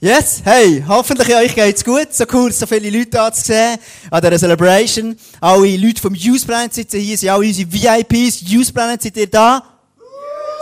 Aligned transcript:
Yes, 0.00 0.42
hey, 0.44 0.84
hoffentlich 0.86 1.34
euch 1.34 1.56
geht's 1.56 1.84
gut. 1.84 2.14
So 2.14 2.24
cool, 2.32 2.52
so 2.52 2.66
viele 2.66 2.88
Leute 2.88 3.10
da 3.10 3.32
zu 3.32 3.42
sehen 3.42 3.78
an 4.12 4.20
dieser 4.20 4.38
Celebration. 4.38 5.16
Alle 5.40 5.76
Leute 5.76 6.00
vom 6.00 6.14
Youth 6.14 6.46
Planet 6.46 6.72
sitzen 6.72 7.00
hier, 7.00 7.18
sind 7.18 7.30
alle 7.30 7.44
unsere 7.44 7.68
VIPs. 7.68 8.42
Youth 8.48 8.72
Planet, 8.72 9.02
seid 9.02 9.16
ihr 9.16 9.26
da? 9.26 9.60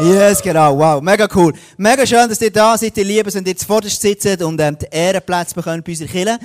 Yes, 0.01 0.41
genau, 0.41 0.79
wow, 0.79 1.03
mega 1.03 1.29
cool. 1.35 1.53
Mega 1.77 2.07
schön, 2.07 2.27
dass 2.31 2.41
ihr 2.41 2.51
da 2.51 2.79
seid, 2.79 2.97
ihr 2.97 3.05
Lieben, 3.05 3.35
wenn 3.35 3.45
ihr 3.45 3.55
zuvorderst 3.59 4.01
sitzt 4.01 4.41
und 4.41 4.59
ähm, 4.59 4.79
die 4.81 4.87
Ehrenplätze 4.91 5.55
bekommen 5.55 5.83
bei 5.83 5.93
unserer 5.93 6.09
Kirche. 6.09 6.39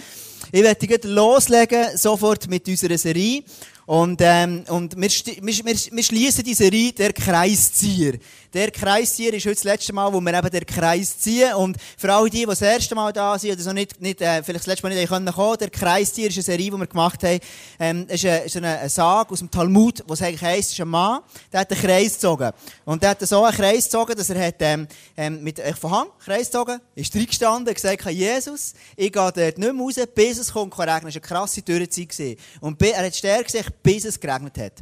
Ich 0.52 0.62
werde 0.62 0.86
gleich 0.86 1.04
loslegen, 1.06 1.98
sofort 1.98 2.50
mit 2.50 2.68
unserer 2.68 2.98
Serie. 2.98 3.44
Und, 3.92 4.22
ähm, 4.24 4.64
und 4.70 4.96
wir, 4.96 5.10
wir, 5.10 5.66
wir, 5.66 5.76
wir 5.92 6.04
schließen 6.04 6.46
die 6.46 6.54
Serie 6.54 6.94
«Der 6.94 7.12
Kreiszieher». 7.12 8.14
Der 8.54 8.70
Kreiszieher 8.70 9.34
ist 9.34 9.46
heute 9.46 9.56
das 9.56 9.64
letzte 9.64 9.94
Mal, 9.94 10.12
wo 10.12 10.20
wir 10.20 10.34
eben 10.34 10.50
den 10.50 10.66
Kreis 10.66 11.18
ziehen. 11.20 11.54
Und 11.54 11.78
für 11.98 12.14
alle 12.14 12.30
die, 12.30 12.40
die 12.40 12.46
das 12.46 12.62
erste 12.62 12.96
Mal 12.96 13.14
da 13.14 13.40
sind 13.40 13.54
oder 13.54 13.62
so 13.62 13.72
nicht, 13.72 14.02
nicht 14.02 14.20
äh, 14.20 14.44
vielleicht 14.44 14.62
das 14.62 14.68
letzte 14.68 14.88
Mal 14.88 14.94
nicht 14.94 15.08
kommen 15.08 15.26
können, 15.26 15.58
der 15.58 15.70
Kreiszieher 15.70 16.28
ist 16.28 16.36
eine 16.36 16.44
Serie, 16.44 16.70
die 16.70 16.78
wir 16.78 16.88
gemacht 16.88 17.24
haben. 17.24 17.40
Ähm, 17.80 18.08
ist, 18.10 18.26
eine, 18.26 18.40
ist 18.40 18.58
eine, 18.58 18.80
eine 18.80 18.90
Sage 18.90 19.32
aus 19.32 19.40
dem 19.40 19.50
Talmud, 19.50 20.04
wo 20.06 20.14
es 20.14 20.22
eigentlich 20.22 20.42
heisst, 20.42 20.74
ist 20.74 20.82
ein 20.82 20.90
Mann, 20.90 21.22
der 21.52 21.62
hat 21.62 21.72
einen 21.72 21.82
Kreis 21.82 22.16
gezogen. 22.16 22.52
Und 22.84 23.02
der 23.02 23.12
hat 23.12 23.22
so 23.26 23.42
einen 23.42 23.56
Kreis 23.56 23.86
gezogen, 23.86 24.16
dass 24.18 24.30
er 24.30 24.48
hat, 24.48 24.56
ähm, 24.60 24.88
ähm, 25.16 25.42
mit 25.42 25.60
äh, 25.60 25.74
von 25.74 26.08
Kreis 26.20 26.48
gezogen, 26.48 26.82
ist 26.94 27.16
reingestanden 27.16 27.74
gesagt, 27.74 28.06
Jesus, 28.10 28.74
ich 28.98 29.14
gehe 29.14 29.32
dort 29.32 29.38
nicht 29.38 29.58
mehr 29.58 29.74
raus, 29.74 29.96
bis 30.14 30.38
es 30.40 30.52
kommt 30.52 30.78
regnen. 30.78 30.96
Es 30.96 31.04
war 31.04 31.08
eine 31.08 31.22
krasse 31.22 31.62
Dürrezeit. 31.62 32.38
Und 32.60 32.82
er 32.82 33.06
hat 33.06 33.16
stärker 33.16 33.44
gesagt, 33.44 33.81
bis 33.82 34.06
es 34.06 34.20
geregnet 34.20 34.58
hat. 34.58 34.74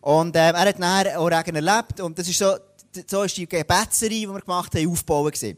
Und 0.00 0.36
ähm, 0.36 0.54
er 0.54 0.68
hat 0.68 0.78
nachher 0.78 1.18
auch 1.18 1.26
Regen 1.26 1.56
erlebt. 1.56 2.00
Und 2.00 2.18
das 2.18 2.28
ist 2.28 2.38
so, 2.38 2.56
so 3.06 3.22
ist 3.22 3.36
die 3.36 3.48
Gebetsserie, 3.48 4.20
die 4.20 4.28
wir 4.28 4.40
gemacht 4.40 4.74
haben, 4.74 4.90
aufgebaut 4.90 5.32
gewesen. 5.32 5.56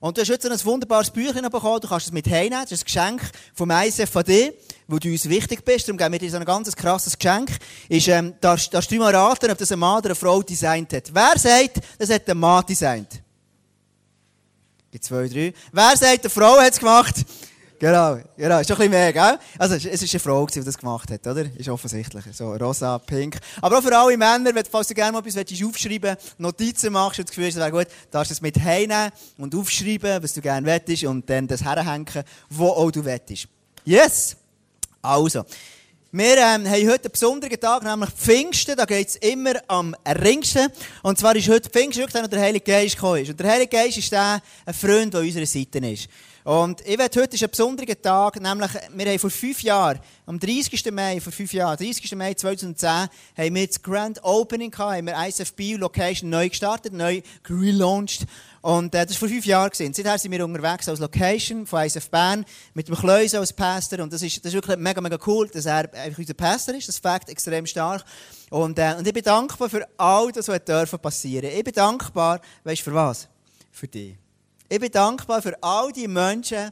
Und 0.00 0.16
du 0.16 0.22
hast 0.22 0.28
jetzt 0.28 0.50
ein 0.50 0.64
wunderbares 0.64 1.10
Büchlein 1.10 1.42
bekommen, 1.50 1.78
du 1.78 1.86
kannst 1.86 2.06
es 2.06 2.12
mit 2.12 2.26
heimnehmen, 2.26 2.62
das 2.62 2.72
ist 2.72 2.82
ein 2.82 2.84
Geschenk 2.86 3.30
vom 3.54 3.70
ISF 3.70 4.08
von 4.08 4.24
dir, 4.24 4.54
wo 4.88 4.98
du 4.98 5.10
uns 5.10 5.28
wichtig 5.28 5.62
bist, 5.62 5.86
darum 5.86 5.98
geben 5.98 6.12
wir 6.12 6.18
dir 6.18 6.30
so 6.30 6.38
ein 6.38 6.44
ganz 6.46 6.74
krasses 6.74 7.18
Geschenk, 7.18 7.50
ist, 7.86 8.08
ähm, 8.08 8.32
darfst, 8.40 8.72
darfst 8.72 8.90
du 8.90 8.96
mal 8.96 9.14
raten, 9.14 9.50
ob 9.50 9.58
das 9.58 9.70
ein 9.70 9.78
Mann 9.78 9.98
oder 9.98 10.08
eine 10.08 10.14
Frau 10.14 10.40
designt 10.40 10.94
hat. 10.94 11.12
Wer 11.12 11.38
sagt, 11.38 11.80
das 11.98 12.08
hat 12.08 12.26
ein 12.30 12.38
Mann 12.38 12.64
designt? 12.64 13.20
Die 14.90 15.00
zwei, 15.00 15.28
drei. 15.28 15.52
Wer 15.70 15.96
sagt, 15.98 16.20
eine 16.20 16.30
Frau 16.30 16.58
hat 16.58 16.72
es 16.72 16.78
gemacht? 16.78 17.16
Genau, 17.80 18.18
genau, 18.36 18.60
ist 18.60 18.70
ein 18.70 18.76
bisschen 18.76 18.90
mehr, 18.90 19.10
gell? 19.10 19.38
Also, 19.56 19.74
es 19.76 19.84
war 19.86 19.90
eine 19.90 20.20
Frau, 20.20 20.46
die 20.46 20.62
das 20.62 20.76
gemacht 20.76 21.10
hat, 21.10 21.26
oder? 21.26 21.46
Ist 21.56 21.66
offensichtlich. 21.70 22.24
So, 22.30 22.52
rosa, 22.52 22.98
pink. 22.98 23.38
Aber 23.62 23.78
auch 23.78 23.82
für 23.82 23.96
alle 23.96 24.18
Männer, 24.18 24.52
falls 24.70 24.88
du 24.88 24.94
gerne 24.94 25.12
mal 25.12 25.26
etwas 25.26 25.62
aufschreiben 25.64 26.14
Notizen 26.36 26.92
machst 26.92 27.20
und 27.20 27.28
das 27.28 27.34
Gefühl 27.34 27.46
hast, 27.46 27.56
wäre 27.56 27.70
gut, 27.70 27.86
darfst 28.10 28.32
du 28.32 28.34
es 28.34 28.42
mit 28.42 28.60
heimnehmen 28.60 29.10
und 29.38 29.54
aufschreiben, 29.54 30.22
was 30.22 30.34
du 30.34 30.42
gerne 30.42 30.66
wettest 30.66 31.04
und 31.04 31.30
dann 31.30 31.48
das 31.48 31.64
herhängen, 31.64 32.22
wo 32.50 32.66
auch 32.66 32.90
du 32.90 33.02
wettest. 33.02 33.48
Yes! 33.86 34.36
Also. 35.00 35.46
Wir 36.12 36.36
ähm, 36.36 36.68
haben 36.68 36.86
heute 36.86 37.04
einen 37.04 37.12
besonderen 37.12 37.60
Tag, 37.60 37.82
nämlich 37.82 38.10
Pfingsten. 38.10 38.76
Da 38.76 38.84
geht 38.84 39.08
es 39.08 39.16
immer 39.16 39.54
am 39.68 39.96
ringsten. 40.06 40.68
Und 41.02 41.18
zwar 41.18 41.34
ist 41.34 41.48
heute 41.48 41.70
Pfingsten, 41.70 42.02
wirklich, 42.02 42.28
der 42.28 42.40
Heilige 42.40 42.64
Geist 42.64 42.96
gekommen 42.96 43.22
ist. 43.22 43.30
Und 43.30 43.40
der 43.40 43.50
Heilige 43.50 43.74
Geist 43.74 43.96
ist 43.96 44.12
der, 44.12 44.42
ein 44.66 44.74
Freund, 44.74 45.14
der 45.14 45.20
an 45.20 45.26
unserer 45.26 45.46
Seite 45.46 45.78
ist. 45.78 46.08
Und 46.42 46.80
ich 46.86 46.96
werde 46.96 47.20
heute 47.20 47.34
ist 47.34 47.42
ein 47.42 47.50
besonderer 47.50 48.00
Tag, 48.00 48.40
nämlich 48.40 48.70
wir 48.94 49.06
haben 49.06 49.18
vor 49.18 49.30
fünf 49.30 49.62
Jahren, 49.62 50.00
am 50.24 50.40
30. 50.40 50.90
Mai, 50.90 51.20
vor 51.20 51.32
fünf 51.32 51.52
Jahren, 51.52 51.76
30. 51.76 52.14
Mai 52.16 52.32
2010, 52.32 52.88
haben 52.88 53.10
wir 53.36 53.66
das 53.66 53.82
Grand 53.82 54.24
Opening 54.24 54.70
gehabt, 54.70 54.96
haben 54.96 55.06
wir 55.06 55.26
ISFB 55.26 55.76
Location 55.76 56.30
neu 56.30 56.48
gestartet, 56.48 56.94
neu 56.94 57.20
relaunched. 57.48 58.26
Und 58.62 58.94
äh, 58.94 59.04
das 59.04 59.14
war 59.14 59.20
vor 59.20 59.28
fünf 59.28 59.44
Jahren. 59.44 59.70
Gewesen. 59.70 59.92
Seither 59.92 60.18
sind 60.18 60.32
wir 60.32 60.44
unterwegs 60.44 60.88
als 60.88 60.98
Location 60.98 61.66
von 61.66 61.84
ISF 61.84 62.08
Bern 62.10 62.44
mit 62.74 62.88
dem 62.88 62.94
Klöse 62.94 63.38
als 63.38 63.52
Pastor. 63.52 64.00
Und 64.00 64.12
das 64.12 64.22
ist, 64.22 64.38
das 64.38 64.52
ist 64.52 64.54
wirklich 64.54 64.76
mega, 64.78 65.00
mega 65.00 65.18
cool, 65.26 65.48
dass 65.48 65.66
er 65.66 65.92
einfach 65.94 66.18
unser 66.18 66.34
Pastor 66.34 66.74
ist. 66.74 66.88
Das 66.88 66.98
Fakt 66.98 67.28
extrem 67.28 67.66
stark. 67.66 68.04
Und, 68.50 68.78
äh, 68.78 68.94
und 68.98 69.06
ich 69.06 69.14
bin 69.14 69.22
dankbar 69.22 69.68
für 69.68 69.86
all 69.96 70.32
das, 70.32 70.48
was 70.48 70.58
passieren 71.00 71.42
dürfen. 71.42 71.58
Ich 71.58 71.64
bin 71.64 71.74
dankbar, 71.74 72.40
weißt 72.64 72.80
du, 72.80 72.84
für 72.84 72.94
was? 72.94 73.28
Für 73.70 73.88
dich. 73.88 74.16
Ich 74.72 74.78
bin 74.78 74.92
dankbar 74.92 75.42
für 75.42 75.60
all 75.64 75.90
die 75.90 76.06
Menschen, 76.06 76.70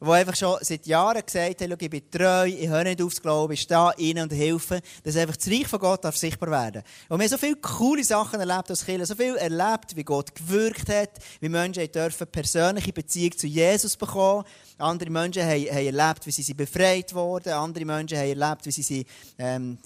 die 0.00 0.10
einfach 0.10 0.34
schon 0.34 0.58
seit 0.60 0.84
Jahren 0.88 1.24
gesagt 1.24 1.60
haben, 1.60 1.76
ich 1.78 1.88
bin 1.88 2.10
treu, 2.10 2.46
ich 2.46 2.66
höre 2.66 2.82
nicht 2.82 3.00
auf 3.00 3.14
zu 3.14 3.22
glauben, 3.22 3.52
ich 3.52 3.60
stehe 3.60 3.92
ihnen 3.96 4.24
und 4.24 4.32
helfe, 4.32 4.80
dass 5.04 5.16
einfach 5.16 5.36
das 5.36 5.46
Reich 5.46 5.68
von 5.68 5.78
Gott 5.78 6.02
sichtbar 6.16 6.50
werden 6.50 6.82
darf. 6.82 6.84
Und 7.08 7.20
wir 7.20 7.26
haben 7.26 7.30
so 7.30 7.38
viele 7.38 7.54
coole 7.54 8.02
Sachen 8.02 8.40
erlebt 8.40 8.70
als 8.70 8.84
Kirche, 8.84 9.06
so 9.06 9.14
viel 9.14 9.36
erlebt, 9.36 9.94
wie 9.94 10.02
Gott 10.02 10.34
gewirkt 10.34 10.88
hat, 10.88 11.10
wie 11.38 11.48
Menschen 11.48 11.86
dürfen 11.92 12.26
persönliche 12.26 12.92
Beziehung 12.92 13.38
zu 13.38 13.46
Jesus 13.46 13.96
bekommen. 13.96 14.42
Andere 14.76 15.10
Menschen 15.10 15.44
haben, 15.44 15.66
erlebt, 15.66 16.26
wie 16.26 16.32
sie, 16.32 16.54
befreit 16.54 17.14
wurden. 17.14 17.52
Andere 17.52 17.84
Menschen 17.84 18.18
haben 18.18 18.36
erlebt, 18.36 18.66
wie 18.66 18.72
sie, 18.72 19.06
ähm, 19.38 19.78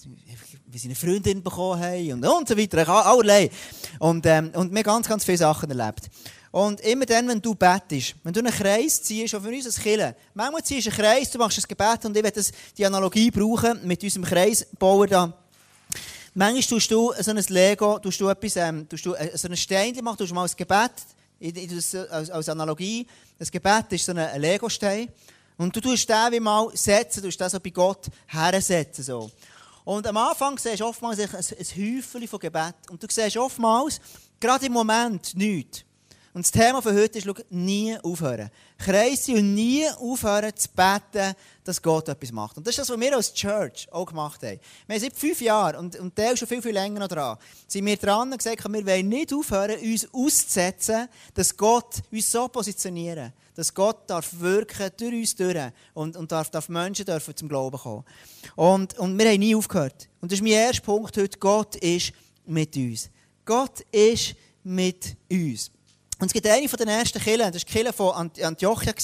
wie 0.68 0.78
sie 0.78 0.88
eine 0.88 0.94
Freundin 0.94 1.42
bekommen 1.42 1.82
haben 1.82 2.12
und, 2.14 2.26
und 2.26 2.48
so 2.48 2.56
weiter. 2.56 2.88
Allerlei. 2.88 3.50
Und, 3.98 4.24
ähm, 4.24 4.52
und 4.54 4.70
wir 4.70 4.78
haben 4.78 4.84
ganz, 4.84 5.06
ganz 5.06 5.24
viele 5.26 5.36
Sachen 5.36 5.68
erlebt. 5.70 6.08
Und 6.52 6.82
immer 6.82 7.06
dann, 7.06 7.26
wenn 7.28 7.40
du 7.40 7.54
betest, 7.54 8.14
wenn 8.22 8.32
du 8.34 8.40
einen 8.40 8.52
Kreis 8.52 9.02
ziehst, 9.02 9.34
auch 9.34 9.40
für 9.40 9.48
uns 9.48 9.64
als 9.64 9.80
Killer, 9.80 10.14
manchmal 10.34 10.62
ziehst 10.62 10.86
du 10.86 10.90
einen 10.90 10.98
Kreis, 10.98 11.30
du 11.30 11.38
machst 11.38 11.58
ein 11.58 11.64
Gebet 11.66 12.04
und 12.04 12.14
ich 12.14 12.22
werde 12.22 12.44
die 12.76 12.84
Analogie 12.84 13.30
brauchen 13.30 13.80
mit 13.86 14.02
unserem 14.04 14.24
Kreisbauer 14.24 15.06
da. 15.06 15.32
Manchmal 16.34 16.62
tust 16.62 16.90
du 16.90 17.12
so 17.18 17.30
ein 17.30 17.44
Lego, 17.48 17.98
tust 17.98 18.20
du 18.20 18.28
etwas, 18.28 18.56
ähm, 18.56 18.86
tust 18.86 19.06
du 19.06 19.14
äh, 19.14 19.36
so 19.36 19.48
ein 19.48 19.56
Steinchen 19.56 20.04
machen, 20.04 20.18
tust 20.18 20.30
du 20.30 20.34
mal 20.34 20.46
ein 20.46 20.54
Gebet, 20.54 20.92
als, 22.10 22.30
als 22.30 22.48
Analogie. 22.50 23.06
Ein 23.38 23.46
Gebet 23.50 23.86
ist 23.90 24.04
so 24.04 24.12
ein 24.12 24.40
Lego-Stein. 24.40 25.08
Und 25.56 25.74
du 25.74 25.80
tust 25.80 26.08
den 26.08 26.32
wie 26.32 26.40
mal 26.40 26.68
setzen, 26.74 27.22
du 27.22 27.28
tust 27.28 27.40
den 27.40 27.48
so 27.48 27.60
bei 27.60 27.70
Gott 27.70 28.08
hersetzen. 28.26 29.04
So. 29.04 29.30
Und 29.84 30.06
am 30.06 30.16
Anfang 30.18 30.58
siehst 30.58 30.80
du 30.80 30.86
oftmals 30.86 31.18
ein, 31.18 31.28
ein 31.34 31.42
Häufchen 31.42 32.28
von 32.28 32.38
Gebet. 32.38 32.74
Und 32.90 33.02
du 33.02 33.06
siehst 33.10 33.36
oftmals, 33.38 34.00
gerade 34.38 34.66
im 34.66 34.72
Moment, 34.72 35.34
nichts. 35.34 35.84
Und 36.34 36.46
das 36.46 36.50
Thema 36.50 36.80
von 36.80 36.94
heute 36.94 37.18
ist, 37.18 37.26
schau, 37.26 37.34
nie 37.50 37.94
aufhören. 38.02 38.50
Kreise 38.78 39.32
und 39.34 39.54
nie 39.54 39.86
aufhören 39.86 40.56
zu 40.56 40.68
beten, 40.70 41.34
dass 41.62 41.82
Gott 41.82 42.08
etwas 42.08 42.32
macht. 42.32 42.56
Und 42.56 42.66
das 42.66 42.72
ist 42.72 42.78
das, 42.78 42.88
was 42.88 42.98
wir 42.98 43.14
als 43.14 43.34
Church 43.34 43.86
auch 43.90 44.06
gemacht 44.06 44.42
haben. 44.42 44.58
Wir 44.86 44.96
haben 44.96 45.02
seit 45.02 45.16
fünf 45.16 45.42
Jahren, 45.42 45.76
und, 45.76 45.96
und 45.96 46.16
der 46.16 46.32
ist 46.32 46.38
schon 46.38 46.48
viel, 46.48 46.62
viel 46.62 46.72
länger 46.72 47.00
noch 47.00 47.08
dran, 47.08 47.36
sind 47.68 47.84
wir 47.84 47.96
dran 47.98 48.32
und 48.32 48.38
gesagt, 48.38 48.64
wir 48.64 48.86
wollen 48.86 49.08
nicht 49.08 49.32
aufhören, 49.34 49.78
uns 49.78 50.08
auszusetzen, 50.10 51.06
dass 51.34 51.54
Gott 51.54 52.02
uns 52.10 52.30
so 52.30 52.48
positionieren 52.48 53.32
dass 53.54 53.74
Gott 53.74 54.08
darf 54.08 54.38
wirken 54.38 54.90
durch 54.96 55.12
uns 55.12 55.36
durch 55.36 55.58
und, 55.94 56.16
und 56.16 56.32
darf, 56.32 56.50
darf 56.50 56.68
Menschen 56.68 57.04
dürfen 57.04 57.36
zum 57.36 57.48
Glauben 57.48 57.78
kommen. 57.78 58.04
Und, 58.56 58.98
und 58.98 59.18
wir 59.18 59.28
haben 59.28 59.40
nie 59.40 59.54
aufgehört. 59.54 60.08
Und 60.20 60.32
das 60.32 60.38
ist 60.38 60.42
mein 60.42 60.52
erster 60.52 60.82
Punkt 60.82 61.16
heute. 61.16 61.38
Gott 61.38 61.76
ist 61.76 62.12
mit 62.46 62.74
uns. 62.76 63.10
Gott 63.44 63.80
ist 63.90 64.34
mit 64.64 65.16
uns. 65.30 65.70
Und 66.22 66.28
es 66.28 66.34
gibt 66.34 66.46
eine 66.46 66.68
von 66.68 66.76
den 66.76 66.86
ersten 66.86 67.20
Kirchen, 67.20 67.50
das 67.50 67.54
war 67.54 67.58
die 67.58 67.64
Kirche 67.64 67.92
von 67.92 68.30
Antiochia. 68.40 68.94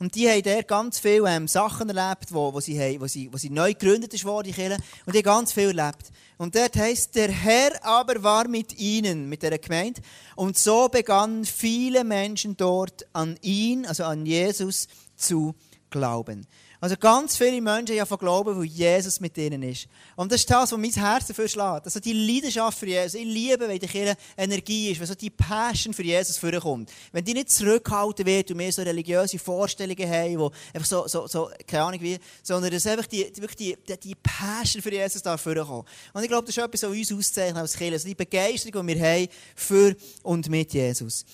Und 0.00 0.12
die 0.16 0.28
haben 0.28 0.42
dort 0.42 0.66
ganz 0.66 0.98
viele 0.98 1.30
ähm, 1.30 1.46
Sachen 1.46 1.88
erlebt, 1.88 2.34
wo, 2.34 2.52
wo, 2.52 2.58
sie, 2.58 2.76
haben, 2.80 3.00
wo, 3.00 3.06
sie, 3.06 3.32
wo 3.32 3.36
sie 3.36 3.48
neu 3.48 3.74
gegründet 3.74 4.24
wurde, 4.24 4.48
die 4.48 4.54
Kirche. 4.54 4.76
Und 5.06 5.14
die 5.14 5.18
haben 5.18 5.24
ganz 5.24 5.52
viel 5.52 5.68
erlebt. 5.78 6.10
Und 6.36 6.56
dort 6.56 6.74
heisst, 6.74 7.14
der 7.14 7.30
Herr 7.30 7.70
aber 7.84 8.24
war 8.24 8.48
mit 8.48 8.76
ihnen, 8.76 9.28
mit 9.28 9.44
der 9.44 9.56
Gemeinde. 9.56 10.00
Und 10.34 10.58
so 10.58 10.88
begannen 10.88 11.44
viele 11.44 12.02
Menschen 12.02 12.56
dort 12.56 13.06
an 13.12 13.38
ihn, 13.40 13.86
also 13.86 14.02
an 14.02 14.26
Jesus, 14.26 14.88
zu 15.14 15.54
glauben. 15.90 16.44
Also 16.80 16.96
ganz 16.96 17.36
viele 17.36 17.60
Menschen 17.60 17.98
haben 17.98 18.06
von 18.06 18.18
Glauben, 18.18 18.56
weil 18.56 18.64
Jesus 18.64 19.18
mit 19.18 19.36
ihnen 19.36 19.64
ist. 19.64 19.88
Und 20.14 20.30
das 20.30 20.42
ist 20.42 20.50
das, 20.50 20.70
was 20.70 20.78
mein 20.78 20.92
Herz 20.92 21.26
dafür 21.26 21.48
schlägt. 21.48 21.86
Also 21.86 21.98
die 21.98 22.12
Leidenschaft 22.12 22.78
für 22.78 22.86
Jesus. 22.86 23.14
Ich 23.14 23.24
liebe, 23.24 23.66
wenn 23.66 23.80
die 23.80 23.86
Kirche 23.88 24.16
Energie 24.36 24.92
ist, 24.92 25.00
wenn 25.00 25.06
so 25.08 25.16
die 25.16 25.30
Passion 25.30 25.92
für 25.92 26.04
Jesus 26.04 26.38
vorkommt. 26.38 26.92
Wenn 27.10 27.24
die 27.24 27.34
nicht 27.34 27.50
zurückgehalten 27.50 28.24
wird 28.24 28.52
und 28.52 28.58
wir 28.60 28.72
so 28.72 28.82
religiöse 28.82 29.40
Vorstellungen 29.40 30.08
haben, 30.08 30.38
die 30.38 30.76
einfach 30.76 30.88
so, 30.88 31.08
so, 31.08 31.26
so 31.26 31.50
keine 31.66 31.82
Ahnung 31.82 32.00
wie, 32.00 32.16
sondern 32.44 32.70
dass 32.70 32.86
einfach 32.86 33.06
die, 33.06 33.24
wirklich 33.36 33.56
die, 33.56 33.76
die, 33.88 33.98
die 33.98 34.14
Passion 34.14 34.80
für 34.80 34.92
Jesus 34.92 35.20
da 35.20 35.36
vorkommt. 35.36 35.88
Und 36.12 36.22
ich 36.22 36.28
glaube, 36.28 36.46
das 36.46 36.56
ist 36.56 36.62
etwas, 36.62 36.84
was 36.84 36.90
uns 36.90 37.12
auszeichnet 37.12 37.56
als 37.56 37.76
Kirche. 37.76 37.94
Also 37.94 38.06
die 38.06 38.14
Begeisterung, 38.14 38.86
die 38.86 38.94
wir 38.94 39.04
haben 39.04 39.28
für 39.56 39.96
und 40.22 40.48
mit 40.48 40.72
Jesus. 40.72 41.24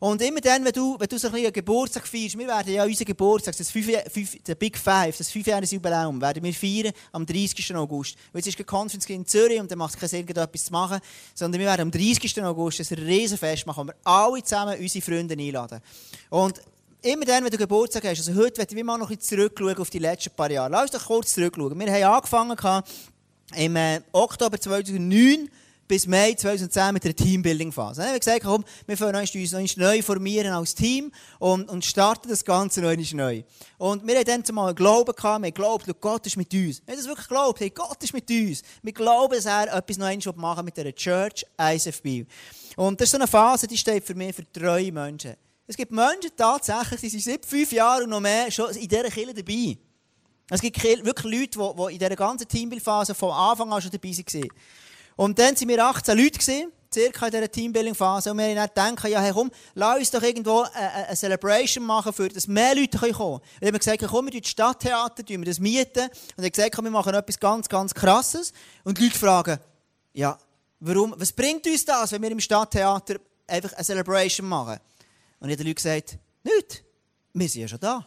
Und 0.00 0.22
immer 0.22 0.40
dann, 0.40 0.64
wenn 0.64 0.72
du, 0.72 0.96
wenn 0.98 1.08
du 1.08 1.18
so 1.18 1.28
ein 1.28 1.34
bisschen 1.34 1.52
Geburtstag 1.52 2.06
feierst, 2.06 2.38
wir 2.38 2.46
werden 2.46 2.72
ja 2.72 2.84
unseren 2.84 3.06
Geburtstag, 3.06 3.56
das 3.56 3.70
5, 3.70 4.12
5, 4.12 4.42
der 4.44 4.54
Big 4.54 4.78
Five, 4.78 5.16
das 5.16 5.30
5-jährige 5.32 5.74
Jubiläum, 5.74 6.20
werden 6.20 6.42
wir 6.42 6.54
feiern 6.54 6.92
am 7.12 7.26
30. 7.26 7.74
August. 7.74 8.16
Weil 8.32 8.40
jetzt 8.40 8.48
ist 8.48 8.58
eine 8.58 8.64
Conference 8.64 9.06
in 9.06 9.26
Zürich 9.26 9.60
und 9.60 9.70
dann 9.70 9.78
macht 9.78 9.94
es 9.94 10.00
keinen 10.00 10.08
Sinn, 10.08 10.28
etwas 10.28 10.64
zu 10.66 10.72
machen, 10.72 11.00
sondern 11.34 11.60
wir 11.60 11.66
werden 11.66 11.82
am 11.82 11.90
30. 11.90 12.42
August 12.44 12.80
ein 12.80 12.98
Riesenfest 12.98 13.66
machen, 13.66 13.82
wo 13.82 13.86
wir 13.88 13.96
alle 14.04 14.42
zusammen 14.42 14.78
unsere 14.78 15.04
Freunde 15.04 15.34
einladen. 15.34 15.80
Und 16.30 16.60
immer 17.02 17.24
dann, 17.24 17.44
wenn 17.44 17.50
du 17.50 17.58
Geburtstag 17.58 18.04
hast, 18.04 18.18
also 18.18 18.34
heute 18.34 18.58
werde 18.58 18.76
ich 18.76 18.84
mal 18.84 18.98
noch 18.98 19.10
ein 19.10 19.16
bisschen 19.16 19.38
zurückschauen 19.38 19.78
auf 19.78 19.90
die 19.90 19.98
letzten 19.98 20.30
paar 20.30 20.50
Jahre. 20.50 20.70
Lass 20.70 20.82
uns 20.82 20.90
doch 20.92 21.06
kurz 21.06 21.34
zurückschauen. 21.34 21.78
Wir 21.78 21.92
haben 21.92 22.14
angefangen 22.14 22.82
im 23.56 23.76
äh, 23.76 24.00
Oktober 24.12 24.60
2009 24.60 25.48
bis 25.88 26.06
Mai 26.06 26.34
2010 26.34 26.92
mit 26.92 27.02
der 27.02 27.16
Teambuilding-Phase. 27.16 28.00
Dann 28.00 28.06
haben 28.08 28.14
wir 28.14 28.18
gesagt, 28.20 28.44
komm, 28.44 28.64
wir 28.86 28.96
fangen 28.96 29.16
uns 29.16 29.52
noch 29.52 29.76
neu 29.76 30.02
formieren 30.02 30.52
als 30.52 30.74
Team 30.74 31.10
und, 31.38 31.68
und 31.68 31.84
starten 31.84 32.28
das 32.28 32.44
Ganze 32.44 32.82
noch 32.82 32.94
neu. 33.12 33.42
Und 33.78 34.06
wir 34.06 34.16
haben 34.16 34.24
dann 34.24 34.44
zumal 34.44 34.74
Glauben 34.74 35.14
gehabt, 35.14 35.42
wir 35.42 35.50
geglaubt, 35.50 35.86
Gott 36.00 36.26
ist 36.26 36.36
mit 36.36 36.52
uns. 36.52 36.82
Wir 36.84 36.92
haben 36.92 36.98
das 36.98 37.06
wirklich 37.06 37.26
geglaubt, 37.26 37.60
hey, 37.60 37.70
Gott 37.70 38.02
ist 38.02 38.12
mit 38.12 38.30
uns. 38.30 38.62
Wir 38.82 38.92
glauben, 38.92 39.34
dass 39.34 39.46
er 39.46 39.74
etwas 39.74 39.96
noch 39.96 40.06
einmal 40.06 40.34
machen 40.36 40.64
mit 40.66 40.76
der 40.76 40.94
Church 40.94 41.44
ISFB. 41.58 42.24
Und 42.76 43.00
das 43.00 43.06
ist 43.06 43.10
so 43.12 43.16
eine 43.16 43.26
Phase, 43.26 43.66
die 43.66 43.76
steht 43.76 44.04
für 44.04 44.14
mich 44.14 44.36
für 44.36 44.44
drei 44.52 44.90
Menschen. 44.92 45.34
Es 45.66 45.76
gibt 45.76 45.90
Menschen 45.90 46.30
tatsächlich, 46.36 47.00
die 47.00 47.08
sind 47.08 47.24
seit 47.24 47.44
fünf 47.44 47.72
Jahren 47.72 48.04
und 48.04 48.10
noch 48.10 48.20
mehr 48.20 48.50
schon 48.50 48.70
in 48.70 48.88
dieser 48.88 49.10
Kirche 49.10 49.34
dabei. 49.34 49.76
Es 50.50 50.62
gibt 50.62 50.82
wirklich 50.82 51.40
Leute, 51.40 51.58
die 51.58 51.92
in 51.92 51.98
dieser 51.98 52.16
ganzen 52.16 52.48
Teambuilding-Phase 52.48 53.14
von 53.14 53.32
Anfang 53.32 53.70
an 53.70 53.82
schon 53.82 53.90
dabei 53.90 54.08
waren. 54.08 54.48
Und 55.18 55.36
dann 55.40 55.56
waren 55.56 55.68
wir 55.68 55.84
18 55.84 56.16
Leute, 56.16 56.70
circa 56.94 57.26
in 57.26 57.32
dieser 57.32 57.50
Teambuilding-Phase. 57.50 58.30
Und 58.30 58.38
wir 58.38 58.44
haben 58.44 58.68
gedacht, 58.68 59.08
ja, 59.08 59.20
hey, 59.20 59.32
komm, 59.32 59.50
lass 59.74 59.98
uns 59.98 60.10
doch 60.12 60.22
irgendwo 60.22 60.64
eine, 60.72 61.16
Celebration 61.16 61.84
machen, 61.84 62.12
für 62.12 62.28
dass 62.28 62.46
mehr 62.46 62.72
Leute 62.76 62.96
kommen 62.98 63.12
können. 63.12 63.32
Und 63.32 63.42
dann 63.60 63.66
haben 63.66 63.74
wir 63.74 63.78
gesagt, 63.80 64.06
komm, 64.06 64.26
wir 64.26 64.40
das 64.40 64.48
Stadttheater, 64.48 65.24
wir 65.26 65.44
das 65.44 65.58
mieten. 65.58 66.08
Und 66.36 66.44
haben 66.44 66.52
gesagt, 66.52 66.72
komm, 66.72 66.84
wir 66.84 66.92
machen 66.92 67.12
etwas 67.14 67.40
ganz, 67.40 67.68
ganz 67.68 67.92
Krasses. 67.92 68.52
Und 68.84 68.98
die 68.98 69.06
Leute 69.06 69.18
fragen, 69.18 69.58
ja, 70.12 70.38
warum, 70.78 71.12
was 71.16 71.32
bringt 71.32 71.66
uns 71.66 71.84
das, 71.84 72.12
wenn 72.12 72.22
wir 72.22 72.30
im 72.30 72.38
Stadttheater 72.38 73.16
einfach 73.48 73.72
eine 73.72 73.84
Celebration 73.84 74.46
machen? 74.46 74.78
Und 75.40 75.48
dann 75.48 75.50
haben 75.50 75.56
die 75.56 75.64
Leute 75.64 75.74
gesagt, 75.74 76.16
nichts. 76.44 76.82
Wir 77.32 77.48
sind 77.48 77.62
ja 77.62 77.66
schon 77.66 77.80
da. 77.80 78.06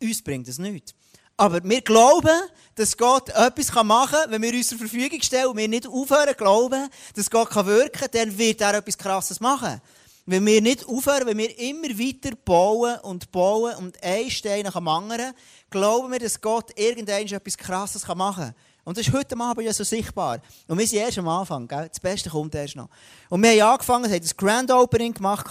Uns 0.00 0.22
bringt 0.22 0.46
das 0.46 0.58
nichts. 0.58 0.94
Aber 1.36 1.62
wir 1.64 1.80
glauben, 1.80 2.40
dass 2.74 2.96
Gott 2.96 3.28
etwas 3.30 3.72
machen 3.84 4.18
kann, 4.18 4.30
wenn 4.30 4.42
wir 4.42 4.52
uns 4.52 4.68
zur 4.68 4.78
Verfügung 4.78 5.20
stellen 5.22 5.46
und 5.46 5.56
wir 5.56 5.68
nicht 5.68 5.86
aufhören 5.86 6.34
glauben, 6.36 6.88
dass 7.14 7.30
Gott 7.30 7.54
wirken 7.54 8.00
kann, 8.00 8.08
dann 8.12 8.38
wird 8.38 8.60
er 8.60 8.74
etwas 8.74 8.98
Krasses 8.98 9.40
machen. 9.40 9.80
Wenn 10.24 10.46
wir 10.46 10.62
nicht 10.62 10.86
aufhören, 10.86 11.26
wenn 11.26 11.38
wir 11.38 11.58
immer 11.58 11.88
weiter 11.88 12.36
bauen 12.44 12.96
und 13.00 13.32
bauen 13.32 13.74
und 13.76 14.02
ein 14.02 14.30
Stein 14.30 14.62
nach 14.62 14.74
dem 14.74 14.86
anderen, 14.86 15.32
glauben 15.68 16.12
wir, 16.12 16.20
dass 16.20 16.40
Gott 16.40 16.70
irgendwann 16.76 17.26
etwas 17.26 17.56
Krasses 17.56 18.06
machen 18.06 18.44
kann. 18.44 18.54
Und 18.84 18.96
das 18.98 19.06
ist 19.06 19.12
heute 19.12 19.38
Abend 19.38 19.64
ja 19.64 19.72
so 19.72 19.84
sichtbar. 19.84 20.40
Und 20.66 20.78
wir 20.78 20.86
sind 20.86 20.98
erst 20.98 21.18
am 21.18 21.28
Anfang, 21.28 21.68
gell? 21.68 21.88
das 21.88 22.00
Beste 22.00 22.30
kommt 22.30 22.54
erst 22.54 22.76
noch. 22.76 22.88
Und 23.28 23.42
wir 23.42 23.50
haben 23.50 23.72
angefangen, 23.72 24.10
haben 24.10 24.20
das 24.20 24.36
Grand 24.36 24.70
Opening 24.70 25.14
gemacht, 25.14 25.46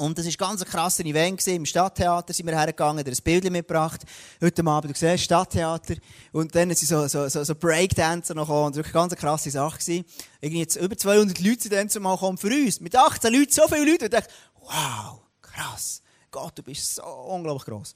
und 0.00 0.18
das 0.18 0.26
war 0.26 0.48
ganz 0.48 0.62
ein 0.62 0.68
krasser 0.68 1.04
Event. 1.04 1.46
Im 1.46 1.66
Stadttheater 1.66 2.32
sind 2.32 2.46
wir 2.46 2.56
hergegangen, 2.56 2.98
haben 2.98 3.06
ein 3.06 3.22
Bild 3.22 3.50
mitgebracht. 3.50 4.00
Heute 4.40 4.66
Abend, 4.66 4.94
du 4.94 4.98
siehst, 4.98 5.24
Stadttheater. 5.24 5.96
Und 6.32 6.54
dann 6.54 6.74
sind 6.74 6.88
so, 6.88 7.06
so, 7.06 7.28
so, 7.28 7.44
so 7.44 7.54
Breakdancer 7.54 8.34
noch 8.34 8.46
gekommen. 8.46 8.72
Das 8.72 8.78
war 8.78 8.84
eine 8.84 8.92
ganz 8.92 9.20
krasse 9.20 9.50
Sache. 9.50 9.78
Gewesen. 9.78 10.04
Irgendwie 10.40 10.60
jetzt 10.60 10.76
über 10.76 10.96
200 10.96 11.38
Leute 11.40 11.60
sind 11.60 11.72
dann 11.74 11.88
zumal 11.90 12.16
gekommen 12.16 12.38
für 12.38 12.48
uns. 12.48 12.80
Mit 12.80 12.96
18 12.96 13.32
Leuten, 13.32 13.52
so 13.52 13.68
viele 13.68 13.90
Leute. 13.90 14.06
Und 14.06 14.14
ich 14.14 14.20
dachte, 14.20 14.32
wow, 14.60 15.20
krass. 15.42 16.02
Gott, 16.30 16.52
du 16.56 16.62
bist 16.62 16.94
so 16.94 17.02
unglaublich 17.02 17.66
gross. 17.66 17.94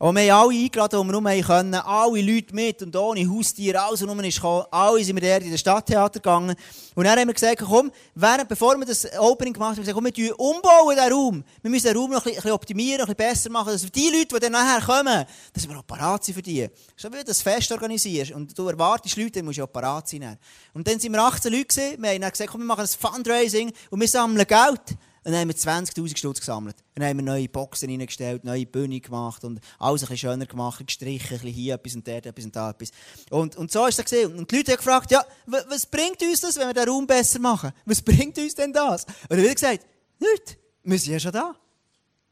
Und 0.00 0.14
wir 0.14 0.32
haben 0.32 0.48
alle 0.48 0.60
eingeladen, 0.60 1.00
die 1.00 1.12
wir 1.12 1.20
nur 1.20 1.42
können. 1.42 1.74
Alle 1.74 2.22
Leute 2.22 2.54
mit 2.54 2.80
und 2.82 2.94
ohne 2.94 3.28
Haustiere, 3.28 3.80
alles, 3.80 4.06
was 4.06 4.26
ist 4.26 4.36
gekommen. 4.36 4.64
Alle 4.70 5.02
sind 5.02 5.20
wir 5.20 5.36
in 5.38 5.50
das 5.50 5.58
Stadttheater 5.58 6.20
gegangen. 6.20 6.54
Und 6.94 7.04
dann 7.04 7.18
haben 7.18 7.26
wir 7.26 7.34
gesagt, 7.34 7.58
komm, 7.58 7.90
während, 8.14 8.48
bevor 8.48 8.78
wir 8.78 8.86
das 8.86 9.08
Opening 9.18 9.54
gemacht 9.54 9.70
haben, 9.70 9.78
wir 9.78 9.92
gesagt, 9.92 9.96
komm, 9.96 10.08
wir 10.14 10.38
umbauen 10.38 10.94
den 10.94 11.12
Raum. 11.12 11.44
Wir 11.62 11.70
müssen 11.70 11.88
den 11.88 11.96
Raum 11.96 12.12
noch 12.12 12.24
ein 12.24 12.32
bisschen 12.32 12.52
optimieren, 12.52 13.00
ein 13.00 13.06
bisschen 13.06 13.16
besser 13.16 13.50
machen, 13.50 13.72
dass 13.72 13.82
die 13.90 14.08
Leute, 14.08 14.36
die 14.36 14.38
dann 14.38 14.52
nachher 14.52 14.86
kommen, 14.86 15.24
dass 15.52 15.68
wir 15.68 15.76
auch 15.76 15.86
parat 15.86 16.22
sind 16.22 16.36
für 16.36 16.42
die. 16.42 16.68
So 16.96 17.12
wie 17.12 17.16
du 17.16 17.24
das 17.24 17.42
Fest 17.42 17.72
organisierst 17.72 18.30
und 18.30 18.56
du 18.56 18.68
erwartest 18.68 19.16
Leute, 19.16 19.32
dann 19.32 19.46
musst 19.46 19.58
du 19.58 19.64
auch 19.64 19.72
parat 19.72 20.08
sein. 20.08 20.38
Und 20.74 20.86
dann 20.86 21.00
sind 21.00 21.10
wir 21.10 21.20
18 21.20 21.52
Leute 21.52 21.64
gewesen. 21.64 22.00
Wir 22.00 22.10
haben 22.10 22.20
dann 22.20 22.30
gesagt, 22.30 22.50
komm, 22.50 22.60
wir 22.60 22.66
machen 22.66 22.82
ein 22.82 22.86
Fundraising 22.86 23.72
und 23.90 24.00
wir 24.00 24.06
sammeln 24.06 24.46
Geld. 24.46 24.96
Und 25.24 25.32
dann 25.32 25.40
haben 25.40 25.48
wir 25.48 25.56
20'000 25.56 26.16
Stutz 26.16 26.40
gesammelt. 26.40 26.76
Dann 26.94 27.06
haben 27.06 27.18
wir 27.18 27.24
neue 27.24 27.48
Boxen 27.48 27.90
reingestellt, 27.90 28.44
neue 28.44 28.66
Bühne 28.66 29.00
gemacht 29.00 29.44
und 29.44 29.60
alles 29.78 30.02
ein 30.02 30.08
bisschen 30.08 30.30
schöner 30.30 30.46
gemacht, 30.46 30.86
gestrichen, 30.86 31.36
ein 31.36 31.42
bisschen 31.42 31.54
hier 31.54 31.74
etwas 31.74 31.94
und 31.94 32.08
dort 32.08 32.26
etwas 32.26 32.44
und 32.44 32.56
da 32.56 32.70
etwas. 32.70 32.90
Und, 33.30 33.56
und 33.56 33.70
so 33.72 33.86
ist 33.86 33.98
es 33.98 34.04
gesehen. 34.04 34.34
Und 34.36 34.50
die 34.50 34.56
Leute 34.56 34.72
haben 34.72 34.78
gefragt, 34.78 35.10
ja, 35.10 35.24
was 35.46 35.86
bringt 35.86 36.22
uns 36.22 36.40
das, 36.40 36.56
wenn 36.56 36.68
wir 36.68 36.74
den 36.74 36.88
Raum 36.88 37.06
besser 37.06 37.38
machen? 37.38 37.72
Was 37.84 38.00
bringt 38.00 38.38
uns 38.38 38.54
denn 38.54 38.72
das? 38.72 39.04
Und 39.04 39.30
dann 39.30 39.42
wird 39.42 39.54
gesagt, 39.54 39.84
nichts. 40.18 40.56
Wir 40.82 40.98
sind 40.98 41.12
ja 41.12 41.20
schon 41.20 41.32
da. 41.32 41.54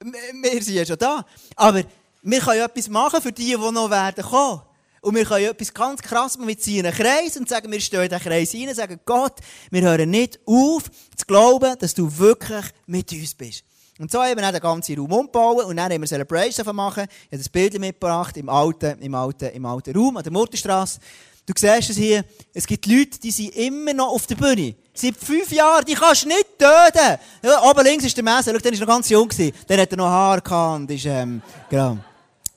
Wir 0.00 0.62
sind 0.62 0.74
ja 0.74 0.86
schon 0.86 0.98
da. 0.98 1.26
Aber 1.56 1.82
wir 2.22 2.40
können 2.40 2.58
ja 2.58 2.64
etwas 2.64 2.88
machen 2.88 3.20
für 3.20 3.32
die, 3.32 3.50
die 3.50 3.56
noch 3.56 3.90
werden 3.90 4.24
kommen. 4.24 4.62
Und 5.06 5.14
wir 5.14 5.24
können 5.24 5.44
etwas 5.44 5.72
ganz 5.72 6.02
krass 6.02 6.36
machen. 6.36 6.48
Wir 6.48 6.58
ziehen 6.58 6.84
einen 6.84 6.92
Kreis 6.92 7.36
und 7.36 7.48
sagen, 7.48 7.70
wir 7.70 7.80
stehen 7.80 8.02
in 8.02 8.08
den 8.08 8.18
Kreis 8.18 8.52
rein 8.52 8.68
und 8.68 8.74
sagen, 8.74 8.98
Gott, 9.04 9.34
wir 9.70 9.82
hören 9.82 10.10
nicht 10.10 10.40
auf, 10.44 10.90
zu 11.14 11.24
glauben, 11.28 11.76
dass 11.78 11.94
du 11.94 12.18
wirklich 12.18 12.64
mit 12.88 13.12
uns 13.12 13.32
bist. 13.32 13.62
Und 14.00 14.10
so 14.10 14.20
haben 14.20 14.34
wir 14.34 14.42
dann 14.42 14.52
den 14.52 14.60
ganzen 14.60 14.98
Raum 14.98 15.12
umgebaut 15.12 15.64
und 15.66 15.76
dann 15.76 15.92
haben 15.92 16.00
wir 16.00 16.08
Celebration 16.08 16.74
machen. 16.74 17.04
Ich 17.04 17.26
habe 17.26 17.38
das 17.38 17.48
Bild 17.48 17.78
mitgebracht 17.78 18.36
im 18.36 18.48
alten, 18.48 18.98
im 18.98 19.14
alten, 19.14 19.44
im 19.50 19.64
alten 19.64 19.96
Raum 19.96 20.16
an 20.16 20.24
der 20.24 20.32
Mutterstraße. 20.32 20.98
Du 21.46 21.52
siehst 21.56 21.90
es 21.90 21.96
hier, 21.96 22.24
es 22.52 22.66
gibt 22.66 22.84
Leute, 22.86 23.20
die 23.20 23.30
sind 23.30 23.54
immer 23.54 23.94
noch 23.94 24.08
auf 24.08 24.26
der 24.26 24.34
Bühne. 24.34 24.74
Seit 24.92 25.16
fünf 25.16 25.52
Jahren, 25.52 25.84
die 25.84 25.94
kannst 25.94 26.24
du 26.24 26.28
nicht 26.30 26.46
töten. 26.58 27.20
Ja, 27.44 27.62
oben 27.62 27.84
links 27.84 28.04
ist 28.04 28.16
der 28.16 28.24
Messer, 28.24 28.52
schau, 28.52 28.58
der 28.58 28.72
war 28.72 28.80
noch 28.80 28.86
ganz 28.88 29.08
jung. 29.08 29.30
Der 29.68 29.80
hat 29.80 29.92
noch 29.92 30.08
Haar 30.08 30.40
gehabt 30.40 30.80
und 30.80 30.90
ist, 30.90 31.06
ähm, 31.06 31.40
genau. 31.70 31.96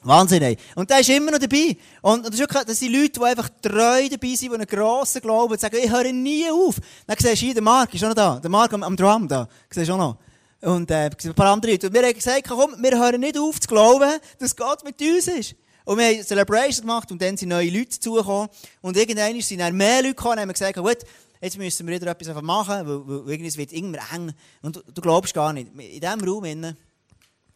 Wahnsinn, 0.02 0.42
ey. 0.42 0.58
Und 0.76 0.90
der 0.90 1.00
ist 1.00 1.10
immer 1.10 1.32
noch 1.32 1.40
dabei. 1.40 1.76
Und, 2.02 2.26
das, 2.26 2.34
ist 2.34 2.40
wirklich, 2.40 2.64
das 2.64 2.80
sind 2.80 2.94
Leute, 2.94 3.20
die 3.20 3.24
einfach 3.24 3.50
treu 3.62 4.08
dabei 4.10 4.36
sind, 4.36 4.52
die 4.52 4.54
einen 4.54 4.66
grossen 4.66 5.22
Glauben 5.22 5.54
und 5.54 5.60
sagen, 5.60 5.78
ich 5.82 5.92
höre 5.92 6.12
nie 6.14 6.50
auf. 6.50 6.78
Dann 7.06 7.18
siehst 7.20 7.42
du 7.42 7.46
hier, 7.46 7.54
der 7.54 7.64
Mark 7.64 7.94
ist 7.94 8.04
auch 8.04 8.10
noch 8.10 8.16
da. 8.16 8.40
Der 8.40 8.50
Mark 8.50 8.72
am, 8.74 8.84
am 8.84 8.96
Drum 8.96 9.28
da. 9.28 9.48
Siehst 9.70 9.90
du 9.90 9.94
auch 9.94 9.98
noch. 9.98 10.18
Und 10.62 10.90
äh, 10.92 11.10
ein 11.10 11.34
paar 11.34 11.52
andere 11.52 11.74
Leute. 11.74 11.88
Und 11.88 11.94
wir 11.94 12.04
haben 12.04 12.14
gesagt, 12.14 12.48
komm, 12.48 12.76
wir 12.82 12.98
hören 12.98 13.20
nicht 13.20 13.38
auf 13.38 13.60
zu 13.60 13.68
glauben, 13.68 14.20
dass 14.40 14.56
Gott 14.56 14.84
mit 14.84 15.02
uns 15.02 15.28
ist. 15.28 15.56
Und 15.84 15.98
wir 15.98 16.06
haben 16.06 16.24
Celebration 16.24 16.82
gemacht 16.82 17.12
und 17.12 17.22
dann 17.22 17.36
sind 17.36 17.50
neue 17.50 17.70
Leute 17.70 17.96
dazugekommen. 17.96 18.50
Und 18.82 18.96
irgendwann 18.96 19.40
sind 19.42 19.60
dann 19.60 19.76
mehr 19.76 20.02
Leute 20.02 20.16
gekommen 20.16 20.34
und 20.34 20.40
haben 20.42 20.54
gesagt, 20.54 20.78
gut, 20.78 20.98
jetzt 21.42 21.58
müssen 21.58 21.88
wir 21.88 21.96
wieder 21.96 22.12
etwas 22.12 22.42
machen, 22.42 22.88
weil, 22.88 23.26
weil 23.26 23.34
irgendwie 23.34 23.58
wird 23.58 23.74
irgendwie 23.74 24.00
eng. 24.14 24.34
Und 24.62 24.76
du, 24.76 24.82
du 24.94 25.02
glaubst 25.02 25.34
gar 25.34 25.52
nicht. 25.52 25.72
In 25.74 26.00
diesem 26.00 26.22
Raum 26.22 26.46
innen, 26.46 26.78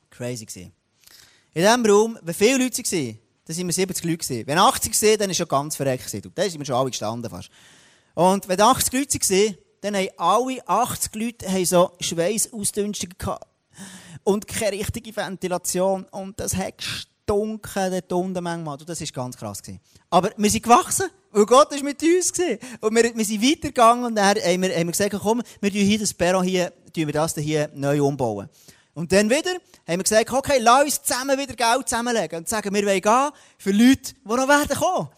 crazy 0.10 0.46
gewesen. 0.46 0.74
In 1.56 1.62
diesem 1.62 1.86
Raum, 1.86 2.18
wenn 2.22 2.34
viele 2.34 2.64
Leute 2.64 2.84
waren, 2.84 3.20
dann 3.46 3.58
waren 3.58 3.68
wir 3.68 3.74
70 3.74 4.06
Leute. 4.06 4.48
Wenn 4.48 4.58
80 4.58 5.02
waren, 5.02 5.18
dann 5.20 5.28
war 5.30 5.36
schon 5.36 5.48
ganz 5.48 5.76
verreckt. 5.76 6.06
Da 6.06 6.50
sind 6.50 6.60
wir 6.60 6.66
schon 6.66 6.76
alle 6.76 6.90
gestanden 6.90 7.30
fast. 7.30 7.50
Und 8.16 8.48
wenn 8.48 8.60
80 8.60 8.94
Leute 8.94 9.20
waren, 9.20 9.58
dann 9.82 9.96
haben 9.96 10.10
alle 10.18 10.68
80 10.68 11.16
Leute 11.16 11.66
so 11.66 11.92
Schweißausdünstungen 12.00 13.18
gehabt. 13.18 13.48
Und 14.24 14.48
keine 14.48 14.78
richtige 14.78 15.16
Ventilation. 15.16 16.06
Und 16.06 16.40
das 16.40 16.56
hat 16.56 16.78
gestunken, 16.78 17.92
der 17.92 18.08
Tunde 18.08 18.42
manchmal. 18.42 18.78
Das 18.78 19.00
war 19.00 19.08
ganz 19.08 19.38
krass. 19.38 19.62
Aber 20.10 20.32
wir 20.36 20.50
sind 20.50 20.64
gewachsen. 20.64 21.08
Und 21.32 21.48
Gott 21.48 21.72
war 21.72 21.84
mit 21.84 22.02
uns. 22.02 22.32
Und 22.82 22.96
wir, 22.96 23.16
wir 23.16 23.26
sind 23.26 23.44
weitergegangen 23.44 24.06
und 24.06 24.16
dann 24.16 24.36
haben 24.36 24.62
wir, 24.62 24.70
haben 24.70 24.88
wir 24.88 24.92
gesagt, 24.92 25.16
komm, 25.22 25.42
wir 25.62 25.72
tun 25.72 25.82
hier 25.82 26.00
das 26.00 26.14
Perron 26.14 26.44
hier, 26.44 26.72
tun 26.94 27.08
wir 27.08 27.14
das 27.14 27.36
hier 27.36 27.70
neu 27.74 28.04
umbauen. 28.04 28.50
Und 28.94 29.12
dann 29.12 29.30
wieder 29.30 29.54
haben 29.54 29.62
wir 29.88 30.04
gesagt, 30.04 30.32
okay, 30.32 30.60
lass 30.60 30.84
uns 30.84 31.04
zusammen 31.04 31.38
wieder 31.38 31.56
Geld 31.56 31.90
zusammenlegen 31.90 32.40
und 32.40 32.50
sagen, 32.50 32.74
wir 32.74 32.86
wollen 32.86 33.02
gehen 33.02 33.32
für 33.58 33.72
Leute, 33.72 34.14
die 34.14 34.28
noch 34.28 34.48
werden 34.48 34.78
kommen. 34.78 35.10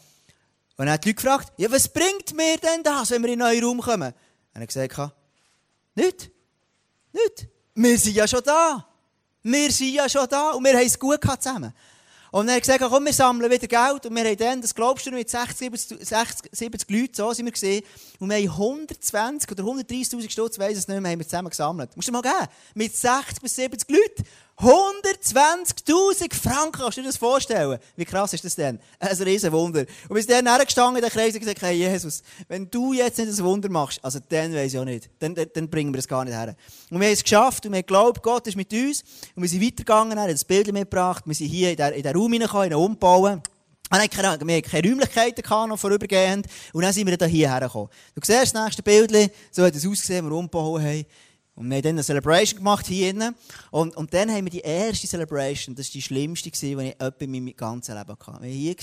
Und 0.77 0.85
dann 0.85 0.91
hat 0.91 1.03
die 1.03 1.09
Leute 1.09 1.21
gefragt, 1.21 1.53
ja, 1.57 1.71
was 1.71 1.87
bringt 1.87 2.33
mir 2.33 2.57
denn 2.57 2.83
das, 2.83 3.11
wenn 3.11 3.21
wir 3.23 3.33
in 3.33 3.41
einen 3.41 3.59
neuen 3.59 3.63
Raum 3.63 3.81
kommen? 3.81 4.13
Und 4.53 4.61
er 4.61 4.67
gesagt, 4.67 5.13
nicht. 5.95 6.31
Nicht. 7.11 7.47
Wir 7.73 7.97
sind 7.97 8.15
ja 8.15 8.27
schon 8.27 8.43
da. 8.43 8.85
Wir 9.43 9.71
sind 9.71 9.93
ja 9.93 10.09
schon 10.09 10.27
da 10.27 10.51
und 10.51 10.63
wir 10.63 10.73
haben 10.73 10.85
es 10.85 10.97
gut 10.97 11.19
zusammen. 11.21 11.73
Und 12.35 12.47
dann 12.47 12.57
hat 12.57 12.67
er 12.67 12.77
gesagt, 12.77 12.91
komm, 12.91 13.05
wir 13.05 13.13
sammeln 13.13 13.49
wieder 13.49 13.65
Geld. 13.65 14.05
Und 14.05 14.13
wir 14.13 14.25
haben 14.25 14.35
dann, 14.35 14.61
das 14.61 14.75
glaubst 14.75 15.05
du 15.05 15.09
nicht, 15.09 15.19
mit 15.19 15.29
60, 15.29 15.57
70, 15.57 16.05
60, 16.05 16.49
70 16.51 16.89
Leuten, 16.89 17.13
so 17.13 17.31
sind 17.31 17.45
wir 17.45 17.53
gesehen. 17.53 17.81
Und 18.19 18.29
wir 18.29 18.35
haben 18.35 18.49
120 18.49 19.51
oder 19.53 19.63
130.000 19.63 20.29
Stutz, 20.29 20.59
weiss 20.59 20.79
es 20.79 20.85
nicht 20.89 20.99
mehr, 20.99 21.13
haben 21.13 21.19
wir 21.19 21.25
zusammen 21.25 21.49
gesammelt. 21.49 21.95
Musst 21.95 22.09
du 22.09 22.11
mal 22.11 22.21
geben. 22.21 22.47
Mit 22.73 22.93
60 22.93 23.41
bis 23.41 23.55
70 23.55 23.89
Leuten. 23.89 24.25
120.000 24.57 26.33
Franken, 26.33 26.79
kannst 26.79 26.97
du 26.97 27.01
dir 27.01 27.07
das 27.07 27.17
vorstellen? 27.17 27.77
Wie 27.97 28.05
krass 28.05 28.31
ist 28.31 28.45
das 28.45 28.55
denn? 28.55 28.79
Ein 28.99 29.17
riesen 29.17 29.51
Wunder. 29.51 29.85
Und 30.07 30.15
sind 30.17 30.31
dann 30.31 30.47
hergestanden 30.47 30.95
in 30.95 31.01
den 31.01 31.11
Kreis 31.11 31.33
und 31.33 31.41
gesagt, 31.41 31.61
hey 31.61 31.75
Jesus, 31.75 32.23
wenn 32.47 32.71
du 32.71 32.93
jetzt 32.93 33.17
nicht 33.17 33.29
das 33.29 33.43
Wunder 33.43 33.69
machst, 33.69 33.99
also 34.01 34.19
dann 34.29 34.53
weiss 34.53 34.73
ich 34.73 34.79
auch 34.79 34.85
nicht. 34.85 35.09
Dann, 35.19 35.35
dann, 35.35 35.47
dann 35.53 35.69
bringen 35.69 35.93
wir 35.93 35.99
es 35.99 36.07
gar 36.07 36.23
nicht 36.23 36.33
her. 36.33 36.55
Und 36.89 37.01
wir 37.01 37.07
haben 37.07 37.13
es 37.13 37.23
geschafft 37.23 37.65
und 37.65 37.73
wir 37.73 37.79
haben 37.79 37.85
geglaubt, 37.85 38.23
Gott 38.23 38.47
ist 38.47 38.55
mit 38.55 38.71
uns. 38.71 39.03
Und 39.35 39.43
wir 39.43 39.49
sind 39.49 39.61
weitergegangen, 39.61 40.17
er 40.17 40.23
hat 40.23 40.31
das 40.31 40.45
Bild 40.45 40.71
mitgebracht. 40.71 41.23
Wir 41.25 41.35
sind 41.35 41.47
hier 41.47 41.71
in 41.71 42.03
den 42.03 42.15
Raum 42.15 42.31
hineingekommen, 42.31 42.65
in 42.65 42.69
den 42.69 42.79
Umbau. 42.79 43.23
Wir 43.23 43.41
hatten 43.91 44.09
keine, 44.09 44.89
Räumlichkeiten 44.89 45.41
gehabt, 45.41 45.69
noch 45.69 45.77
vorübergehend. 45.77 46.47
Und 46.71 46.81
dann 46.81 46.93
sind 46.93 47.07
wir 47.07 47.17
da 47.17 47.25
hierher 47.25 47.59
gekommen. 47.59 47.89
Du 48.15 48.21
siehst 48.23 48.55
das 48.55 48.63
nächste 48.63 48.81
Bild, 48.81 49.11
so 49.51 49.63
hat 49.63 49.75
es 49.75 49.85
ausgesehen, 49.85 50.25
wir 50.25 50.35
umbauen 50.35 50.81
haben. 50.81 51.05
Und 51.55 51.69
wir 51.69 51.77
haben 51.77 51.83
dann 51.83 51.95
eine 51.95 52.03
Celebration 52.03 52.57
gemacht 52.57 52.85
hier 52.87 53.13
drinnen. 53.13 53.33
Und, 53.71 53.95
und 53.95 54.13
dann 54.13 54.29
haben 54.29 54.43
wir 54.43 54.51
die 54.51 54.59
erste 54.59 55.07
Celebration, 55.07 55.73
das 55.73 55.87
war 55.87 55.93
die 55.93 56.01
schlimmste, 56.01 56.51
die 56.51 56.73
ich 56.73 56.95
etwa 56.99 57.23
in 57.23 57.31
meinem 57.31 57.55
ganzen 57.55 57.95
Leben 57.95 58.09
hatte. 58.09 58.41
Wir 58.41 58.49
hier 58.49 58.75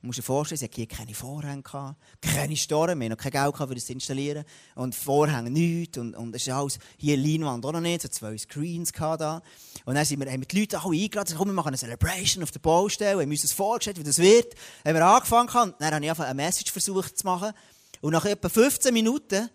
Du 0.00 0.06
musst 0.06 0.18
dir 0.20 0.22
vorstellen, 0.22 0.58
sie 0.60 0.66
hatten 0.66 0.76
hier 0.76 0.86
keine 0.86 1.12
Vorhänge, 1.12 1.60
gehabt, 1.60 1.96
keine 2.22 2.56
Storen, 2.56 3.00
wir 3.00 3.08
noch 3.08 3.16
kein 3.16 3.32
Geld, 3.32 3.52
gehabt, 3.52 3.68
um 3.68 3.74
das 3.74 3.86
zu 3.86 3.92
installieren. 3.92 4.44
Und 4.76 4.94
Vorhänge 4.94 5.50
nichts. 5.50 5.98
Und, 5.98 6.14
und 6.14 6.34
es 6.36 6.46
ist 6.46 6.52
alles, 6.52 6.78
hier 6.96 7.16
Leinwand 7.16 7.66
auch 7.66 7.72
noch 7.72 7.80
nicht, 7.80 8.02
so 8.02 8.08
zwei 8.08 8.38
Screens 8.38 8.92
da. 8.92 9.42
Und 9.84 9.96
dann 9.96 10.04
sind 10.04 10.20
wir, 10.20 10.30
haben 10.30 10.40
wir 10.40 10.46
die 10.46 10.60
Leute 10.60 10.80
alle 10.80 10.96
eingeladen, 10.96 11.34
komm, 11.36 11.48
wir 11.48 11.52
machen 11.52 11.68
eine 11.68 11.78
Celebration 11.78 12.44
auf 12.44 12.52
der 12.52 12.60
Baustelle, 12.60 13.20
haben 13.20 13.28
uns 13.28 13.42
das 13.42 13.52
vorgestellt, 13.52 13.98
wie 13.98 14.04
das 14.04 14.18
wird. 14.18 14.54
Haben 14.84 14.94
wir 14.94 15.04
angefangen, 15.04 15.48
und 15.48 15.74
dann 15.80 15.92
habe 15.92 16.04
ich 16.04 16.10
einfach 16.10 16.26
eine 16.26 16.34
Message 16.34 16.70
versucht 16.70 17.18
zu 17.18 17.26
machen. 17.26 17.52
Und 18.00 18.12
nach 18.12 18.24
etwa 18.24 18.48
15 18.48 18.94
Minuten 18.94 19.50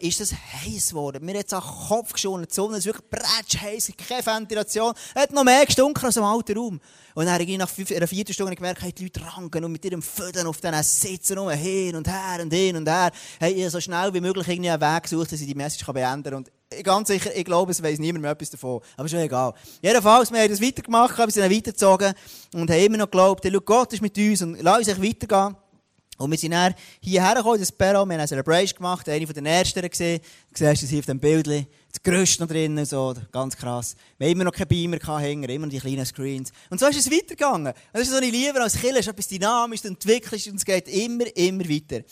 ist 0.00 0.20
es 0.20 0.32
heiß 0.32 0.90
geworden. 0.90 1.24
Mir 1.24 1.38
hat 1.38 1.46
es 1.46 1.52
an 1.52 1.62
den 1.62 1.88
Kopf 1.88 2.12
geschonen. 2.12 2.46
Die 2.48 2.54
Sonne 2.54 2.78
ist 2.78 2.86
wirklich 2.86 3.10
bretsch 3.10 3.60
heiß, 3.60 3.92
keine 4.08 4.24
Ventilation. 4.24 4.94
Hat 5.16 5.32
noch 5.32 5.42
mehr 5.42 5.66
gestunken 5.66 6.04
als 6.04 6.16
im 6.16 6.22
alten 6.22 6.56
Raum. 6.56 6.80
Und 7.14 7.24
dann 7.26 7.34
habe 7.34 7.42
ich 7.42 7.58
nach 7.58 7.70
einer 7.78 8.06
vierten 8.06 8.32
Stunde 8.32 8.54
gemerkt, 8.54 8.82
hey, 8.82 8.92
die 8.92 9.04
Leute 9.04 9.20
ranken 9.24 9.64
und 9.64 9.72
mit 9.72 9.84
ihrem 9.84 10.02
Föden 10.02 10.46
auf 10.46 10.60
diesen 10.60 10.82
Sitzen 10.82 11.38
rum, 11.38 11.50
hin 11.50 11.96
und 11.96 12.08
her 12.08 12.40
und 12.40 12.52
hin 12.52 12.76
und 12.76 12.88
her. 12.88 13.10
Hey, 13.40 13.52
ich 13.52 13.70
so 13.70 13.80
schnell 13.80 14.14
wie 14.14 14.20
möglich 14.20 14.46
irgendwie 14.46 14.70
einen 14.70 14.80
Weg 14.80 15.02
gesucht, 15.04 15.32
dass 15.32 15.40
ich 15.40 15.46
die 15.46 15.54
Message 15.54 15.84
beenden 15.86 16.22
kann. 16.22 16.34
Und 16.34 16.50
ganz 16.84 17.08
sicher, 17.08 17.34
ich 17.34 17.44
glaube, 17.44 17.72
es 17.72 17.82
weiss 17.82 17.98
niemand 17.98 18.22
mehr 18.22 18.32
etwas 18.32 18.50
davon. 18.50 18.80
Aber 18.96 19.08
schon 19.08 19.20
egal. 19.20 19.54
Jedenfalls, 19.82 20.32
wir 20.32 20.40
haben 20.40 20.50
das 20.50 20.60
weitergemacht, 20.60 21.18
wir 21.18 21.30
sind 21.30 21.42
dann 21.42 21.52
weitergezogen 21.52 22.14
und 22.54 22.70
haben 22.70 22.80
immer 22.80 22.96
noch 22.96 23.06
geglaubt, 23.10 23.44
hey, 23.44 23.52
Gott 23.64 23.92
ist 23.92 24.02
mit 24.02 24.16
uns 24.18 24.42
und 24.42 24.60
lass 24.62 24.88
uns 24.88 25.02
weitergehen. 25.02 25.56
Und 26.16 26.30
wir 26.30 26.38
sind 26.38 26.52
dann 26.52 26.74
hierher 27.00 27.34
gekommen, 27.34 27.58
das 27.58 27.72
Perro, 27.72 27.94
wir 27.94 28.00
haben 28.00 28.10
eine 28.12 28.28
Celebration 28.28 28.76
gemacht, 28.76 29.08
eine 29.08 29.26
von 29.26 29.34
den 29.34 29.46
ersten 29.46 29.88
gesehen. 29.88 30.20
Du 30.52 30.58
siehst 30.58 30.82
es 30.84 30.90
hier 30.90 31.00
auf 31.00 31.06
dem 31.06 31.18
Bild. 31.18 31.46
Das 31.46 32.02
Größte 32.02 32.42
noch 32.42 32.48
drinnen, 32.48 32.84
so, 32.84 33.14
ganz 33.30 33.56
krass. 33.56 33.94
Wir 34.18 34.26
haben 34.26 34.32
immer 34.32 34.44
noch 34.44 34.52
keinen 34.52 34.68
Beamer 34.68 35.20
hängen, 35.20 35.48
immer 35.48 35.66
noch 35.66 35.72
die 35.72 35.78
kleinen 35.78 36.06
Screens. 36.06 36.52
Und 36.70 36.80
so 36.80 36.86
ist 36.86 36.98
es 36.98 37.10
weitergegangen. 37.10 37.68
Und 37.68 37.76
das 37.92 38.02
ist 38.02 38.10
so, 38.10 38.20
ich 38.20 38.32
liebe 38.32 38.60
als 38.60 38.74
Killer, 38.74 38.98
ist 38.98 39.08
etwas 39.08 39.28
dynamisch, 39.28 39.82
du 39.82 39.88
entwickelst 39.88 40.48
und 40.48 40.56
es 40.56 40.64
geht 40.64 40.88
immer, 40.88 41.24
immer 41.36 41.64
weiter. 41.68 42.04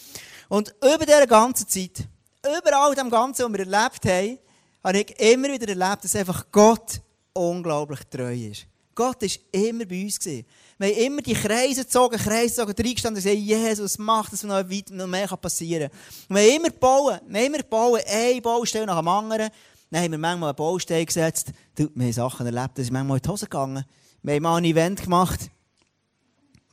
Und 0.49 0.75
über 0.80 1.04
diese 1.04 1.26
ganze 1.26 1.66
Zeit, 1.66 2.06
überall 2.44 2.94
dem 2.94 3.11
Ganzen, 3.11 3.44
was 3.44 3.52
wir 3.52 3.61
erlebt 3.61 4.04
haben, 4.04 4.38
habe 4.85 4.99
ich 4.99 5.21
immer 5.21 5.49
wieder 5.49 5.68
erlebt, 5.68 6.04
dass 6.04 6.16
einfach 6.16 6.47
Gott 6.50 7.00
unglaublich 7.32 8.00
treu 8.11 8.35
ist. 8.35 8.66
Gott 8.94 9.22
war 9.22 9.28
immer 9.52 9.84
bei 9.84 10.02
uns. 10.04 10.25
Wir 10.25 10.44
haben 10.80 11.04
immer 11.04 11.22
die 11.22 11.34
Kreise 11.34 11.84
gezogen, 11.84 12.16
Kreise 12.18 12.64
gezogen, 12.64 12.75
reingestanden 12.76 13.22
und 13.22 13.25
gesagt, 13.25 13.38
Jesus, 13.38 13.99
mach, 13.99 14.30
dass 14.30 14.42
noch, 14.42 14.54
weit, 14.54 14.90
noch 14.90 15.06
mehr 15.06 15.28
passieren 15.28 15.90
kann. 15.90 16.37
wir 16.37 16.42
haben 16.42 16.56
immer 16.56 16.70
gebaut, 16.70 17.20
wir 17.26 17.40
haben 17.40 17.46
immer 17.46 17.58
gebaut, 17.58 18.00
eine 18.06 18.40
Baustelle 18.40 18.87
nach 18.87 18.99
dem 18.99 19.08
anderen. 19.08 19.50
Dann 19.90 20.02
haben 20.02 20.11
wir 20.11 20.18
manchmal 20.18 20.49
eine 20.50 20.54
Baustelle 20.54 21.04
gesetzt. 21.04 21.52
Wir 21.76 21.87
haben 21.87 22.12
Sachen 22.12 22.46
erlebt, 22.46 22.78
dass 22.78 22.87
ist 22.87 22.92
manchmal 22.92 23.18
in 23.18 23.22
die 23.22 23.28
Hose 23.28 23.46
gegangen. 23.46 23.84
Wir 24.22 24.34
haben 24.34 24.42
mal 24.42 24.56
ein 24.56 24.64
Event 24.64 25.02
gemacht. 25.02 25.50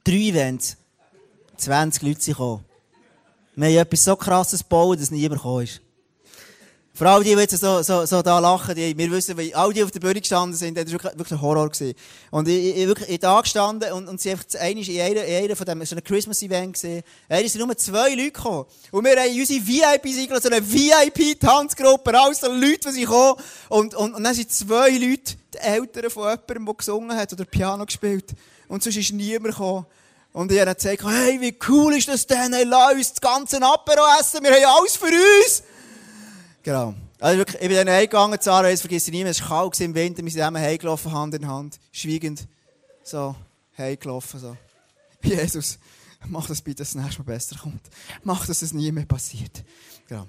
Drei 0.03 0.29
Events. 0.29 0.77
20 1.57 2.03
Leute 2.03 2.21
sind 2.21 2.33
gekommen. 2.33 2.63
Wir 3.55 3.67
haben 3.67 3.77
etwas 3.77 4.03
so 4.05 4.15
krasses 4.15 4.61
gebaut, 4.61 4.99
dass 4.99 5.11
niemand 5.11 5.41
gekommen 5.41 5.63
ist. 5.65 5.81
Vor 6.99 7.07
allem 7.07 7.23
die, 7.23 7.33
die 7.33 7.39
jetzt 7.39 7.57
so, 7.57 7.81
so, 7.81 8.05
so 8.05 8.21
da 8.21 8.39
lachen, 8.39 8.75
die, 8.75 8.97
wir 8.97 9.09
wissen, 9.11 9.37
weil 9.37 9.53
all 9.53 9.71
die 9.71 9.81
auf 9.81 9.91
der 9.91 10.01
Bühne 10.01 10.19
gestanden 10.19 10.53
sind, 10.53 10.77
das 10.77 10.87
war 10.87 10.91
wirklich, 10.91 11.17
wirklich 11.17 11.39
ein 11.39 11.41
Horror. 11.41 11.69
Gewesen. 11.69 11.95
Und 12.29 12.45
ich, 12.49 12.75
ich, 12.75 12.87
wirklich, 12.87 13.07
ich 13.07 13.19
da 13.19 13.39
gestanden 13.39 13.93
und, 13.93 14.09
und 14.09 14.19
sie 14.19 14.31
einfach 14.31 14.43
einmal 14.59 14.85
in 14.85 14.99
einer, 14.99 15.23
in 15.23 15.43
einer 15.45 15.55
von 15.55 15.65
dem, 15.65 15.85
so 15.85 15.95
einem 15.95 16.03
Christmas-Event 16.03 16.73
gesehen. 16.73 17.03
Einmal 17.29 17.47
sind 17.47 17.65
nur 17.65 17.77
zwei 17.77 18.09
Leute 18.09 18.31
gekommen. 18.31 18.65
Und 18.91 19.05
wir 19.05 19.15
haben 19.15 19.29
unsere 19.29 19.65
VIPs 19.65 20.17
eingeladen, 20.17 20.41
so 20.43 20.49
eine 20.49 20.73
VIP-Tanzgruppe, 20.73 22.19
alles 22.19 22.41
so 22.41 22.51
Leute, 22.51 22.89
die 22.89 22.91
sind 22.91 23.01
gekommen. 23.03 23.41
Und, 23.69 23.95
und, 23.95 24.15
und 24.15 24.21
dann 24.21 24.33
sind 24.33 24.51
zwei 24.51 24.89
Leute, 24.89 25.35
die 25.53 25.57
Eltern 25.57 26.09
von 26.09 26.23
jemandem, 26.23 26.65
der 26.65 26.73
gesungen 26.73 27.15
hat 27.15 27.31
oder 27.31 27.45
Piano 27.45 27.85
gespielt. 27.85 28.31
Und 28.67 28.83
sonst 28.83 28.97
ist 28.97 29.13
niemand 29.13 29.55
gekommen. 29.55 29.85
Und 30.33 30.51
ich 30.51 30.59
habe 30.59 30.75
gesagt, 30.75 31.01
hey, 31.05 31.39
wie 31.39 31.57
cool 31.69 31.95
ist 31.95 32.09
das 32.09 32.27
denn? 32.27 32.51
Hey, 32.51 32.65
lass 32.65 32.93
uns 32.93 33.13
das 33.13 33.21
ganze 33.21 33.55
Apero 33.61 34.03
essen, 34.19 34.43
wir 34.43 34.51
haben 34.51 34.81
alles 34.81 34.97
für 34.97 35.05
uns. 35.05 35.63
Genau. 36.63 36.93
Also 37.19 37.37
wirklich, 37.37 37.61
ich 37.61 37.67
bin 37.67 37.77
dann 37.77 37.89
eingegangen, 37.89 38.39
Zara, 38.39 38.69
jetzt 38.69 38.81
vergiss 38.81 39.07
ich 39.07 39.13
nie 39.13 39.23
mehr, 39.23 39.31
es 39.31 39.41
war 39.41 39.63
kalt 39.63 39.79
im 39.81 39.93
Winter, 39.95 40.23
wir 40.23 40.31
sind 40.31 40.39
zusammen 40.39 40.61
heimgelaufen, 40.61 41.11
Hand 41.11 41.33
in 41.33 41.47
Hand, 41.47 41.79
schwiegend, 41.91 42.47
so, 43.03 43.35
heimgelaufen, 43.77 44.39
so. 44.39 44.57
Jesus, 45.23 45.79
mach 46.27 46.47
das 46.47 46.61
bitte, 46.61 46.77
dass 46.77 46.89
es 46.89 46.95
nächstes 46.95 47.19
Mal 47.19 47.25
besser 47.25 47.57
kommt. 47.57 47.81
Mach, 48.23 48.45
dass 48.45 48.61
es 48.61 48.73
nie 48.73 48.91
mehr 48.91 49.05
passiert. 49.05 49.63
Genau. 50.07 50.27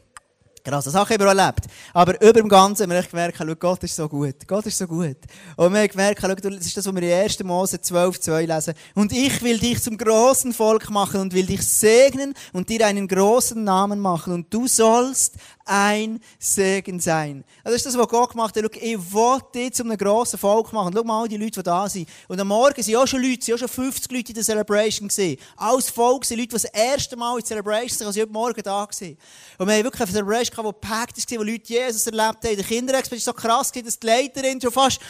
Genau, 0.62 0.80
so 0.80 0.90
Sachen 0.90 1.14
haben 1.14 1.20
wir 1.20 1.28
erlebt. 1.28 1.66
Aber 1.94 2.20
über 2.20 2.34
dem 2.34 2.49
Ganzen 2.49 2.82
haben 2.82 2.90
wir 2.90 3.02
gemerkt, 3.02 3.38
schau, 3.38 3.54
Gott 3.54 3.82
ist 3.82 3.96
so 3.96 4.08
gut. 4.08 4.46
Gott 4.46 4.66
ist 4.66 4.76
so 4.76 4.87
gut. 4.87 5.16
Und 5.56 5.72
wir 5.72 5.80
haben 5.80 5.88
gemerkt, 5.88 6.20
schau, 6.20 6.34
das 6.34 6.66
ist 6.66 6.76
das, 6.76 6.87
was 6.87 6.94
wir 6.94 7.02
in 7.02 7.22
1. 7.25 7.42
Mose 7.44 7.80
12, 7.80 8.20
2 8.20 8.44
lesen. 8.44 8.75
Und 8.94 9.12
ich 9.12 9.42
will 9.42 9.58
dich 9.58 9.82
zum 9.82 9.96
großen 9.96 10.52
Volk 10.52 10.90
machen 10.90 11.20
und 11.20 11.32
will 11.32 11.46
dich 11.46 11.66
segnen 11.66 12.34
und 12.52 12.68
dir 12.68 12.87
einen 12.87 13.08
großen 13.08 13.62
Namen 13.62 14.00
machen. 14.00 14.34
Und 14.34 14.52
du 14.52 14.68
sollst 14.68 15.37
ein 15.70 16.18
Segen 16.40 16.98
sein. 16.98 17.44
Also 17.62 17.76
das 17.76 17.76
ist 17.76 17.86
das, 17.86 17.96
was 17.96 18.08
Gott 18.08 18.30
gemacht 18.30 18.56
hat. 18.56 18.64
Schau, 18.64 18.80
ich 18.80 18.98
will 19.12 19.38
dich 19.54 19.72
zu 19.72 19.84
einem 19.84 19.96
grossen 19.96 20.36
Volk 20.36 20.72
machen. 20.72 20.92
Schau 20.92 21.04
mal 21.04 21.22
all 21.22 21.28
die 21.28 21.36
Leute, 21.36 21.60
die 21.60 21.62
da 21.62 21.88
sind. 21.88 22.08
Und 22.26 22.40
am 22.40 22.48
Morgen 22.48 22.82
sind 22.82 22.96
auch 22.96 23.06
schon 23.06 23.22
Leute, 23.22 23.44
sind 23.44 23.54
auch 23.54 23.58
schon 23.58 23.68
50 23.68 24.10
Leute 24.10 24.28
in 24.30 24.34
der 24.34 24.42
Celebration 24.42 25.06
gesehen. 25.06 25.38
Alles 25.56 25.88
Volk 25.88 26.24
sind 26.24 26.38
Leute, 26.38 26.48
die 26.48 26.54
das 26.54 26.64
erste 26.64 27.16
Mal 27.16 27.34
in 27.34 27.38
der 27.38 27.46
Celebration 27.46 27.98
sind, 27.98 28.06
also 28.08 28.20
heute 28.20 28.32
Morgen 28.32 28.62
da 28.62 28.84
gewesen. 28.84 29.16
Und 29.58 29.68
wir 29.68 29.74
haben 29.76 29.84
wirklich 29.84 30.02
eine 30.02 30.10
Celebration 30.10 30.56
gehabt, 30.56 30.76
die 30.76 30.88
gepackt 30.88 31.30
war, 31.30 31.38
wo 31.38 31.42
Leute 31.44 31.72
Jesus 31.72 32.06
erlebt 32.06 32.44
haben. 32.44 32.56
Der 32.56 32.64
Kinderexpert 32.64 33.18
war 33.18 33.20
so 33.20 33.32
krass, 33.32 33.70
dass 33.70 33.98
die 33.98 34.06
Leiterin 34.06 34.60
schon 34.60 34.72
fast 34.72 35.00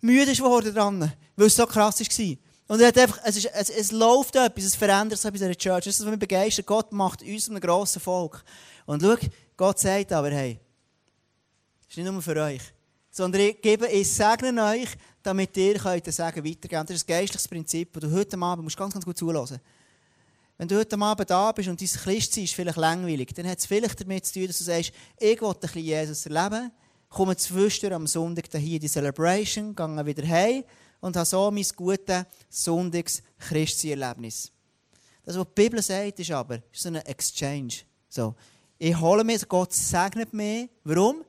müde 0.00 0.32
geworden 0.32 0.74
dran, 0.74 1.12
weil 1.36 1.46
es 1.46 1.54
so 1.54 1.64
krass 1.64 2.00
war. 2.00 2.36
Und 2.66 2.80
er 2.80 2.88
hat 2.88 2.98
einfach, 2.98 3.20
es, 3.24 3.36
ist, 3.36 3.50
es, 3.54 3.70
es 3.70 3.92
läuft 3.92 4.34
etwas, 4.34 4.64
es 4.64 4.74
verändert 4.74 5.20
sich 5.20 5.30
bei 5.30 5.38
dieser 5.38 5.54
Church. 5.54 5.84
Das 5.84 5.94
ist, 5.94 6.00
was 6.00 6.10
mich 6.10 6.18
begeistert. 6.18 6.66
Gott 6.66 6.92
macht 6.92 7.22
uns 7.22 7.48
ein 7.48 7.58
grosses 7.60 8.02
Volk. 8.02 8.44
Und 8.84 9.02
schau, 9.02 9.16
Gott 9.58 9.80
sagt 9.80 10.12
aber, 10.12 10.30
hey, 10.30 10.60
das 11.80 11.90
ist 11.90 11.96
nicht 11.96 12.12
nur 12.12 12.22
für 12.22 12.36
euch, 12.36 12.62
sondern 13.10 13.40
ich 13.40 13.60
gebe, 13.60 13.88
ich 13.88 14.08
segne 14.08 14.62
euch, 14.62 14.90
damit 15.20 15.56
ihr 15.56 15.74
könnt 15.74 16.06
den 16.06 16.12
Segen 16.12 16.44
weitergeben. 16.44 16.86
Das 16.86 16.96
ist 16.96 17.02
ein 17.02 17.08
geistliches 17.08 17.48
Prinzip, 17.48 17.92
das 17.92 18.02
du 18.02 18.12
heute 18.12 18.38
Abend 18.38 18.62
musst 18.62 18.76
ganz, 18.76 18.92
ganz 18.92 19.04
gut 19.04 19.18
zuhören 19.18 19.58
Wenn 20.58 20.68
du 20.68 20.78
heute 20.78 20.96
Abend 20.96 21.28
da 21.28 21.50
bist 21.50 21.68
und 21.68 21.80
dein 21.80 21.88
Christsein 21.88 22.44
ist 22.44 22.54
vielleicht 22.54 22.76
langweilig, 22.76 23.34
dann 23.34 23.48
hat 23.48 23.58
es 23.58 23.66
vielleicht 23.66 24.00
damit 24.00 24.26
zu 24.26 24.34
tun, 24.34 24.46
dass 24.46 24.58
du 24.58 24.64
sagst, 24.64 24.92
ich 25.18 25.40
will 25.40 25.48
ein 25.48 25.58
bisschen 25.58 25.82
Jesus 25.82 26.26
erleben, 26.26 26.70
komme 27.08 27.36
zwischendurch 27.36 27.96
am 27.96 28.06
Sonntag 28.06 28.44
hier 28.52 28.76
in 28.76 28.80
die 28.80 28.88
Celebration, 28.88 29.74
gehe 29.74 30.06
wieder 30.06 30.28
heim 30.28 30.62
und 31.00 31.16
habe 31.16 31.26
so 31.26 31.50
mein 31.50 31.66
gutes 31.74 32.24
Sonntags-Christsein-Erlebnis. 32.48 34.52
Das, 35.24 35.36
was 35.36 35.46
die 35.48 35.62
Bibel 35.62 35.82
sagt, 35.82 36.20
ist 36.20 36.30
aber, 36.30 36.62
ist 36.72 36.82
so 36.82 36.90
ein 36.90 36.94
Exchange. 36.94 37.74
So, 38.08 38.36
ich 38.78 38.98
hole 38.98 39.24
mir, 39.24 39.38
Gott 39.40 39.72
segnet 39.72 40.32
mich. 40.32 40.70
Warum? 40.84 41.24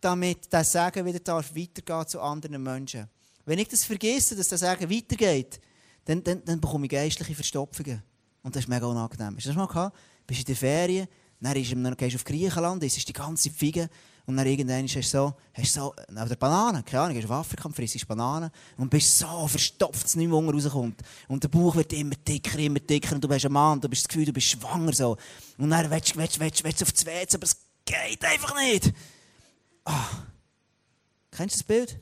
Damit 0.00 0.52
der 0.52 0.64
Segen 0.64 1.04
wieder 1.06 1.20
darf 1.20 1.54
weitergehen 1.54 2.06
zu 2.08 2.20
anderen 2.20 2.62
Menschen. 2.62 3.08
Wenn 3.44 3.58
ich 3.58 3.68
das 3.68 3.84
vergesse, 3.84 4.36
dass 4.36 4.48
der 4.48 4.58
Segen 4.58 4.90
weitergeht, 4.90 5.60
dann, 6.04 6.22
dann, 6.22 6.44
dann 6.44 6.60
bekomme 6.60 6.86
ich 6.86 6.90
geistliche 6.90 7.34
Verstopfungen. 7.34 8.02
Und 8.42 8.54
das 8.54 8.64
ist 8.64 8.68
mega 8.68 8.86
unangenehm. 8.86 9.36
Hast 9.36 9.46
du 9.46 9.50
das 9.50 9.56
mal 9.56 9.66
gehabt? 9.66 9.96
Bist 10.26 10.40
in 10.40 10.46
der 10.46 10.56
Ferien, 10.56 11.08
dann, 11.40 11.54
gehst 11.54 12.14
du 12.14 12.16
auf 12.16 12.24
Griechenland, 12.24 12.82
es 12.82 12.96
ist 12.96 13.08
die 13.08 13.12
ganze 13.12 13.50
Fiege 13.50 13.88
und 14.28 14.36
dann 14.36 14.46
irgendwann 14.46 14.84
hast 14.84 14.94
du 14.94 15.02
so, 15.02 15.34
hast 15.54 15.72
so, 15.72 15.94
oder 16.10 16.36
Bananen, 16.36 16.84
keine 16.84 17.02
Ahnung, 17.02 17.14
gehst 17.14 17.30
auf 17.30 17.38
Afrika 17.38 17.64
und 17.64 17.74
frisst 17.74 18.06
Bananen 18.06 18.50
und 18.76 18.90
bist 18.90 19.18
so 19.18 19.48
verstopft, 19.48 20.04
dass 20.04 20.16
nicht 20.16 20.28
mehr 20.28 20.36
Hunger 20.36 20.52
rauskommt. 20.52 21.00
Und 21.28 21.42
der 21.42 21.48
Bauch 21.48 21.74
wird 21.74 21.94
immer 21.94 22.14
dicker, 22.14 22.58
immer 22.58 22.78
dicker 22.78 23.14
und 23.14 23.24
du 23.24 23.28
bist 23.28 23.46
ein 23.46 23.52
Mann, 23.52 23.80
du 23.80 23.88
bist 23.88 24.04
das 24.04 24.08
Gefühl, 24.08 24.26
du 24.26 24.34
bist 24.34 24.48
schwanger 24.48 24.92
so. 24.92 25.16
Und 25.56 25.70
dann 25.70 25.90
willst 25.90 26.14
du, 26.14 26.18
willst, 26.18 26.38
willst, 26.38 26.62
willst 26.62 26.82
auf 26.82 26.92
das 26.92 27.06
WC, 27.06 27.36
aber 27.36 27.44
es 27.44 27.56
geht 27.86 28.22
einfach 28.22 28.54
nicht. 28.54 28.92
Ah. 29.86 30.04
Kennst 31.30 31.54
du 31.54 31.58
das 31.60 31.66
Bild? 31.66 31.98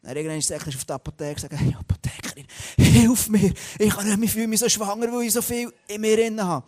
Dann 0.00 0.16
irgendwann 0.16 0.38
ist 0.38 0.50
auf 0.50 0.84
die 0.86 0.92
Apotheke 0.94 1.32
und 1.32 1.40
sagt, 1.40 1.52
hey 1.52 1.76
Apothekerin, 1.78 2.46
hilf 2.78 3.28
mir, 3.28 3.52
ich, 3.78 3.90
kann 3.90 4.06
nicht, 4.06 4.22
ich 4.22 4.32
fühle 4.32 4.46
mich 4.46 4.60
so 4.60 4.70
schwanger, 4.70 5.12
weil 5.12 5.26
ich 5.26 5.34
so 5.34 5.42
viel 5.42 5.70
in 5.86 6.00
mir 6.00 6.16
drin 6.16 6.42
habe. 6.42 6.66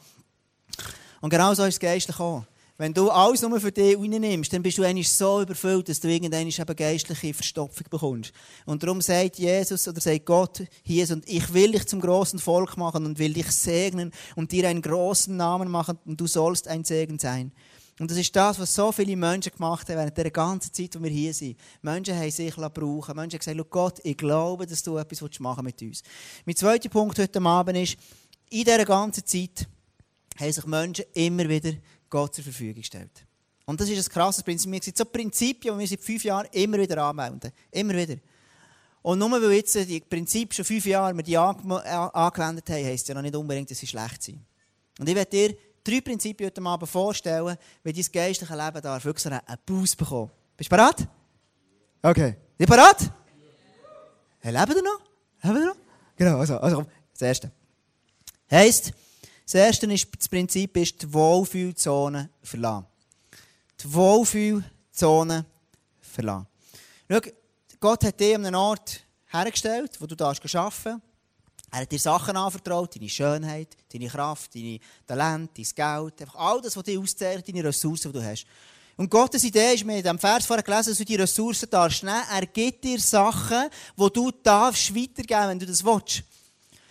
Und 1.23 1.30
genau 1.30 1.54
so 1.54 1.64
ist 1.64 1.76
es 1.76 1.80
geistlich 1.80 2.21
auch. 2.21 2.45
Wenn 2.80 2.94
du 2.94 3.10
alles 3.10 3.42
nur 3.42 3.60
für 3.60 3.70
dich 3.70 3.94
reinnimmst, 3.94 4.50
dann 4.54 4.62
bist 4.62 4.78
du 4.78 4.84
eigentlich 4.84 5.12
so 5.12 5.42
überfüllt, 5.42 5.90
dass 5.90 6.00
du 6.00 6.08
irgendwann 6.08 6.49
eben 6.49 6.76
geistliche 6.76 7.34
Verstopfung 7.34 7.87
bekommst. 7.90 8.32
Und 8.64 8.82
darum 8.82 9.02
sagt 9.02 9.38
Jesus 9.38 9.87
oder 9.87 10.00
sagt 10.00 10.25
Gott 10.25 10.62
hier, 10.82 11.10
und 11.10 11.28
ich 11.28 11.52
will 11.52 11.72
dich 11.72 11.87
zum 11.87 12.00
großen 12.00 12.38
Volk 12.38 12.78
machen 12.78 13.04
und 13.04 13.18
will 13.18 13.34
dich 13.34 13.50
segnen 13.50 14.12
und 14.34 14.50
dir 14.50 14.66
einen 14.66 14.80
großen 14.80 15.37
Namen 15.37 15.70
machen 15.70 15.99
und 16.06 16.18
du 16.18 16.26
sollst 16.26 16.68
ein 16.68 16.82
Segen 16.82 17.18
sein. 17.18 17.52
Und 17.99 18.10
das 18.10 18.16
ist 18.16 18.34
das, 18.34 18.58
was 18.58 18.75
so 18.75 18.90
viele 18.92 19.14
Menschen 19.14 19.52
gemacht 19.52 19.87
haben 19.90 19.99
während 19.99 20.16
der 20.16 20.30
ganzen 20.30 20.72
Zeit, 20.72 20.99
wo 20.99 21.04
wir 21.04 21.10
hier 21.10 21.34
sind. 21.34 21.58
Menschen 21.82 22.16
haben 22.16 22.30
sich 22.30 22.54
brauchen 22.54 23.14
Menschen 23.14 23.40
haben 23.40 23.56
gesagt, 23.56 23.70
Gott, 23.70 24.00
ich 24.04 24.16
glaube, 24.16 24.64
dass 24.64 24.82
du 24.82 24.96
etwas 24.96 25.38
machen 25.38 25.66
mit 25.66 25.82
uns. 25.82 26.02
Mein 26.46 26.56
zweiter 26.56 26.88
Punkt 26.88 27.18
heute 27.18 27.42
Abend 27.42 27.76
ist, 27.76 27.99
in 28.49 28.64
dieser 28.64 28.87
ganzen 28.87 29.26
Zeit 29.26 29.68
haben 30.38 30.52
sich 30.52 30.64
Menschen 30.64 31.04
immer 31.12 31.46
wieder 31.46 31.72
Gott 32.10 32.34
zur 32.34 32.44
Verfügung 32.44 32.82
stellt. 32.82 33.24
Und 33.64 33.80
das 33.80 33.88
ist 33.88 34.08
ein 34.08 34.12
krasses 34.12 34.42
Prinzip. 34.42 34.70
Wir 34.70 34.82
sind 34.82 34.98
so 34.98 35.04
Prinzipien, 35.04 35.74
die 35.74 35.80
wir 35.80 35.86
seit 35.86 36.00
fünf 36.00 36.24
Jahren 36.24 36.48
immer 36.52 36.78
wieder 36.78 37.02
anmelden. 37.04 37.52
Immer 37.70 37.94
wieder. 37.94 38.16
Und 39.02 39.18
nur 39.18 39.30
weil 39.30 39.52
jetzt 39.52 39.74
die 39.76 40.00
Prinzip 40.00 40.52
schon 40.52 40.64
fünf 40.64 40.84
Jahre 40.84 41.16
wir 41.16 41.22
die 41.22 41.38
angewendet 41.38 42.68
haben, 42.68 42.84
heisst 42.84 43.08
ja 43.08 43.14
noch 43.14 43.22
nicht 43.22 43.34
unbedingt, 43.34 43.70
dass 43.70 43.78
sie 43.78 43.86
schlecht 43.86 44.22
sind. 44.22 44.40
Und 44.98 45.08
ich 45.08 45.14
werde 45.14 45.30
dir 45.30 45.56
drei 45.82 46.00
Prinzipien 46.00 46.50
heute 46.50 46.62
Abend 46.62 46.88
vorstellen, 46.88 47.56
wie 47.82 47.92
dein 47.92 48.04
geistliche 48.12 48.56
Leben 48.56 48.82
darf 48.82 49.04
wirklich 49.04 49.26
einen 49.26 49.40
Boost 49.64 49.96
bekommen. 49.96 50.30
Bist 50.56 50.70
du 50.70 50.76
bereit? 50.76 51.08
Okay. 52.02 52.36
Bist 52.58 52.70
du 52.70 52.74
bereit? 52.76 53.10
Hey, 54.40 54.52
leben 54.52 54.74
wir 54.74 54.82
noch? 54.82 55.00
Leben 55.42 55.54
wir 55.54 55.66
noch? 55.66 55.76
Genau, 56.16 56.38
also, 56.38 56.58
also 56.58 56.76
komm, 56.76 56.86
das 57.12 57.22
Erste. 57.22 57.50
Heisst, 58.50 58.92
das 59.52 59.61
Erste 59.61 59.92
ist, 59.92 60.07
das 60.16 60.28
Prinzip 60.28 60.76
ist, 60.76 61.02
die 61.02 61.12
Wohlfühlzone 61.12 62.30
verlassen. 62.40 62.87
Die 63.83 63.92
Wohlfühlzone 63.92 65.45
verlassen. 66.00 66.47
Schau, 67.11 67.21
Gott 67.80 68.04
hat 68.04 68.21
dich 68.21 68.37
an 68.37 68.47
einem 68.47 68.61
Ort 68.61 69.00
hergestellt, 69.26 70.00
wo 70.00 70.07
du 70.07 70.14
arbeiten 70.25 70.49
darfst. 70.52 70.87
Er 70.87 71.80
hat 71.80 71.90
dir 71.90 71.99
Sachen 71.99 72.37
anvertraut, 72.37 72.95
deine 72.95 73.09
Schönheit, 73.09 73.76
deine 73.92 74.07
Kraft, 74.07 74.54
deine 74.54 74.78
Talent, 75.04 75.50
dein 75.57 75.64
Geld, 75.64 76.23
einfach 76.23 76.35
all 76.37 76.61
das, 76.61 76.76
was 76.76 76.85
dich 76.85 76.99
auszeichnet, 76.99 77.49
deine 77.49 77.64
Ressourcen, 77.64 78.12
die 78.12 78.19
du 78.19 78.25
hast. 78.25 78.47
Und 78.97 79.11
Gottes 79.11 79.42
Idee 79.42 79.75
ist, 79.75 79.85
wir 79.85 79.97
in 79.97 80.02
diesem 80.02 80.19
Vers 80.21 80.47
vorher 80.47 80.62
gelesen, 80.62 80.90
dass 80.90 80.99
du 80.99 81.04
die 81.04 81.16
Ressourcen 81.16 81.69
darfst 81.69 82.04
nehmen. 82.04 82.23
Er 82.30 82.47
gibt 82.47 82.85
dir 82.85 83.00
Sachen, 83.00 83.69
die 83.97 84.11
du 84.12 84.30
darfst 84.30 84.95
weitergeben, 84.95 85.49
wenn 85.49 85.59
du 85.59 85.66
das 85.66 85.85
willst. 85.85 86.23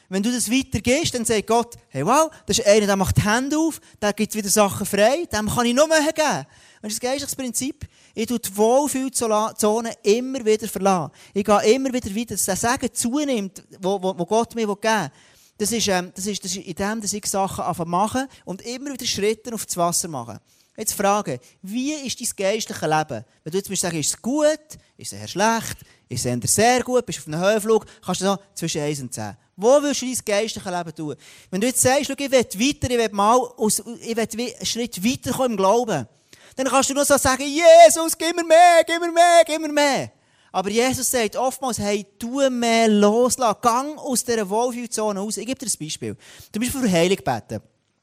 Wenn 0.10 0.24
du 0.24 0.32
das 0.32 0.50
weitergehst, 0.50 1.14
dann 1.14 1.24
sagt 1.24 1.46
Gott, 1.46 1.76
hey 1.90 2.04
wow, 2.04 2.32
das 2.48 2.58
ist 2.58 2.68
einer, 2.68 2.88
der 2.88 2.96
macht 2.96 3.18
die 3.18 3.24
Hände 3.24 3.58
auf, 3.58 3.80
der 4.02 4.12
gibt 4.14 4.34
wieder 4.34 4.50
Sachen 4.50 4.86
frei, 4.86 5.26
dem 5.32 5.48
kann 5.48 5.66
ich 5.68 5.76
noch 5.76 5.88
mehr 5.88 6.02
geben. 6.02 6.48
Das 6.82 6.94
ist 6.94 7.04
ein 7.04 7.08
geistliches 7.08 7.36
Prinzip. 7.36 7.88
Ich 8.16 8.26
tue 8.26 8.40
die 8.40 8.58
Wohlfühlzone 8.58 9.94
immer 10.02 10.44
wieder 10.44 10.68
verlassen. 10.68 11.12
Ich 11.34 11.46
gehe 11.46 11.74
immer 11.74 11.94
wieder 11.94 12.16
weiter, 12.16 12.34
dass 12.34 12.46
der 12.46 12.56
Segen 12.56 12.94
zunimmt, 12.94 13.64
wo, 13.80 14.02
wo, 14.02 14.18
wo 14.18 14.26
Gott 14.26 14.56
mir 14.56 14.66
geben 14.66 14.82
will. 14.82 15.12
Das 15.60 15.72
ist, 15.74 15.88
ähm, 15.90 16.12
das, 16.16 16.26
ist, 16.26 16.44
das 16.44 16.56
ist 16.56 16.66
in 16.66 16.74
dem, 16.74 17.02
dass 17.02 17.14
ich 17.14 17.26
Sachen 17.26 17.90
machen 17.90 18.28
und 18.46 18.62
immer 18.62 18.94
wieder 18.94 19.06
Schritte 19.06 19.54
auf 19.54 19.66
das 19.66 19.78
Wasser 19.78 20.08
machen. 20.08 20.40
Jetzt 20.80 20.94
frage, 20.94 21.42
wie 21.62 21.92
ist 21.92 22.22
dein 22.22 22.30
geistliches 22.38 22.82
Leben? 22.82 23.26
Wenn 23.44 23.52
du 23.52 23.58
jetzt 23.58 23.82
sagst, 23.82 23.98
ist 23.98 24.14
es 24.14 24.22
gut, 24.22 24.48
ist 24.96 25.12
es 25.12 25.20
eher 25.20 25.28
schlecht, 25.28 25.78
ist 26.08 26.26
es 26.26 26.56
sehr 26.56 26.82
gut, 26.84 27.06
bist 27.06 27.20
du 27.20 27.22
auf 27.24 27.28
einem 27.28 27.42
Höhenflug, 27.42 27.86
kannst 28.02 28.22
du 28.22 28.26
so 28.26 28.38
zwischen 28.54 28.82
1 28.82 29.02
und 29.02 29.14
10. 29.14 29.36
Wo 29.58 29.84
willst 29.84 30.02
du 30.02 30.06
dein 30.06 30.18
geistliches 30.24 30.72
Leben 30.72 30.96
tun? 30.96 31.16
Wenn 31.52 31.60
du 31.60 31.68
jetzt 31.68 31.82
sagst, 31.82 32.06
schau, 32.06 32.14
ich 32.18 32.32
will 32.32 32.40
weiter, 32.40 32.92
ich 32.92 32.98
will 32.98 33.10
mal 33.12 33.36
aus, 33.58 33.80
ich 33.80 34.16
will 34.16 34.28
einen 34.32 34.66
Schritt 34.66 35.04
weiterkommen 35.04 35.52
im 35.52 35.58
Glauben, 35.58 36.08
dann 36.56 36.68
kannst 36.68 36.90
du 36.90 36.94
nur 36.94 37.04
so 37.04 37.18
sagen, 37.18 37.44
Jesus, 37.44 38.18
gib 38.18 38.34
mir 38.38 38.46
mehr, 38.46 38.82
gib 38.88 39.02
mir 39.02 39.12
mehr, 39.12 39.42
gib 39.46 39.60
mir 39.60 39.74
mehr. 39.74 40.14
Aber 40.54 40.70
Jesus 40.70 41.12
sagt 41.12 41.36
oftmals, 41.36 41.78
hey, 41.78 42.06
tu 42.18 42.50
mehr 42.50 42.88
loslassen, 42.88 43.58
gang 43.62 43.98
aus 43.98 44.24
dieser 44.24 44.50
Wohlfühlzone 44.50 45.20
raus. 45.20 45.36
Ich 45.36 45.46
gebe 45.46 45.60
dir 45.60 45.70
ein 45.70 45.78
Beispiel. 45.78 46.16
Du 46.54 46.60
bist 46.62 46.72
für 46.72 46.90
Heilung 46.90 47.18
beten. 47.18 47.62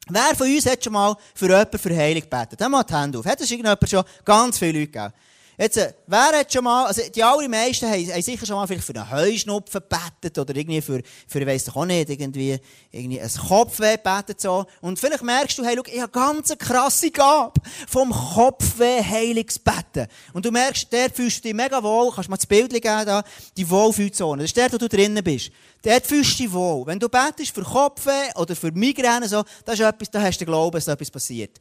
Wer 0.08 0.36
von 0.36 0.46
uns 0.46 0.66
hat 0.66 0.84
schon 0.84 0.92
mal 0.92 1.16
für 1.34 1.46
jemanden 1.46 1.78
für 1.78 1.96
Heilung 1.96 2.22
gebetet? 2.22 2.60
Dann 2.60 2.70
mal 2.70 2.84
die 2.84 2.94
Hände 2.94 3.18
auf. 3.18 3.26
Hat 3.26 3.40
das 3.40 3.50
irgendjemand 3.50 3.90
schon 3.90 4.04
ganz 4.24 4.56
viele 4.56 4.78
Leute 4.78 4.92
gegeben? 4.92 5.12
Jetzt, 5.58 5.78
äh, 5.78 5.94
wer 6.06 6.38
hat 6.38 6.52
schon 6.52 6.64
mal, 6.64 6.84
also 6.84 7.00
die 7.12 7.24
allermeisten 7.24 7.90
haben, 7.90 8.12
haben 8.12 8.22
sicher 8.22 8.44
schon 8.44 8.56
mal 8.56 8.66
vielleicht 8.66 8.84
für 8.84 8.94
einen 8.94 9.10
Heuschnupfen 9.10 9.80
gebetet 9.80 10.38
oder 10.38 10.54
irgendwie 10.54 10.82
für, 10.82 11.00
für 11.26 11.40
ich 11.40 11.46
weiss 11.46 11.64
doch 11.64 11.76
auch 11.76 11.86
nicht, 11.86 12.10
irgendwie, 12.10 12.58
irgendwie 12.92 13.20
ein 13.20 13.30
Kopfweh 13.48 13.96
gebetet 13.96 14.38
so. 14.38 14.66
Und 14.82 15.00
vielleicht 15.00 15.22
merkst 15.22 15.58
du, 15.58 15.64
hey, 15.64 15.74
schau, 15.76 15.82
ich 15.90 16.00
habe 16.00 16.12
ganz 16.12 16.50
eine 16.50 16.58
krasse 16.58 17.10
Gabe 17.10 17.58
vom 17.88 18.12
Kopfweh 18.12 19.02
Heilungsbetten. 19.02 20.08
Und 20.34 20.44
du 20.44 20.50
merkst, 20.50 20.92
der 20.92 21.10
fühlst 21.10 21.38
du 21.38 21.48
dich 21.48 21.54
mega 21.54 21.82
wohl, 21.82 22.12
kannst 22.14 22.28
mal 22.28 22.36
das 22.36 22.46
Bild 22.46 22.70
geben 22.70 22.82
da, 23.06 23.24
die 23.56 23.68
Wohlfühlzone. 23.68 24.42
Das 24.42 24.50
ist 24.50 24.56
der, 24.58 24.70
wo 24.72 24.76
du 24.76 24.90
drinnen 24.90 25.24
bist. 25.24 25.50
Dort 25.86 26.04
fühlst 26.04 26.32
du 26.40 26.42
dich 26.42 26.52
wohl. 26.52 26.84
Wenn 26.84 26.98
du 26.98 27.08
betest 27.08 27.54
für 27.54 27.62
Kopfweh 27.62 28.32
oder 28.34 28.56
für 28.56 28.72
Migräne 28.72 29.28
so, 29.28 29.44
da 29.64 29.72
hast 29.72 30.40
du 30.40 30.44
den 30.44 30.46
Glauben, 30.46 30.74
dass 30.74 30.88
etwas 30.88 31.12
passiert. 31.12 31.60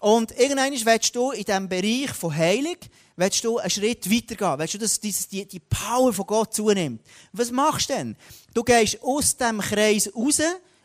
Und 0.00 0.30
irgendwann 0.38 0.72
willst 0.72 1.16
du 1.16 1.32
in 1.32 1.42
diesem 1.42 1.68
Bereich 1.68 2.10
von 2.10 2.32
Heilung, 2.32 2.76
willst 3.16 3.42
du 3.42 3.58
einen 3.58 3.68
Schritt 3.68 4.08
weitergehen. 4.08 4.60
Willst 4.60 4.74
du, 4.74 4.78
dass 4.78 5.00
die, 5.00 5.44
die 5.48 5.58
Power 5.58 6.12
von 6.12 6.26
Gott 6.28 6.54
zunimmt. 6.54 7.02
Was 7.32 7.50
machst 7.50 7.90
du 7.90 7.94
denn? 7.94 8.16
Du 8.54 8.62
gehst 8.62 9.02
aus 9.02 9.36
diesem 9.36 9.58
Kreis 9.58 10.08
raus, 10.14 10.38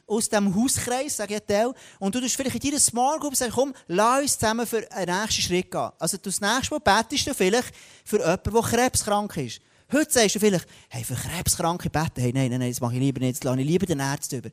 aus 0.08 0.30
diesem 0.30 0.56
Hauskreis, 0.56 1.18
sage 1.18 1.36
ich 1.36 1.42
dir, 1.42 1.76
und 2.00 2.16
du 2.16 2.22
tust 2.22 2.36
vielleicht 2.36 2.56
in 2.56 2.72
deiner 2.72 2.80
Small 2.80 3.20
Group 3.20 3.36
sagen, 3.36 3.52
komm, 3.54 3.76
lass 3.86 4.22
uns 4.24 4.40
zusammen 4.40 4.66
für 4.66 4.92
einen 4.92 5.22
nächsten 5.22 5.44
Schritt 5.44 5.70
gehen. 5.70 5.92
Also 6.00 6.18
du 6.18 6.24
das 6.24 6.42
nächste 6.42 6.74
Mal 6.74 6.80
betest 6.80 7.28
du 7.28 7.36
vielleicht 7.36 7.72
für 8.04 8.18
jemanden, 8.18 8.52
der 8.52 8.62
krebskrank 8.64 9.38
ist. 9.38 9.62
Heute 9.94 10.12
sagst 10.12 10.34
du 10.34 10.40
vielleicht, 10.40 10.68
hey, 10.90 11.04
für 11.04 11.14
Krebskranke 11.14 11.88
beten, 11.88 12.20
hey, 12.20 12.34
nein, 12.34 12.50
nein, 12.50 12.62
nein, 12.62 12.72
das 12.72 12.82
mache 12.82 12.96
ich 12.96 13.00
lieber 13.00 13.20
nicht, 13.20 13.38
das 13.38 13.44
lasse 13.44 13.62
ich 13.62 13.68
lieber 13.68 13.86
den 13.86 14.00
Ärzten 14.00 14.40
über. 14.40 14.50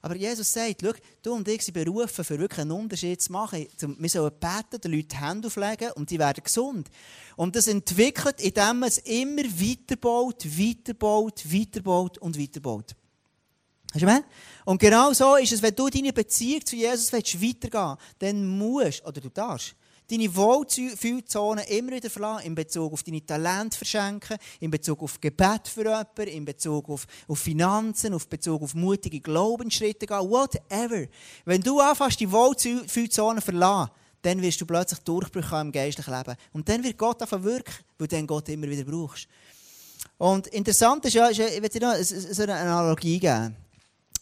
Aber 0.00 0.14
Jesus 0.14 0.52
sagt, 0.52 0.82
schau, 0.82 0.92
du 1.20 1.32
und 1.32 1.48
ich 1.48 1.62
sind 1.62 1.74
berufen, 1.74 2.24
für 2.24 2.38
wirklich 2.38 2.60
einen 2.60 2.70
Unterschied 2.70 3.20
zu 3.20 3.32
machen. 3.32 3.66
Wir 3.76 4.08
sollen 4.08 4.32
beten, 4.38 4.80
den 4.80 4.92
Leuten 4.92 5.08
die 5.08 5.16
Hände 5.16 5.48
auflegen 5.48 5.90
und 5.96 6.10
die 6.10 6.18
werden 6.20 6.44
gesund. 6.44 6.88
Und 7.34 7.56
das 7.56 7.66
entwickelt, 7.66 8.40
indem 8.40 8.78
man 8.78 8.88
es 8.88 8.98
immer 8.98 9.42
weiterbaut, 9.42 10.44
weiterbaut, 10.44 11.42
weiterbaut 11.52 12.18
und 12.18 12.38
weiterbaut. 12.38 12.94
Hast 13.92 14.02
du 14.02 14.06
mehr? 14.06 14.22
Und 14.64 14.80
genau 14.80 15.12
so 15.12 15.34
ist 15.34 15.52
es, 15.52 15.62
wenn 15.62 15.74
du 15.74 15.88
deine 15.88 16.12
Beziehung 16.12 16.64
zu 16.64 16.76
Jesus 16.76 17.12
willst, 17.12 17.42
weitergehen 17.42 17.96
dann 18.20 18.46
musst, 18.46 19.04
oder 19.04 19.20
du 19.20 19.28
darfst, 19.28 19.74
deine 20.10 20.34
Wohlfühlzone 20.34 21.68
immer 21.68 21.92
wieder 21.92 22.10
verlassen, 22.10 22.46
in 22.46 22.54
Bezug 22.54 22.92
auf 22.92 23.02
deine 23.02 23.24
Talente 23.24 23.76
verschenken, 23.76 24.36
in 24.60 24.70
Bezug 24.70 25.02
auf 25.02 25.20
Gebet 25.20 25.68
für 25.68 25.84
jemanden, 25.84 26.28
in 26.28 26.44
Bezug 26.44 26.88
auf, 26.88 27.06
auf 27.26 27.38
Finanzen, 27.38 28.14
auf 28.14 28.28
Bezug 28.28 28.62
auf 28.62 28.74
mutige 28.74 29.20
Glaubensschritte 29.20 30.06
gehen, 30.06 30.30
whatever. 30.30 31.06
Wenn 31.44 31.60
du 31.62 31.80
anfängst, 31.80 32.20
die 32.20 32.30
Wohlfühlzone 32.30 33.40
verlassen, 33.40 33.90
dann 34.22 34.40
wirst 34.40 34.60
du 34.60 34.66
plötzlich 34.66 35.00
Durchbrüche 35.00 35.50
haben 35.50 35.68
im 35.68 35.72
geistlichen 35.72 36.14
Leben. 36.14 36.34
Und 36.52 36.68
dann 36.68 36.82
wird 36.82 36.96
Gott 36.96 37.20
davon 37.20 37.44
wirken, 37.44 37.74
weil 37.98 38.08
du 38.08 38.16
dann 38.16 38.26
Gott 38.26 38.48
immer 38.48 38.68
wieder 38.68 38.84
brauchst. 38.84 39.28
Und 40.16 40.46
interessant 40.48 41.04
ist 41.04 41.14
ja, 41.14 41.28
ich 41.30 41.38
will 41.38 41.68
dir 41.68 41.80
noch 41.80 41.96
so 42.02 42.42
eine 42.42 42.54
Analogie 42.54 43.18
geben. 43.18 43.56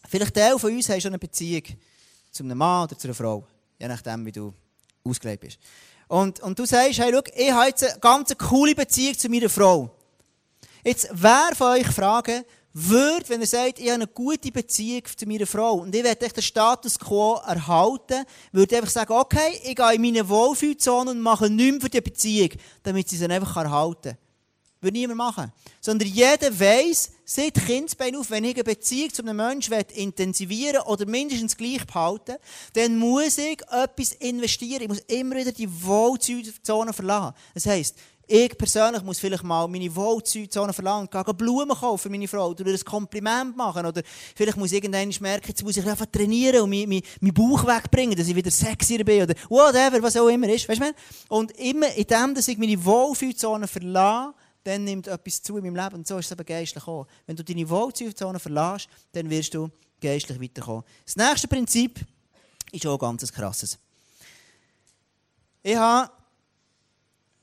Vielleicht 0.09 0.33
Teil 0.33 0.59
von 0.59 0.73
uns 0.73 0.89
hat 0.89 1.01
schon 1.01 1.11
eine 1.11 1.19
Beziehung 1.19 1.63
zu 2.31 2.43
einem 2.43 2.57
Mann 2.57 2.83
oder 2.83 2.97
zu 2.97 3.07
einer 3.07 3.15
Frau. 3.15 3.47
Je 3.79 3.87
nachdem, 3.87 4.25
wie 4.25 4.31
du 4.31 4.53
ausgelegt 5.03 5.41
bist. 5.41 5.59
Und, 6.07 6.39
und 6.41 6.57
du 6.57 6.65
sagst, 6.65 6.99
hey, 6.99 7.11
schau, 7.13 7.21
ich 7.35 7.51
habe 7.51 7.67
jetzt 7.67 7.83
eine 7.83 7.99
ganz 7.99 8.37
coole 8.37 8.75
Beziehung 8.75 9.17
zu 9.17 9.29
meiner 9.29 9.49
Frau. 9.49 9.95
Jetzt, 10.83 11.09
wer 11.11 11.51
von 11.55 11.71
euch 11.71 11.87
fragen 11.87 12.43
würde, 12.73 13.29
wenn 13.29 13.41
er 13.41 13.47
sagt, 13.47 13.79
ich 13.79 13.85
habe 13.85 13.95
eine 13.95 14.07
gute 14.07 14.51
Beziehung 14.51 15.03
zu 15.15 15.25
meiner 15.25 15.45
Frau 15.45 15.75
und 15.75 15.95
ich 15.95 16.03
werde 16.03 16.27
den 16.27 16.41
Status 16.41 16.99
quo 16.99 17.35
erhalten, 17.35 18.25
würde 18.51 18.77
einfach 18.77 18.89
sagen, 18.89 19.13
okay, 19.13 19.59
ich 19.63 19.75
gehe 19.75 19.93
in 19.93 20.01
meine 20.01 20.27
Wohlfühlzone 20.27 21.11
und 21.11 21.21
mache 21.21 21.49
nichts 21.49 21.83
für 21.83 21.89
die 21.89 22.01
Beziehung, 22.01 22.49
damit 22.81 23.09
sie 23.09 23.17
sie 23.17 23.25
einfach 23.25 23.55
erhalten 23.57 24.01
kann. 24.01 24.17
Würde 24.83 24.97
niemand 24.97 25.17
machen. 25.17 25.51
Sondern 25.81 26.07
jeder 26.07 26.59
weiss, 26.59 27.11
seit 27.25 27.55
Kindesbein 27.55 28.15
auf, 28.15 28.29
wenn 28.29 28.43
ich 28.43 28.55
eine 28.55 28.63
Beziehung 28.63 29.13
zu 29.13 29.21
einem 29.23 29.37
Menschen 29.37 29.73
intensivieren 29.95 30.81
oder 30.81 31.05
mindestens 31.05 31.57
gleich 31.57 31.85
behalten 31.85 32.35
dann 32.73 32.97
muss 32.97 33.37
ich 33.37 33.61
etwas 33.71 34.13
investieren. 34.13 34.81
Ich 34.81 34.87
muss 34.87 34.99
immer 35.07 35.35
wieder 35.35 35.51
die 35.51 35.69
Wohlzone 35.83 36.93
verlassen. 36.93 37.35
Das 37.53 37.65
heisst, 37.65 37.95
ich 38.25 38.57
persönlich 38.57 39.03
muss 39.03 39.19
vielleicht 39.19 39.43
mal 39.43 39.67
meine 39.67 39.93
Wohlzone 39.93 40.71
verlangen, 40.71 41.09
gehen 41.09 41.37
Blumen 41.37 41.75
kaufen 41.75 42.03
für 42.03 42.09
meine 42.09 42.27
Frau 42.27 42.47
oder 42.47 42.65
ein 42.65 42.79
Kompliment 42.79 43.55
machen. 43.57 43.85
Oder 43.85 44.01
vielleicht 44.33 44.57
muss 44.57 44.71
irgendwann 44.71 45.13
merken, 45.19 45.47
jetzt 45.49 45.63
muss 45.63 45.75
ich 45.75 45.85
einfach 45.85 46.05
trainieren 46.05 46.61
und 46.61 46.69
meinen 46.69 46.89
mein, 46.89 47.01
mein 47.19 47.33
Bauch 47.33 47.65
wegbringen, 47.67 48.17
dass 48.17 48.27
ich 48.27 48.35
wieder 48.35 48.49
sexier 48.49 49.03
bin 49.03 49.23
oder 49.23 49.35
whatever, 49.49 50.01
was 50.01 50.15
auch 50.15 50.29
immer 50.29 50.47
ist. 50.47 50.69
Weißt 50.69 50.81
du? 50.81 50.93
Und 51.27 51.51
immer 51.59 51.93
in 51.93 52.07
dem, 52.07 52.33
dass 52.33 52.47
ich 52.47 52.57
meine 52.57 52.83
Wohlfühlzone 52.83 53.67
verlasse, 53.67 54.33
dann 54.63 54.83
nimmt 54.83 55.07
etwas 55.07 55.41
zu 55.41 55.57
in 55.57 55.63
meinem 55.63 55.75
Leben. 55.75 55.95
Und 55.95 56.07
so 56.07 56.17
ist 56.17 56.27
es 56.27 56.31
eben 56.31 56.45
geistlich 56.45 56.87
auch. 56.87 57.07
Wenn 57.25 57.35
du 57.35 57.43
deine 57.43 57.69
Wohlzone 57.69 58.39
verlässt, 58.39 58.87
dann 59.11 59.29
wirst 59.29 59.53
du 59.53 59.69
geistlich 60.01 60.41
weiterkommen. 60.41 60.83
Das 61.05 61.15
nächste 61.15 61.47
Prinzip 61.47 61.99
ist 62.71 62.85
auch 62.85 62.97
ganz 62.97 63.31
krasses. 63.31 63.77
Ich 65.61 65.75
habe 65.75 66.11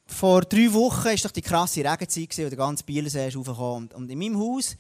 vor 0.07 0.43
drei 0.43 0.73
Wochen 0.73 1.05
war 1.05 1.15
doch 1.15 1.31
die 1.31 1.41
krasse 1.41 1.85
Regenzeit, 1.85 2.37
wo 2.39 2.49
der 2.49 2.57
ganze 2.57 2.85
Bielensee 2.85 3.29
ist 3.29 3.37
aufgekommen. 3.37 3.89
Und 3.95 4.11
in 4.11 4.19
meinem 4.19 4.39
Haus, 4.39 4.77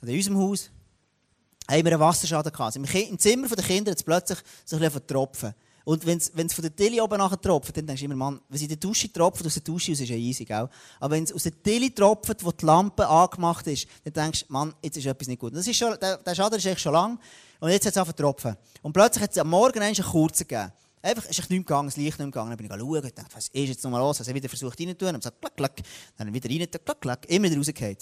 oder 0.00 0.12
in 0.12 0.16
unserem 0.16 0.38
Haus, 0.38 0.70
haben 1.68 1.84
wir 1.84 1.92
einen 1.92 2.00
Wasserschaden 2.00 2.52
gehabt. 2.52 2.76
Im 2.76 3.18
Zimmer 3.18 3.48
der 3.48 3.64
Kinder 3.64 3.90
hat 3.90 3.98
es 3.98 4.04
plötzlich 4.04 4.38
so 4.64 4.76
ein 4.76 4.82
bisschen 4.82 5.06
Tropfen. 5.06 5.54
Und 5.90 6.06
wenn 6.06 6.18
es 6.18 6.54
von 6.54 6.62
der 6.62 6.76
Tilly 6.76 7.00
oben 7.00 7.18
nachher 7.18 7.40
tropft, 7.40 7.76
dann 7.76 7.84
denkst 7.84 8.00
du 8.00 8.04
immer, 8.04 8.14
Mann, 8.14 8.40
wenn 8.48 8.54
es 8.54 8.62
in 8.62 8.68
der 8.68 8.76
Dusche 8.76 9.12
tropft, 9.12 9.44
aus 9.44 9.54
der 9.54 9.62
Dusche 9.64 9.90
aus 9.90 9.98
ist 9.98 10.08
ja 10.08 10.14
easy, 10.14 10.44
gell? 10.44 10.68
Aber 11.00 11.16
wenn 11.16 11.24
es 11.24 11.32
aus 11.32 11.42
der 11.42 11.60
Tilly 11.60 11.92
tropft, 11.92 12.44
wo 12.44 12.52
die 12.52 12.64
Lampe 12.64 13.08
angemacht 13.08 13.66
ist, 13.66 13.88
dann 14.04 14.12
denkst 14.12 14.46
du, 14.46 14.52
Mann, 14.52 14.72
jetzt 14.84 14.98
ist 14.98 15.06
etwas 15.06 15.26
nicht 15.26 15.40
gut. 15.40 15.52
das 15.52 15.66
ist 15.66 15.76
schon, 15.76 15.98
der, 16.00 16.18
der 16.18 16.34
Schaden 16.36 16.58
ist 16.58 16.64
echt 16.64 16.80
schon 16.80 16.92
lang. 16.92 17.18
Und 17.58 17.70
jetzt 17.70 17.86
hat 17.86 17.96
es 17.96 18.06
zu 18.06 18.12
tropfen. 18.14 18.56
Und 18.82 18.92
plötzlich 18.92 19.24
hat 19.24 19.32
es 19.32 19.38
am 19.38 19.50
Morgen 19.50 19.80
einen 19.80 19.96
kurzen 19.96 20.46
gegeben. 20.46 20.70
Einfach, 21.02 21.24
ist 21.24 21.40
nicht 21.40 21.50
mehr 21.50 21.58
gegangen, 21.58 21.88
das 21.88 21.96
Licht 21.96 22.06
nicht 22.06 22.18
mehr 22.18 22.26
gegangen. 22.26 22.50
Dann 22.50 22.56
bin 22.56 22.66
ich 22.66 22.72
schauen, 22.72 23.02
dachte, 23.02 23.34
was 23.34 23.48
ist 23.48 23.68
jetzt 23.68 23.82
nochmal 23.82 24.00
los? 24.00 24.20
Also, 24.20 24.30
ich 24.30 24.34
wieder 24.36 24.48
versucht 24.48 24.78
reinzutun, 24.78 25.08
und 25.08 25.16
gesagt, 25.16 25.40
klack, 25.40 25.56
klack. 25.56 25.80
Dann 26.16 26.32
wieder 26.32 26.48
rein, 26.48 26.68
klack, 26.70 27.00
klack, 27.00 27.28
immer 27.28 27.46
wieder 27.46 27.56
rausgefallen. 27.56 27.96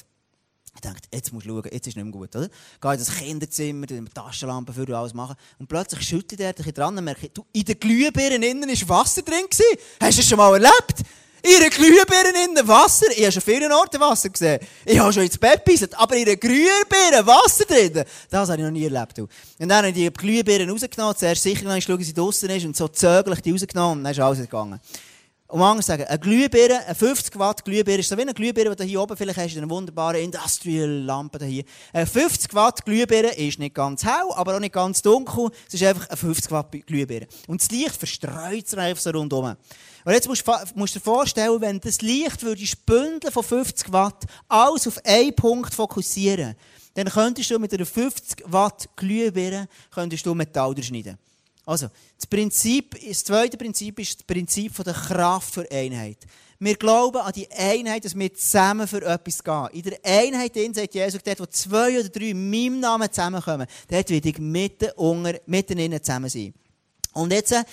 Ich 0.78 0.82
dachte, 0.82 1.08
jetzt 1.12 1.32
musst 1.32 1.44
du 1.44 1.50
schauen, 1.50 1.68
jetzt 1.72 1.88
ist 1.88 1.96
nicht 1.96 2.04
mehr 2.04 2.12
gut, 2.12 2.36
oder? 2.36 2.48
Gehe 2.80 2.92
in 2.92 2.98
das 3.00 3.12
Kinderzimmer, 3.12 3.86
die 3.86 4.04
Taschenlampe 4.14 4.72
für 4.72 4.96
alles 4.96 5.12
machen. 5.12 5.34
Und 5.58 5.68
plötzlich 5.68 6.06
schüttelt 6.06 6.40
er 6.40 6.52
dich 6.52 6.72
dran 6.72 6.96
und 6.96 7.02
merke, 7.02 7.28
du, 7.30 7.44
in 7.52 7.64
den 7.64 7.80
Glühbirnen 7.80 8.44
innen 8.44 8.68
war 8.68 9.00
Wasser 9.00 9.22
drin. 9.22 9.46
Gewesen. 9.50 9.76
Hast 10.00 10.18
du 10.18 10.20
das 10.20 10.28
schon 10.28 10.38
mal 10.38 10.54
erlebt? 10.54 11.02
In 11.42 11.56
einer 11.56 11.70
Glühbirne 11.70 12.44
innen 12.44 12.68
Wasser. 12.68 13.06
Ich 13.10 13.22
habe 13.22 13.32
schon 13.32 13.42
viele 13.42 13.76
Orte 13.76 13.98
Wasser 13.98 14.28
gesehen. 14.28 14.60
Ich 14.84 15.00
habe 15.00 15.12
schon 15.12 15.24
ins 15.24 15.36
Bett 15.36 15.64
gebisselt, 15.64 15.98
aber 15.98 16.14
in 16.14 16.28
einer 16.28 16.36
Glühbirne 16.36 17.26
Wasser 17.26 17.64
drin. 17.64 18.04
Das 18.30 18.48
habe 18.48 18.60
ich 18.60 18.64
noch 18.64 18.70
nie 18.70 18.84
erlebt. 18.84 19.18
Du. 19.18 19.22
Und 19.22 19.68
dann 19.68 19.78
habe 19.78 19.88
ich 19.88 19.94
die 19.94 20.12
Glühbirne 20.12 20.70
rausgenommen. 20.70 21.16
Zuerst 21.16 21.42
sicher 21.42 21.64
noch 21.64 21.82
schauen, 21.82 22.04
sie 22.04 22.14
draußen 22.14 22.48
ist 22.50 22.64
und 22.66 22.76
so 22.76 22.86
zögerlich 22.86 23.40
die 23.40 23.50
rausgenommen 23.50 23.98
und 23.98 24.04
dann 24.04 24.12
ist 24.12 24.20
alles 24.20 24.38
gegangen. 24.38 24.78
Anders 25.50 25.86
zu 25.86 25.92
sagen, 25.92 26.04
eine 26.04 26.18
Glühbirne, 26.18 26.84
eine 26.84 26.94
50 26.94 27.38
Watt 27.38 27.64
Glühbirne, 27.64 28.00
ist 28.00 28.10
so 28.10 28.18
wie 28.18 28.20
eine 28.20 28.34
Glühbirne, 28.34 28.76
die 28.76 28.82
du 28.82 28.84
hier 28.84 29.00
oben 29.00 29.16
vielleicht 29.16 29.38
hast, 29.38 29.56
eine 29.56 29.70
wunderbare 29.70 30.20
Industrial-Lampe 30.20 31.42
hier. 31.42 31.64
Eine 31.94 32.06
50 32.06 32.52
Watt 32.52 32.84
Glühbirne 32.84 33.28
ist 33.30 33.58
nicht 33.58 33.74
ganz 33.74 34.04
hell, 34.04 34.30
aber 34.34 34.56
auch 34.56 34.60
nicht 34.60 34.74
ganz 34.74 35.00
dunkel. 35.00 35.48
Es 35.66 35.72
ist 35.72 35.82
einfach 35.84 36.06
eine 36.06 36.18
50 36.18 36.50
Watt 36.50 36.70
Glühbirne. 36.86 37.28
Und 37.46 37.62
das 37.62 37.70
Licht 37.70 37.96
verstreut 37.96 38.68
sich 38.68 38.78
einfach 38.78 39.02
so 39.02 39.08
rundherum. 39.08 39.56
Und 40.04 40.12
jetzt 40.12 40.28
musst 40.28 40.46
du, 40.46 40.84
dir 40.84 41.00
vorstellen, 41.00 41.60
wenn 41.62 41.80
das 41.80 42.02
Licht 42.02 42.42
würde 42.42 42.62
Bündeln 42.84 43.32
von 43.32 43.42
50 43.42 43.90
Watt 43.90 44.26
alles 44.48 44.86
auf 44.86 45.00
einen 45.02 45.34
Punkt 45.34 45.74
fokussieren, 45.74 46.56
dann 46.92 47.06
könntest 47.06 47.50
du 47.50 47.58
mit 47.58 47.72
einer 47.72 47.86
50 47.86 48.42
Watt 48.44 48.90
Glühbirne 48.96 49.66
könntest 49.90 50.26
du 50.26 50.34
Metall 50.34 50.74
durchschneiden. 50.74 51.16
Also, 51.68 51.88
das, 52.16 52.26
Prinzip, 52.26 52.98
das 53.06 53.24
zweite 53.24 53.58
Prinzip 53.58 53.98
ist 53.98 54.20
das 54.20 54.22
Prinzip 54.22 54.74
der 54.82 54.94
Kraft 54.94 55.52
für 55.52 55.70
Einheit. 55.70 56.16
Wir 56.58 56.74
glauben 56.74 57.18
an 57.18 57.30
die 57.34 57.46
Einheit, 57.50 58.06
dass 58.06 58.18
wir 58.18 58.32
zusammen 58.32 58.88
für 58.88 59.02
etwas 59.04 59.44
gehen. 59.44 59.68
In 59.72 59.82
der 59.82 59.98
Einheit, 60.02 60.56
in 60.56 60.72
sagt 60.72 60.94
Jesus, 60.94 61.22
dort, 61.22 61.40
wo 61.40 61.44
zwei 61.44 62.00
oder 62.00 62.08
drei 62.08 62.30
in 62.30 62.48
meinem 62.50 62.80
Namen 62.80 63.12
zusammenkommen, 63.12 63.66
dort 63.86 64.08
werde 64.08 64.28
ich 64.30 64.38
mitten, 64.38 64.88
unter, 64.96 65.38
mitten 65.44 65.76
innen 65.76 66.02
zusammen 66.02 66.30
sein. 66.30 66.54
Und 67.18 67.32
jetzt 67.32 67.52
äh, 67.52 67.64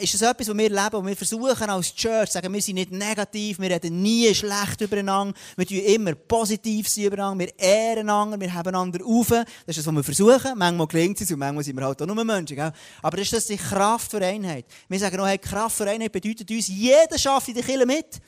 ist 0.00 0.14
es 0.14 0.22
etwas, 0.22 0.48
was 0.48 0.56
wir 0.56 0.68
leben, 0.68 0.92
wo 0.92 1.06
wir 1.06 1.16
versuchen 1.16 1.70
als 1.70 1.94
Church, 1.94 2.30
sagen, 2.30 2.52
wir 2.52 2.60
sind 2.60 2.74
nicht 2.74 2.90
negativ, 2.90 3.60
wir 3.60 3.70
reden 3.70 4.02
nie 4.02 4.34
schlecht 4.34 4.80
übereinander, 4.80 5.32
wir 5.56 5.66
tun 5.66 5.78
immer 5.78 6.14
positiv 6.14 6.88
sein 6.88 7.04
übereinander, 7.04 7.46
wir 7.46 7.58
ehren 7.58 8.10
einander, 8.10 8.40
wir 8.40 8.52
haben 8.52 8.68
einander 8.68 9.04
auf. 9.04 9.28
Das 9.28 9.46
ist 9.66 9.78
das, 9.78 9.86
was 9.86 9.94
wir 9.94 10.02
versuchen. 10.02 10.58
Manchmal 10.58 10.86
gelingt 10.88 11.20
es 11.20 11.30
und 11.30 11.38
manchmal 11.38 11.62
sind 11.62 11.76
wir 11.76 11.84
halt 11.84 12.02
auch 12.02 12.06
nur 12.06 12.24
Menschen. 12.24 12.56
Gell? 12.56 12.72
Aber 13.00 13.16
das 13.16 13.26
ist 13.26 13.32
das 13.32 13.46
die 13.46 13.56
Kraft 13.56 14.10
für 14.10 14.24
Einheit. 14.24 14.66
Wir 14.88 14.98
sagen 14.98 15.20
auch, 15.20 15.26
hey, 15.26 15.38
Kraft 15.38 15.76
für 15.76 15.88
Einheit 15.88 16.10
bedeutet 16.10 16.50
uns, 16.50 16.66
jeder 16.66 17.16
schafft 17.16 17.48
in 17.48 17.54
der 17.54 17.62
Kirche 17.62 17.86
mit. 17.86 18.20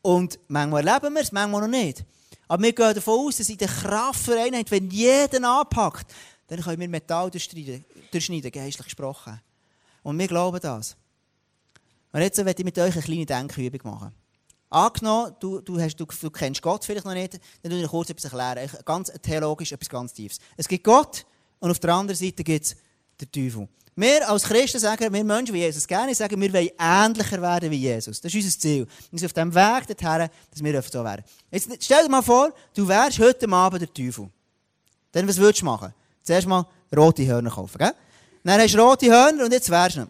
Und 0.00 0.38
manchmal 0.48 0.86
erleben 0.86 1.14
wir 1.14 1.22
es, 1.22 1.32
manchmal 1.32 1.60
noch 1.60 1.68
nicht. 1.68 2.04
Aber 2.48 2.62
wir 2.62 2.72
gehen 2.72 2.94
davon 2.94 3.26
aus, 3.26 3.36
dass 3.36 3.50
in 3.50 3.58
der 3.58 3.68
Kraft 3.68 4.24
für 4.24 4.40
Einheit, 4.40 4.70
wenn 4.70 4.88
jeder 4.88 5.46
anpackt, 5.46 6.06
dann 6.46 6.60
können 6.60 6.80
wir 6.80 6.88
Metall 6.88 7.30
durchschneiden, 7.30 7.84
geistlich 8.50 8.84
gesprochen. 8.84 9.40
Und 10.06 10.20
wir 10.20 10.28
glauben 10.28 10.60
das. 10.60 10.96
Und 12.12 12.20
jetzt 12.20 12.38
werde 12.38 12.54
ich 12.56 12.64
mit 12.64 12.78
euch 12.78 12.94
eine 12.94 13.02
kleine 13.02 13.26
Denkübung 13.26 13.80
machen. 13.90 14.12
Angenommen, 14.70 15.34
du, 15.40 15.60
du, 15.60 15.80
hast, 15.80 15.96
du, 15.96 16.06
du 16.06 16.30
kennst 16.30 16.62
Gott 16.62 16.84
vielleicht 16.84 17.04
noch 17.04 17.12
nicht, 17.12 17.40
dann 17.60 17.72
will 17.72 17.82
ich 17.82 17.90
kurz 17.90 18.10
etwas 18.10 18.32
erklären. 18.32 18.70
Ganz 18.84 19.12
theologisch, 19.20 19.72
etwas 19.72 19.88
ganz 19.88 20.12
Tiefes. 20.12 20.38
Es 20.56 20.68
gibt 20.68 20.84
Gott 20.84 21.26
und 21.58 21.72
auf 21.72 21.80
der 21.80 21.92
anderen 21.92 22.16
Seite 22.16 22.44
gibt 22.44 22.66
es 22.66 22.76
den 23.20 23.32
Teufel. 23.32 23.68
Wir 23.96 24.30
als 24.30 24.44
Christen 24.44 24.78
sagen, 24.78 25.12
wir 25.12 25.24
Menschen 25.24 25.52
wie 25.52 25.58
Jesus 25.58 25.88
gerne 25.88 26.14
sagen, 26.14 26.40
wir 26.40 26.52
wollen 26.52 26.70
ähnlicher 26.78 27.42
werden 27.42 27.68
wie 27.68 27.78
Jesus. 27.78 28.20
Das 28.20 28.32
ist 28.32 28.44
unser 28.44 28.58
Ziel. 28.60 28.86
Wir 29.10 29.18
sind 29.18 29.26
auf 29.26 29.32
dem 29.32 29.52
Weg 29.52 29.88
dorthin, 29.88 30.28
dass 30.52 30.62
wir 30.62 30.82
so 30.82 31.02
werden. 31.02 31.24
Jetzt 31.50 31.68
stell 31.80 32.04
dir 32.04 32.10
mal 32.10 32.22
vor, 32.22 32.54
du 32.76 32.86
wärst 32.86 33.18
heute 33.18 33.48
Abend 33.50 33.82
der 33.82 33.92
Teufel. 33.92 34.30
Dann 35.10 35.26
was 35.26 35.36
würdest 35.36 35.62
du 35.62 35.64
machen? 35.64 35.92
Zuerst 36.22 36.46
mal 36.46 36.64
rote 36.96 37.26
Hörner 37.26 37.50
kaufen, 37.50 37.78
gell? 37.78 37.92
Dann 38.46 38.60
hast 38.60 38.74
du 38.74 38.78
rote 38.78 39.10
Hörner 39.10 39.44
und 39.44 39.52
jetzt 39.52 39.68
wärst 39.70 39.96
du 39.96 40.06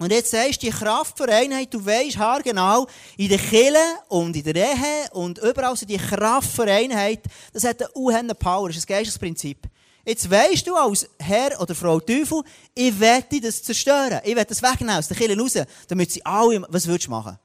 Und 0.00 0.10
jetzt 0.10 0.32
sagst 0.32 0.60
du, 0.60 0.66
die 0.66 0.72
Kraft 0.72 1.16
für 1.16 1.28
Einheit, 1.28 1.72
du 1.72 1.86
weisst 1.86 2.18
haargenau, 2.18 2.88
in 3.16 3.28
der 3.28 3.38
Kille 3.38 3.78
und 4.08 4.34
in 4.34 4.42
der 4.42 4.56
Ehe 4.56 5.08
und 5.12 5.38
überall 5.38 5.76
so 5.76 5.86
die 5.86 5.96
Kraft 5.96 6.50
für 6.50 6.64
Einheit, 6.64 7.20
das 7.52 7.62
hat 7.62 7.80
eine 7.80 7.92
unheimliche 7.92 8.34
Power, 8.34 8.66
das 8.66 8.78
ist 8.78 8.90
ein 8.90 8.94
Geistesprinzip. 8.94 9.68
Jetzt 10.04 10.28
weisst 10.28 10.66
du 10.66 10.74
als 10.74 11.08
Herr 11.20 11.60
oder 11.60 11.72
Frau 11.72 12.00
Teufel, 12.00 12.42
ich 12.74 12.98
werde 12.98 13.40
das 13.40 13.62
zerstören. 13.62 14.22
Ich 14.24 14.34
werde 14.34 14.48
das 14.48 14.60
wegnehmen 14.60 14.96
aus 14.96 15.06
der 15.06 15.16
Kille 15.16 15.38
raus, 15.38 15.52
damit 15.86 16.10
sie 16.10 16.26
alle, 16.26 16.66
was 16.68 16.84
würdest 16.84 17.06
du 17.06 17.12
machen? 17.12 17.38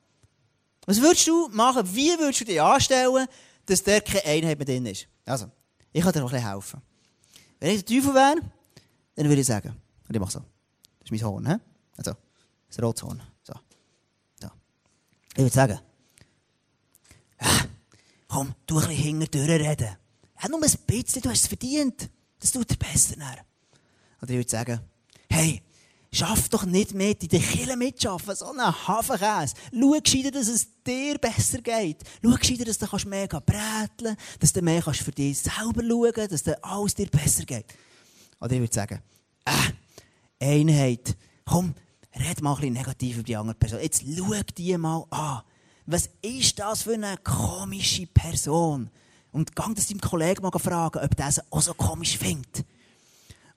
Was 0.88 1.00
würdest 1.00 1.28
du 1.28 1.48
machen? 1.52 1.88
Wie 1.94 2.10
würdest 2.18 2.42
du 2.42 2.46
dich 2.46 2.60
anstellen, 2.60 3.28
dass 3.68 3.84
der 3.84 4.02
keine 4.02 4.26
Einheit 4.26 4.58
mehr 4.58 4.66
drin 4.66 4.88
ist? 4.88 5.06
Also, 5.28 5.46
ich 5.92 6.02
kann 6.02 6.12
dir 6.12 6.22
noch 6.22 6.34
ein 6.34 6.38
bisschen 6.38 6.52
helfen. 6.52 6.82
Wenn 7.60 7.76
ich 7.76 7.86
der 7.86 7.96
Teufel 7.96 8.16
wäre, 8.16 8.36
dann 9.16 9.30
würde 9.30 9.42
ich 9.42 9.48
sagen, 9.48 9.83
und 10.14 10.18
ich 10.18 10.22
mache 10.22 10.32
so. 10.32 10.40
Das 10.40 11.06
ist 11.06 11.12
mein 11.12 11.24
Horn. 11.24 11.48
He? 11.48 11.56
Also, 11.98 12.14
das 12.70 12.82
rotes 12.84 13.04
Horn. 13.04 13.22
So. 13.42 13.54
so. 14.40 14.48
Ich 15.34 15.40
würde 15.40 15.54
sagen, 15.54 15.80
ah, 17.40 17.66
komm, 18.28 18.54
du 18.68 18.78
ein 18.78 18.88
bisschen 18.88 19.22
hinter 19.22 19.40
reden. 19.40 19.98
Ja, 20.42 20.50
nur 20.50 20.62
ein 20.62 20.72
bisschen, 20.86 21.22
du 21.22 21.30
hast 21.30 21.42
es 21.42 21.48
verdient. 21.48 22.10
Das 22.40 22.52
tut 22.52 22.70
dir 22.70 22.78
besser. 22.78 23.16
Oder 24.22 24.30
ich 24.30 24.38
würde 24.38 24.50
sagen, 24.50 24.80
hey, 25.30 25.64
schaff 26.12 26.48
doch 26.50 26.66
nicht 26.66 26.94
mit, 26.94 27.24
in 27.24 27.30
der 27.30 27.40
Kille 27.40 27.76
mitschaffen, 27.76 28.36
so 28.36 28.52
einen 28.52 28.88
Hafenkäse. 28.88 29.56
Schau 29.72 30.00
gescheiter, 30.00 30.32
dass 30.32 30.48
es 30.48 30.68
dir 30.84 31.18
besser 31.18 31.60
geht. 31.62 32.04
Schau 32.24 32.36
gescheiter, 32.36 32.66
dass 32.66 32.78
du 32.78 33.10
mega 33.10 33.40
bräteln 33.40 34.16
kannst, 34.16 34.44
dass 34.44 34.54
du 34.54 34.62
mehr 34.62 34.82
kannst 34.82 35.02
für 35.02 35.12
dich 35.12 35.40
selber 35.40 35.82
schauen 35.82 36.12
kannst, 36.14 36.34
dass 36.34 36.44
dir 36.44 36.64
alles 36.64 36.94
dir 36.94 37.08
besser 37.08 37.46
geht. 37.46 37.66
Oder 38.40 38.52
ich 38.52 38.60
würde 38.60 38.74
sagen, 38.74 39.02
äh, 39.46 39.52
Einheit. 40.44 41.16
Komm, 41.46 41.74
red 42.16 42.42
mal 42.42 42.52
ein 42.52 42.56
bisschen 42.58 42.74
negativ 42.74 43.16
über 43.16 43.24
die 43.24 43.36
andere 43.36 43.56
Person. 43.56 43.82
Jetzt 43.82 44.04
schau 44.04 44.42
die 44.58 44.78
mal 44.78 45.06
an. 45.10 45.42
Was 45.86 46.10
ist 46.22 46.60
das 46.60 46.84
für 46.84 46.94
eine 46.94 47.18
komische 47.24 48.08
Person? 48.08 48.90
Und 49.32 49.56
gang 49.56 49.76
das 49.76 49.88
deinem 49.88 50.00
Kollegen 50.00 50.44
mal 50.44 50.58
fragen, 50.58 51.00
ob 51.04 51.16
der 51.16 51.28
es 51.28 51.42
auch 51.52 51.62
so 51.62 51.74
komisch 51.74 52.18
findet. 52.18 52.66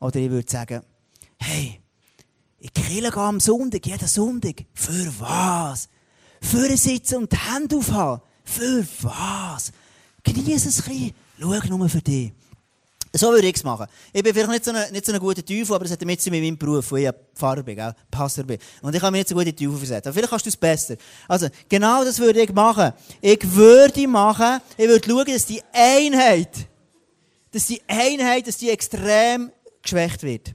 Oder 0.01 0.17
ich 0.17 0.31
würde 0.31 0.51
sagen, 0.51 0.83
hey, 1.39 1.81
ich 2.59 2.73
kille 2.73 3.15
am 3.15 3.41
Sonntag, 3.41 3.87
jeden 3.87 4.09
Sonntag. 4.09 4.65
Für 4.75 5.21
was? 5.21 5.89
Für 6.41 6.77
sitzen 6.77 7.17
und 7.17 7.33
die 7.33 7.37
Hände 7.37 7.77
aufhaben. 7.77 8.23
Für 8.45 8.87
was? 9.03 9.73
Genieße 10.23 10.69
es 10.69 10.87
ein 10.87 11.15
bisschen. 11.39 11.63
Schau 11.63 11.77
nur 11.77 11.89
für 11.89 12.03
dich. 12.03 12.33
So 13.17 13.31
würde 13.31 13.47
ich 13.47 13.57
es 13.57 13.65
machen. 13.65 13.87
Ich 14.13 14.23
bin 14.23 14.33
vielleicht 14.33 14.51
nicht 14.51 14.65
so 14.65 14.73
ein, 14.73 14.93
nicht 14.93 15.07
so 15.07 15.13
ein 15.13 15.19
guter 15.19 15.45
Teufel, 15.45 15.75
aber 15.75 15.85
das 15.85 15.93
hat 15.93 16.03
damit 16.03 16.21
zu 16.21 16.31
mit 16.31 16.43
meinem 16.43 16.57
Beruf, 16.57 16.91
wo 16.91 16.97
ich 16.97 17.09
Pfarrer 17.35 17.63
bin, 17.63 17.77
gell? 17.77 17.95
Pastor 18.11 18.45
bin. 18.45 18.59
Und 18.83 18.95
ich 18.95 19.01
kann 19.01 19.13
mich 19.13 19.21
nicht 19.21 19.29
so 19.29 19.35
gut 19.35 19.47
in 19.47 19.57
Teufel 19.57 19.79
versetzen. 19.79 20.09
Aber 20.09 20.15
vielleicht 20.15 20.31
kannst 20.31 20.47
du 20.47 20.51
es 20.51 20.57
besser. 20.57 20.97
Also, 21.29 21.49
genau 21.69 22.05
das 22.05 22.19
würde 22.19 22.43
ich 22.43 22.53
machen. 22.53 22.93
Ich 23.21 23.41
würde 23.55 24.09
machen, 24.09 24.61
ich 24.77 24.89
würde 24.89 25.09
schauen, 25.09 25.27
dass 25.27 25.47
die 25.47 25.63
Einheit, 25.73 26.67
dass 27.53 27.67
die 27.67 27.81
Einheit, 27.87 28.47
dass 28.47 28.59
die 28.59 28.71
extrem 28.71 29.51
geschwächt 29.83 30.23
wird. 30.23 30.55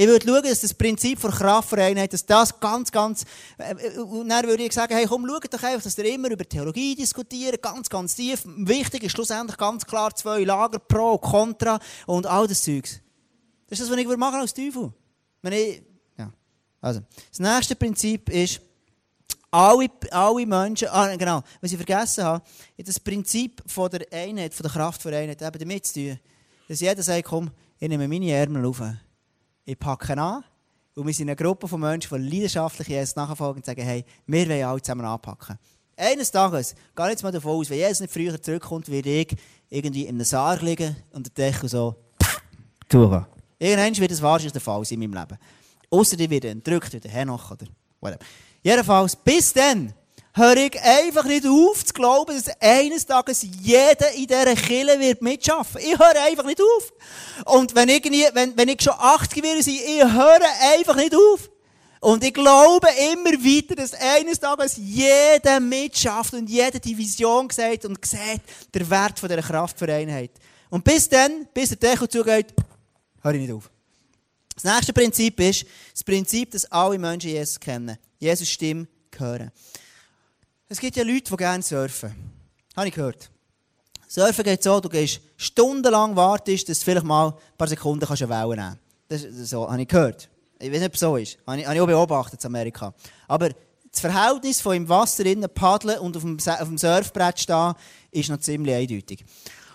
Ich 0.00 0.06
würde 0.06 0.24
schauen, 0.24 0.44
dass 0.44 0.60
das 0.60 0.72
Prinzip 0.72 1.18
von 1.18 1.32
Kraftvereinheit, 1.32 2.12
dass 2.12 2.24
das 2.24 2.60
ganz, 2.60 2.92
ganz, 2.92 3.24
äh, 3.58 3.98
und 3.98 4.28
dann 4.28 4.46
würde 4.46 4.62
ich 4.62 4.72
sagen, 4.72 4.94
hey, 4.94 5.06
komm, 5.06 5.26
schaut 5.26 5.52
doch 5.52 5.60
einfach, 5.60 5.82
dass 5.82 5.98
ihr 5.98 6.14
immer 6.14 6.30
über 6.30 6.48
Theologie 6.48 6.94
diskutiert, 6.94 7.60
ganz, 7.60 7.90
ganz 7.90 8.14
tief. 8.14 8.44
Wichtig 8.46 9.02
ist 9.02 9.10
schlussendlich 9.10 9.56
ganz 9.56 9.84
klar 9.84 10.14
zwei 10.14 10.44
Lager, 10.44 10.78
Pro, 10.78 11.18
Contra 11.18 11.80
und 12.06 12.26
all 12.26 12.46
das 12.46 12.62
Zeugs. 12.62 13.00
Das 13.66 13.80
ist 13.80 13.90
das, 13.90 13.90
was 13.90 14.00
ich 14.00 14.16
machen 14.16 14.36
als 14.36 14.54
Teufel. 14.54 14.92
Wenn 15.42 15.52
ich, 15.52 15.82
ja. 16.16 16.32
Also, 16.80 17.00
das 17.30 17.40
nächste 17.40 17.74
Prinzip 17.74 18.30
ist, 18.30 18.60
alle, 19.50 19.90
alle 20.12 20.46
Menschen, 20.46 20.86
ah, 20.92 21.16
genau, 21.16 21.42
was 21.60 21.72
ich 21.72 21.76
vergessen 21.76 22.22
habe, 22.22 22.44
ist 22.76 22.86
das 22.86 23.00
Prinzip 23.00 23.64
von 23.66 23.90
der 23.90 24.06
Einheit, 24.12 24.54
von 24.54 24.62
der 24.62 24.70
Kraft 24.70 25.02
für 25.02 25.08
Einheit, 25.08 25.42
eben 25.42 25.58
damit 25.58 25.86
zu 25.86 25.94
tun, 25.94 26.20
dass 26.68 26.78
jeder 26.78 27.02
sagt, 27.02 27.24
komm, 27.24 27.50
ich 27.80 27.88
nehme 27.88 28.06
meine 28.06 28.30
Ärmel 28.30 28.64
auf 28.64 28.80
ich 29.68 29.78
packe 29.78 30.16
an 30.16 30.42
und 30.94 31.06
wir 31.06 31.12
sind 31.12 31.28
eine 31.28 31.36
Gruppe 31.36 31.68
von 31.68 31.78
Menschen, 31.78 32.22
die 32.22 32.30
leidenschaftlich 32.30 32.88
Jesus 32.88 33.14
nachfolgen 33.16 33.56
und 33.56 33.66
sagen, 33.66 33.82
hey, 33.82 34.02
wir 34.26 34.48
wollen 34.48 34.64
alle 34.64 34.80
zusammen 34.80 35.04
anpacken. 35.04 35.58
Eines 35.94 36.30
Tages, 36.30 36.74
gar 36.94 37.10
jetzt 37.10 37.22
mal 37.22 37.30
davon 37.30 37.60
aus, 37.60 37.68
wenn 37.68 37.76
Jesus 37.76 38.00
nicht 38.00 38.12
früher 38.12 38.40
zurückkommt, 38.40 38.88
werde 38.88 39.10
ich 39.10 39.36
irgendwie 39.68 40.04
in 40.04 40.14
einem 40.14 40.24
Sarg 40.24 40.62
liegen 40.62 40.96
und 41.12 41.26
der 41.26 41.50
Deckel 41.50 41.68
so 41.68 41.96
tun. 42.88 43.26
Irgendwann 43.58 43.96
wird 43.98 44.10
das 44.10 44.22
wahrscheinlich 44.22 44.52
der 44.52 44.62
Fall 44.62 44.82
sein 44.86 45.02
in 45.02 45.10
meinem 45.10 45.20
Leben. 45.20 45.38
Außer 45.90 46.16
die 46.16 46.30
wird 46.30 46.46
entrückt, 46.46 46.94
wie 46.94 47.00
der 47.00 47.10
Henoch 47.10 47.50
oder 47.50 47.66
whatever. 48.00 48.24
Jedenfalls, 48.62 49.16
bis 49.16 49.52
dann 49.52 49.92
höre 50.38 50.56
ich 50.56 50.80
einfach 50.80 51.24
nicht 51.24 51.46
auf 51.46 51.84
zu 51.84 51.92
glauben, 51.92 52.34
dass 52.34 52.48
eines 52.60 53.04
Tages 53.04 53.46
jeder 53.60 54.10
in 54.12 54.26
dieser 54.26 54.54
Kille 54.54 54.98
wird 54.98 55.20
mitschaffen. 55.20 55.80
Ich 55.80 55.98
höre 55.98 56.22
einfach 56.22 56.44
nicht 56.44 56.60
auf. 56.60 56.92
Und 57.44 57.74
wenn 57.74 57.88
ich, 57.88 58.04
nie, 58.04 58.24
wenn, 58.32 58.56
wenn 58.56 58.68
ich 58.68 58.80
schon 58.80 58.94
80 58.96 59.42
werde 59.42 59.58
ich 59.58 60.04
höre 60.04 60.40
einfach 60.74 60.96
nicht 60.96 61.14
auf. 61.14 61.50
Und 62.00 62.22
ich 62.22 62.32
glaube 62.32 62.86
immer 63.12 63.32
weiter, 63.32 63.74
dass 63.74 63.92
eines 63.94 64.38
Tages 64.38 64.76
jeder 64.76 65.58
mitschafft 65.58 66.32
und 66.32 66.48
jeder 66.48 66.78
die 66.78 66.96
Vision 66.96 67.48
sieht 67.50 67.84
und 67.84 68.04
sieht, 68.06 68.40
der 68.72 68.88
Wert 68.88 69.18
von 69.18 69.28
dieser 69.28 69.42
Kraft 69.42 69.78
für 69.78 69.92
Einheit. 69.92 70.30
Und 70.70 70.84
bis 70.84 71.08
dann, 71.08 71.48
bis 71.52 71.70
der 71.70 71.78
Deckel 71.78 72.08
zugeht, 72.08 72.54
höre 73.22 73.34
ich 73.34 73.40
nicht 73.40 73.52
auf. 73.52 73.68
Das 74.54 74.64
nächste 74.64 74.92
Prinzip 74.92 75.40
ist 75.40 75.66
das 75.92 76.04
Prinzip, 76.04 76.50
dass 76.52 76.70
alle 76.70 76.98
Menschen 76.98 77.30
Jesus 77.30 77.58
kennen. 77.58 77.96
Jesus 78.18 78.48
Stimme 78.48 78.86
hören. 79.16 79.50
Es 80.70 80.78
gibt 80.78 80.96
ja 80.96 81.02
Leute, 81.02 81.30
die 81.30 81.36
gerne 81.36 81.62
surfen. 81.62 82.14
Habe 82.76 82.88
ich 82.88 82.94
gehört. 82.94 83.30
Surfen 84.06 84.44
geht 84.44 84.62
so, 84.62 84.78
du 84.80 84.90
gehst 84.90 85.20
stundenlang 85.38 86.14
wartest, 86.14 86.68
dass 86.68 86.80
du 86.80 86.84
vielleicht 86.84 87.06
mal 87.06 87.28
ein 87.28 87.56
paar 87.56 87.68
Sekunden 87.68 88.04
kannst 88.04 88.22
eine 88.22 88.30
Welle 88.30 88.56
nehmen 88.56 88.78
kannst. 89.08 89.24
Das, 89.24 89.48
so 89.48 89.70
habe 89.70 89.80
ich 89.80 89.88
gehört. 89.88 90.28
Ich 90.58 90.70
weiß 90.70 90.80
nicht, 90.80 90.88
ob 90.88 90.94
es 90.94 91.00
so 91.00 91.16
ist. 91.16 91.38
Habe 91.46 91.60
ich, 91.60 91.66
habe 91.66 91.74
ich 91.74 91.80
auch 91.80 91.86
beobachtet 91.86 92.44
in 92.44 92.46
Amerika. 92.48 92.92
Aber 93.26 93.48
das 93.48 94.00
Verhältnis 94.00 94.60
von 94.60 94.76
im 94.76 94.86
Wasser 94.90 95.24
innen 95.24 95.48
paddeln 95.48 96.00
und 96.00 96.14
auf 96.14 96.22
dem, 96.22 96.36
auf 96.36 96.68
dem 96.68 96.76
Surfbrett 96.76 97.40
stehen, 97.40 97.72
ist 98.10 98.28
noch 98.28 98.38
ziemlich 98.38 98.74
eindeutig. 98.74 99.24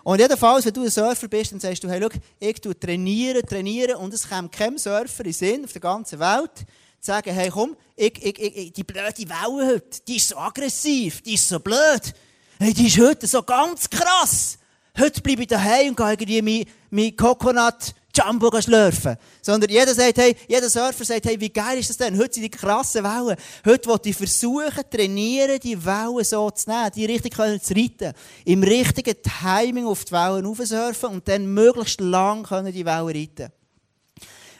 Und 0.04 0.20
jedenfalls, 0.20 0.64
wenn 0.64 0.74
du 0.74 0.84
ein 0.84 0.92
Surfer 0.92 1.28
bist, 1.28 1.54
dann 1.54 1.60
sagst 1.60 1.84
du, 1.84 1.90
hey, 1.90 2.00
schau, 2.00 2.20
ich 2.40 2.62
trainiere, 2.80 3.42
trainiere 3.42 3.98
und 3.98 4.14
es 4.14 4.30
kommt 4.30 4.52
kein 4.52 4.78
Surfer 4.78 5.26
in 5.26 5.34
Sinn 5.34 5.66
auf 5.66 5.72
der 5.72 5.82
ganzen 5.82 6.20
Welt, 6.20 6.68
zu 7.04 7.12
sagen, 7.12 7.34
hey, 7.34 7.50
komm, 7.50 7.76
ich, 7.98 8.24
ich, 8.24 8.40
ich, 8.40 8.72
die 8.72 8.84
blöde 8.84 9.28
Welle 9.28 9.74
heute, 9.74 10.00
die 10.08 10.16
ist 10.16 10.30
so 10.30 10.38
aggressiv, 10.38 11.22
die 11.22 11.34
ist 11.34 11.50
so 11.50 11.60
blöd, 11.60 12.14
hey, 12.60 12.74
die 12.74 12.88
ist 12.88 12.98
heute 12.98 13.28
so 13.28 13.44
ganz 13.44 13.90
krass. 13.90 14.58
Heute 14.98 15.22
bleibe 15.22 15.42
ich 15.42 15.50
daheim 15.50 15.90
und 15.90 15.98
gehe 15.98 16.12
irgendwie 16.12 16.42
mein, 16.42 16.66
mein 16.92 17.16
Coconut 17.16 17.94
Jumbo 18.16 18.62
schlürfen. 18.62 19.18
Sondern 19.42 19.70
jeder 19.70 19.94
sagt, 19.94 20.18
hey, 20.18 20.34
jeder 20.48 20.70
Surfer 20.70 21.04
sagt, 21.04 21.26
hey, 21.26 21.38
wie 21.42 21.50
geil 21.50 21.80
ist 21.80 21.90
das 21.90 21.98
denn? 21.98 22.18
Heute 22.18 22.36
sind 22.36 22.44
die 22.44 22.50
krassen 22.50 23.04
Wellen. 23.04 23.36
Heute 23.66 23.90
will 23.90 24.00
ich 24.06 24.16
versuchen, 24.16 24.84
trainieren, 24.90 25.60
die 25.60 25.84
Wellen 25.84 26.24
so 26.24 26.52
zu 26.52 26.70
nehmen, 26.70 26.92
die 26.96 27.06
richtig 27.06 27.34
können 27.34 27.60
zu 27.62 27.74
reiten. 27.74 28.14
Im 28.46 28.64
richtigen 28.64 29.16
Timing 29.22 29.88
auf 29.88 30.06
die 30.06 30.14
Wellen 30.14 30.46
aufsurfen 30.46 31.10
und 31.10 31.28
dann 31.28 31.48
möglichst 31.48 32.00
lang 32.00 32.44
können 32.44 32.72
die 32.72 32.86
Wellen 32.86 33.08
reiten. 33.08 33.52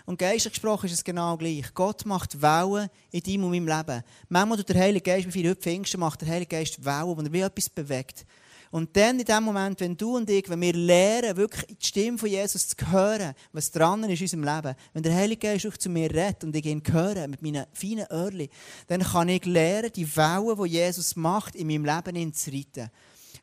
Und 0.06 0.20
geistlich 0.20 0.54
gesprochen 0.54 0.88
ist 0.88 0.94
es 0.94 1.04
genau 1.04 1.38
gleich. 1.38 1.74
Gott 1.74 2.06
macht 2.06 2.42
Wellen 2.42 2.90
in 3.12 3.22
deinem 3.22 3.46
und 3.46 3.52
meinem 3.52 3.68
Leben. 3.68 4.04
Manchmal 4.28 4.58
tut 4.58 4.70
der 4.70 4.82
Heilige 4.82 5.04
Geist, 5.04 5.34
wie 5.34 5.50
heute 5.50 5.62
Pfingsten 5.62 6.00
macht 6.00 6.22
der 6.22 6.28
Heilige 6.28 6.58
Geist 6.58 6.84
Wellen, 6.84 7.08
wo 7.08 7.14
er 7.14 7.32
wie 7.32 7.40
etwas 7.40 7.70
bewegt. 7.70 8.26
Und 8.70 8.98
dann 8.98 9.20
in 9.20 9.26
dem 9.26 9.44
Moment, 9.44 9.80
wenn 9.80 9.96
du 9.96 10.18
und 10.18 10.30
ich, 10.30 10.50
wenn 10.50 10.60
wir 10.60 10.74
lernen, 10.74 11.38
wirklich 11.38 11.78
die 11.78 11.86
Stimme 11.86 12.18
von 12.18 12.28
Jesus 12.28 12.68
zu 12.68 12.92
hören, 12.92 13.36
was 13.52 13.70
dran 13.70 14.04
ist 14.06 14.20
in 14.20 14.40
unserem 14.40 14.56
Leben, 14.56 14.76
wenn 14.94 15.04
der 15.04 15.14
Heilige 15.14 15.48
Geist 15.48 15.68
auch 15.68 15.78
zu 15.78 15.90
mir 15.90 16.10
redet 16.10 16.44
und 16.44 16.56
ich 16.56 16.66
ihn 16.66 16.82
höre 16.92 17.28
mit 17.28 17.42
meinen 17.44 17.68
feinen 17.72 18.08
Ohrchen, 18.10 18.50
dann 18.88 19.04
kann 19.04 19.30
ich 19.30 19.46
lernen, 19.46 19.92
die 19.96 20.16
Wellen, 20.18 20.58
die 20.64 20.70
Jesus 20.70 21.16
macht, 21.16 21.56
in 21.56 21.68
meinem 21.68 21.86
Leben 21.86 22.34
zu 22.34 22.52
reiten. 22.52 22.90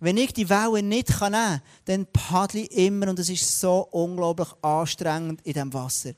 Wenn 0.01 0.16
ich 0.16 0.33
die 0.33 0.49
Wellen 0.49 0.88
nicht 0.88 1.09
nehmen 1.09 1.33
kann, 1.33 1.62
dann 1.85 2.07
paddle 2.07 2.62
ich 2.62 2.73
immer 2.73 3.09
und 3.09 3.18
es 3.18 3.29
ist 3.29 3.61
so 3.61 3.87
unglaublich 3.92 4.49
anstrengend 4.62 5.42
in 5.42 5.53
diesem 5.53 5.73
Wasser. 5.73 6.14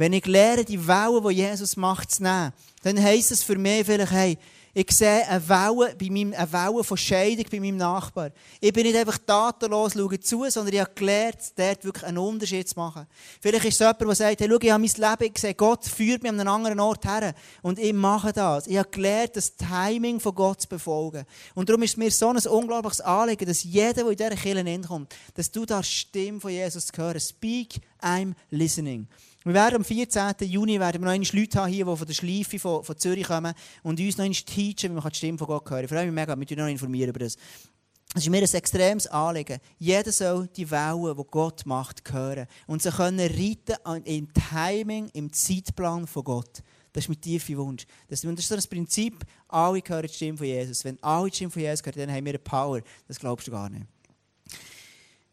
Wenn 0.00 0.14
ich 0.14 0.24
lerne, 0.24 0.64
die 0.64 0.88
Wellen, 0.88 1.28
die 1.28 1.34
Jesus 1.34 1.76
macht, 1.76 2.10
zu 2.10 2.22
nehmen, 2.22 2.54
dann 2.82 3.02
heisst 3.02 3.32
es 3.32 3.42
für 3.42 3.58
mich 3.58 3.84
vielleicht, 3.84 4.10
hey, 4.10 4.38
ich 4.72 4.90
sehe 4.92 5.28
eine 5.28 5.46
Welle, 5.46 5.94
bei 5.94 6.08
meinem, 6.08 6.32
eine 6.32 6.50
Welle 6.50 6.82
von 6.82 6.96
Scheidung 6.96 7.44
bei 7.50 7.60
meinem 7.60 7.76
Nachbar. 7.76 8.30
Ich 8.62 8.72
bin 8.72 8.84
nicht 8.84 8.96
einfach 8.96 9.18
tatenlos, 9.18 9.92
schaue 9.92 10.18
zu, 10.18 10.48
sondern 10.48 10.72
ich 10.72 10.80
habe 10.80 10.92
gelernt, 10.94 11.36
dort 11.54 11.84
wirklich 11.84 12.04
einen 12.06 12.16
Unterschied 12.16 12.66
zu 12.66 12.78
machen. 12.78 13.06
Vielleicht 13.42 13.66
ist 13.66 13.74
es 13.74 13.78
jemand, 13.80 14.00
der 14.00 14.14
sagt, 14.14 14.40
hey, 14.40 14.48
schau, 14.48 14.58
ich 14.58 14.70
habe 14.70 14.82
mein 14.82 15.18
Leben 15.18 15.34
gesehen, 15.34 15.54
Gott 15.58 15.84
führt 15.84 16.22
mich 16.22 16.32
an 16.32 16.40
einen 16.40 16.48
anderen 16.48 16.80
Ort 16.80 17.04
her. 17.04 17.34
Und 17.60 17.78
ich 17.78 17.92
mache 17.92 18.32
das. 18.32 18.68
Ich 18.68 18.78
habe 18.78 18.88
gelernt, 18.88 19.36
das 19.36 19.54
Timing 19.54 20.18
von 20.18 20.34
Gott 20.34 20.62
zu 20.62 20.68
befolgen. 20.68 21.26
Und 21.54 21.68
darum 21.68 21.82
ist 21.82 21.90
es 21.90 21.96
mir 21.98 22.10
so 22.10 22.30
ein 22.30 22.38
unglaubliches 22.38 23.02
Anliegen, 23.02 23.44
dass 23.44 23.64
jeder, 23.64 23.92
der 23.92 24.06
in 24.06 24.16
dieser 24.16 24.30
Kirche 24.30 24.64
hinkommt, 24.64 25.14
dass 25.34 25.50
du 25.50 25.66
da 25.66 25.82
Stimme 25.82 26.40
von 26.40 26.52
Jesus 26.52 26.88
hören. 26.96 27.20
Speak, 27.20 27.82
I'm 28.00 28.32
listening. 28.48 29.06
Wir 29.42 29.54
werden 29.54 29.76
am 29.76 29.84
14. 29.84 30.34
Juni 30.40 30.78
werden 30.78 31.02
wir 31.02 31.16
noch 31.16 31.32
Leute 31.32 31.58
haben 31.58 31.72
hier, 31.72 31.86
die 31.86 31.96
von 31.96 32.06
der 32.06 32.12
Schleife 32.12 32.58
von, 32.58 32.84
von 32.84 32.98
Zürich 32.98 33.26
kommen 33.26 33.54
und 33.82 33.98
uns 33.98 34.18
noch 34.18 34.28
teachen, 34.28 34.76
wie 34.82 34.88
man 34.88 35.08
die 35.08 35.16
Stimme 35.16 35.38
von 35.38 35.46
Gott 35.46 35.70
hören 35.70 35.78
kann. 35.78 35.84
Ich 35.84 35.90
freue 35.90 36.04
mich 36.04 36.14
mega, 36.14 36.38
wir 36.38 36.56
noch 36.58 36.66
informieren 36.66 37.08
über 37.08 37.20
das. 37.20 37.38
Es 38.14 38.22
ist 38.22 38.28
mir 38.28 38.42
ein 38.42 38.54
extremes 38.54 39.06
Anliegen. 39.06 39.58
Jeder 39.78 40.12
soll 40.12 40.48
die 40.48 40.70
Wellen, 40.70 41.16
die 41.16 41.24
Gott 41.30 41.64
macht, 41.64 42.02
hören. 42.12 42.48
Und 42.66 42.82
sie 42.82 42.90
können 42.90 43.18
reiten 43.18 44.04
im 44.04 44.28
Timing, 44.34 45.08
im 45.14 45.32
Zeitplan 45.32 46.06
von 46.06 46.24
Gott. 46.24 46.62
Das 46.92 47.04
ist 47.04 47.08
mein 47.08 47.20
tiefer 47.20 47.56
Wunsch. 47.56 47.86
Das, 48.08 48.22
ist 48.22 48.48
so 48.48 48.56
das 48.56 48.66
Prinzip, 48.66 49.24
alle 49.48 49.80
hören 49.86 50.06
die 50.06 50.12
Stimme 50.12 50.36
von 50.36 50.46
Jesus. 50.46 50.84
Wenn 50.84 51.02
alle 51.02 51.30
die 51.30 51.36
Stimme 51.36 51.50
von 51.52 51.62
Jesus 51.62 51.86
hören, 51.86 51.98
dann 51.98 52.12
haben 52.12 52.24
wir 52.26 52.32
eine 52.32 52.38
Power. 52.40 52.80
Das 53.08 53.18
glaubst 53.18 53.46
du 53.46 53.52
gar 53.52 53.70
nicht. 53.70 53.86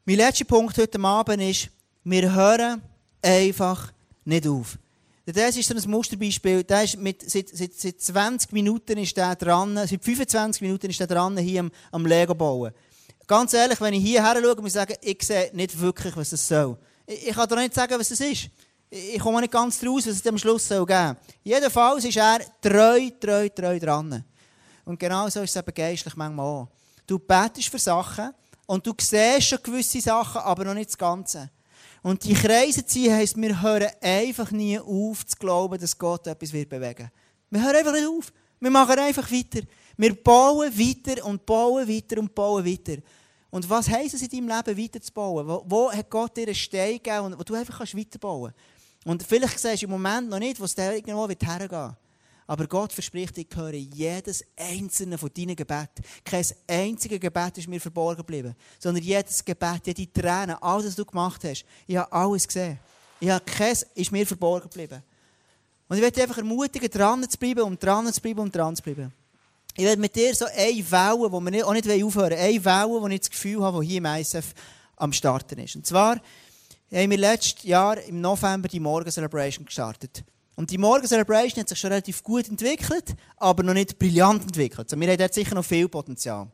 Mein 0.06 0.15
letzter 0.15 0.46
Punkt 0.46 0.78
heute 0.78 0.98
Abend 1.02 1.41
ist, 1.41 1.70
wir 2.06 2.34
hören 2.34 2.82
einfach 3.22 3.91
nicht 4.28 4.48
auf. 4.48 4.78
Das 5.26 5.58
ist 5.58 5.68
so 5.68 5.76
ein 5.76 5.92
Musterbeispiel. 5.92 6.63
Der 6.63 6.84
ist 6.84 6.98
mit, 6.98 7.30
seit, 7.30 7.50
seit, 7.50 7.74
seit 7.74 8.00
20 8.00 8.54
Minuten 8.54 8.98
ist 8.98 9.18
der 9.18 9.36
dran, 9.36 9.76
seit 9.76 10.04
25 10.04 10.62
Minuten 10.62 10.90
ist 10.90 11.00
der 11.00 11.08
dran, 11.08 11.38
hier 11.38 11.62
am, 11.62 11.72
am 11.92 12.06
Lego 12.06 12.34
bauen. 12.34 12.72
Ganz 13.28 13.54
ehrlich, 13.54 13.82
wenn 13.82 13.94
ich 13.94 14.04
hierher 14.04 14.42
schaue, 14.42 14.56
muss 14.56 14.68
ich 14.68 14.74
sagen, 14.74 14.96
ich 15.02 15.22
sehe 15.22 15.52
nicht 15.54 15.78
wirklich, 15.78 16.16
was 16.16 16.32
es 16.32 16.48
soll. 16.48 16.78
Ich, 17.06 17.28
ich 17.28 17.36
kann 17.36 17.50
dir 17.50 17.58
nicht 17.58 17.74
sagen, 17.74 18.00
was 18.00 18.10
es 18.10 18.22
ist. 18.22 18.50
Ich 18.90 19.20
komme 19.20 19.42
nicht 19.42 19.52
ganz 19.52 19.80
draus, 19.82 20.08
was 20.08 20.16
es 20.16 20.26
am 20.26 20.38
Schluss 20.38 20.66
soll 20.66 20.86
geben. 20.86 21.18
Jedenfalls 21.44 22.06
ist 22.06 22.16
er 22.16 22.40
treu, 22.62 23.10
treu, 23.20 23.50
treu 23.50 23.78
dran. 23.80 24.24
Und 24.86 24.98
genau 24.98 25.28
so 25.28 25.42
ist 25.42 25.50
es 25.50 25.56
eben 25.58 25.74
geistlich 25.74 26.16
manchmal 26.16 26.46
auch. 26.46 26.70
Du 27.06 27.20
betest 27.20 27.68
für 27.68 27.80
Sachen 27.80 28.32
und 28.66 28.88
du 28.88 28.94
siehst 28.98 29.44
schon 29.44 29.60
gewisse 29.62 30.00
Sachen, 30.00 30.40
aber 30.40 30.63
noch 30.63 30.74
nicht 30.74 30.90
das 30.90 30.98
Ganze. 30.98 31.50
Und 32.08 32.24
die 32.24 32.36
Kreise 32.36 32.86
ziehen 32.86 33.13
heisst, 33.13 33.36
wir 33.36 33.62
hören 33.62 33.89
einfach 34.00 34.50
nie 34.52 34.80
auf 34.80 35.26
zu 35.26 35.36
glauben, 35.36 35.78
dass 35.78 35.98
Gott 35.98 36.26
etwas 36.26 36.54
wird 36.54 36.70
bewegen 36.70 37.12
Wir 37.50 37.62
hören 37.62 37.76
einfach 37.76 37.91
nicht 37.91 38.08
auf. 38.08 38.32
Wir 38.62 38.72
machen 38.72 38.98
einfach 38.98 39.30
weiter. 39.30 39.67
Wir 39.98 40.15
bauen 40.15 40.72
weiter 40.80 41.26
und 41.26 41.46
bauen 41.46 41.86
weiter 41.86 42.22
und 42.22 42.34
bauen 42.34 42.65
weiter. 42.65 43.02
Und 43.50 43.70
was 43.70 43.89
heisst 43.89 44.13
es 44.13 44.22
in 44.22 44.30
deinem 44.30 44.48
Leben, 44.48 44.82
weiter 44.82 45.02
zu 45.02 45.12
bauen? 45.12 45.46
Wo, 45.46 45.65
wo 45.67 45.91
hat 45.91 46.10
Gott 46.10 46.38
dir 46.38 46.43
einen 46.43 46.56
Stein 46.56 46.93
gegeben, 46.93 47.36
wo 47.38 47.43
du 47.43 47.54
einfach 47.56 47.82
weiterbauen 47.82 48.54
kannst? 48.54 49.06
Und 49.06 49.24
vielleicht 49.24 49.60
siehst 49.60 49.82
du 49.82 49.88
im 49.88 49.91
Moment 49.91 50.30
noch 50.30 50.39
nicht, 50.39 50.62
wo 50.62 50.63
es 50.63 50.76
dir 50.76 50.93
irgendwo 50.93 51.28
hergehen 51.28 51.70
wird. 51.70 51.96
Aber 52.48 52.66
Gott 52.66 52.94
verspricht, 52.94 53.38
ich 53.38 53.48
höre 53.54 53.74
jedes 53.74 54.44
einzelne 54.56 55.18
von 55.18 55.30
deinen 55.36 55.56
Gebeten. 55.56 56.02
Kein 56.24 56.46
einziges 56.66 57.20
Gebet 57.20 57.58
ist 57.58 57.68
mir 57.68 57.82
verborgen 57.82 58.18
geblieben. 58.18 58.56
Sondern 58.80 59.04
jedes 59.04 59.44
Gebet, 59.44 59.86
jede 59.86 60.12
Träne, 60.12 60.62
alles, 60.64 60.88
was 60.88 60.96
du 60.96 61.06
gemacht 61.06 61.44
hast, 61.44 61.66
ich 61.86 61.98
habe 61.98 62.12
alles 62.12 62.48
gesehen. 62.48 62.80
Ich 63.20 63.30
habe 63.30 63.44
keins 63.44 63.86
ist 63.94 64.12
mir 64.14 64.26
verborgen 64.26 64.70
geblieben. 64.70 65.04
Und 65.90 65.98
ich 65.98 66.02
werde 66.02 66.14
dich 66.14 66.24
einfach 66.24 66.38
ermutigen, 66.38 66.90
dran 66.90 67.30
zu 67.30 67.38
bleiben 67.38 67.64
und 67.64 67.84
dran 67.84 68.12
zu 68.14 68.22
bleiben 68.22 68.40
und 68.40 68.56
dran 68.56 68.76
zu 68.76 68.84
bleiben. 68.84 69.14
Ich 69.76 69.84
werde 69.84 70.02
mit 70.02 70.16
dir 70.16 70.34
so 70.34 70.46
eine 70.46 70.92
Welle, 70.92 71.30
die 71.30 71.54
wir 71.54 71.68
auch 71.68 71.74
nicht 71.74 71.86
aufhören 71.88 72.32
wollen, 72.32 72.34
eine 72.34 72.66
Welle, 72.66 73.02
wo 73.02 73.08
ich 73.08 73.20
das 73.20 73.30
Gefühl 73.30 73.62
habe, 73.62 73.82
die 73.82 73.88
hier 73.88 73.98
im 73.98 74.06
ISF 74.06 74.54
am 74.96 75.12
Starten 75.12 75.60
ist. 75.60 75.76
Und 75.76 75.86
zwar 75.86 76.16
haben 76.92 77.12
wir 77.12 77.18
letztes 77.18 77.64
Jahr 77.64 78.02
im 78.02 78.22
November 78.22 78.70
die 78.70 78.80
Morgen 78.80 79.12
Celebration 79.12 79.66
gestartet. 79.66 80.24
Und 80.58 80.72
die 80.72 80.80
Morgen 80.80 81.06
Celebration 81.06 81.62
hat 81.62 81.70
sich 81.70 81.78
schon 81.78 81.91
relativ 81.91 82.24
gut 82.24 82.50
entwickelt, 82.50 83.15
aber 83.38 83.62
noch 83.62 83.76
nicht 83.76 84.00
brillant 84.00 84.41
entwickelt. 84.41 84.91
Also 84.91 85.00
wir 85.00 85.08
haben 85.08 85.17
dort 85.17 85.34
sicher 85.36 85.54
noch 85.54 85.63
viel 85.63 85.88
Potenzial. 85.88 86.48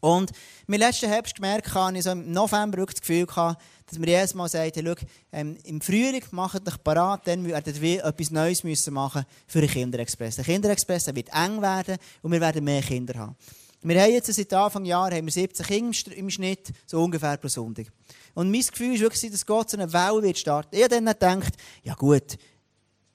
Und 0.00 0.32
im 0.66 0.74
letzten 0.74 1.08
Herbst 1.08 1.36
gemerkt, 1.36 1.72
habe 1.72 1.96
ich 1.96 2.04
so 2.04 2.10
im 2.10 2.30
November 2.30 2.76
wirklich 2.76 2.98
das 2.98 3.00
Gefühl 3.00 3.24
gehabt, 3.24 3.62
dass 3.86 3.98
wir 3.98 4.06
jedes 4.06 4.34
Mal 4.34 4.50
sagen, 4.50 4.70
hey, 4.74 4.84
schau, 4.84 5.06
ähm, 5.32 5.56
im 5.64 5.80
Frühling 5.80 6.22
macht 6.32 6.68
euch 6.68 6.84
parat, 6.84 7.26
dann 7.26 7.46
werden 7.46 7.80
wir 7.80 8.04
etwas 8.04 8.30
Neues 8.30 8.64
müssen 8.64 8.92
machen 8.92 9.24
für 9.46 9.62
den 9.62 9.70
Kinderexpress. 9.70 10.36
Der 10.36 10.44
Kinderexpress 10.44 11.06
wird 11.14 11.30
eng 11.32 11.62
werden 11.62 11.96
und 12.20 12.32
wir 12.32 12.40
werden 12.40 12.62
mehr 12.62 12.82
Kinder 12.82 13.18
haben. 13.18 13.36
Wir 13.80 14.00
haben 14.00 14.12
jetzt 14.12 14.32
seit 14.32 14.52
Anfang 14.52 14.84
Jahr 14.84 15.10
haben 15.10 15.24
wir 15.24 15.32
17 15.32 15.66
Kinder 15.66 16.16
im 16.16 16.28
Schnitt, 16.28 16.70
so 16.86 17.02
ungefähr 17.02 17.38
pro 17.38 17.48
Sonntag. 17.48 17.86
Und 18.34 18.50
mein 18.50 18.60
Gefühl 18.60 18.94
ist 18.94 19.00
wirklich, 19.00 19.30
dass 19.30 19.46
Gott 19.46 19.70
so 19.70 19.76
eine 19.76 19.92
Welle 19.92 20.22
wird 20.22 20.38
starten. 20.38 20.76
Ich 20.76 20.82
habe 20.84 20.94
dann 20.94 21.06
gedacht, 21.06 21.54
ja 21.82 21.94
gut, 21.94 22.38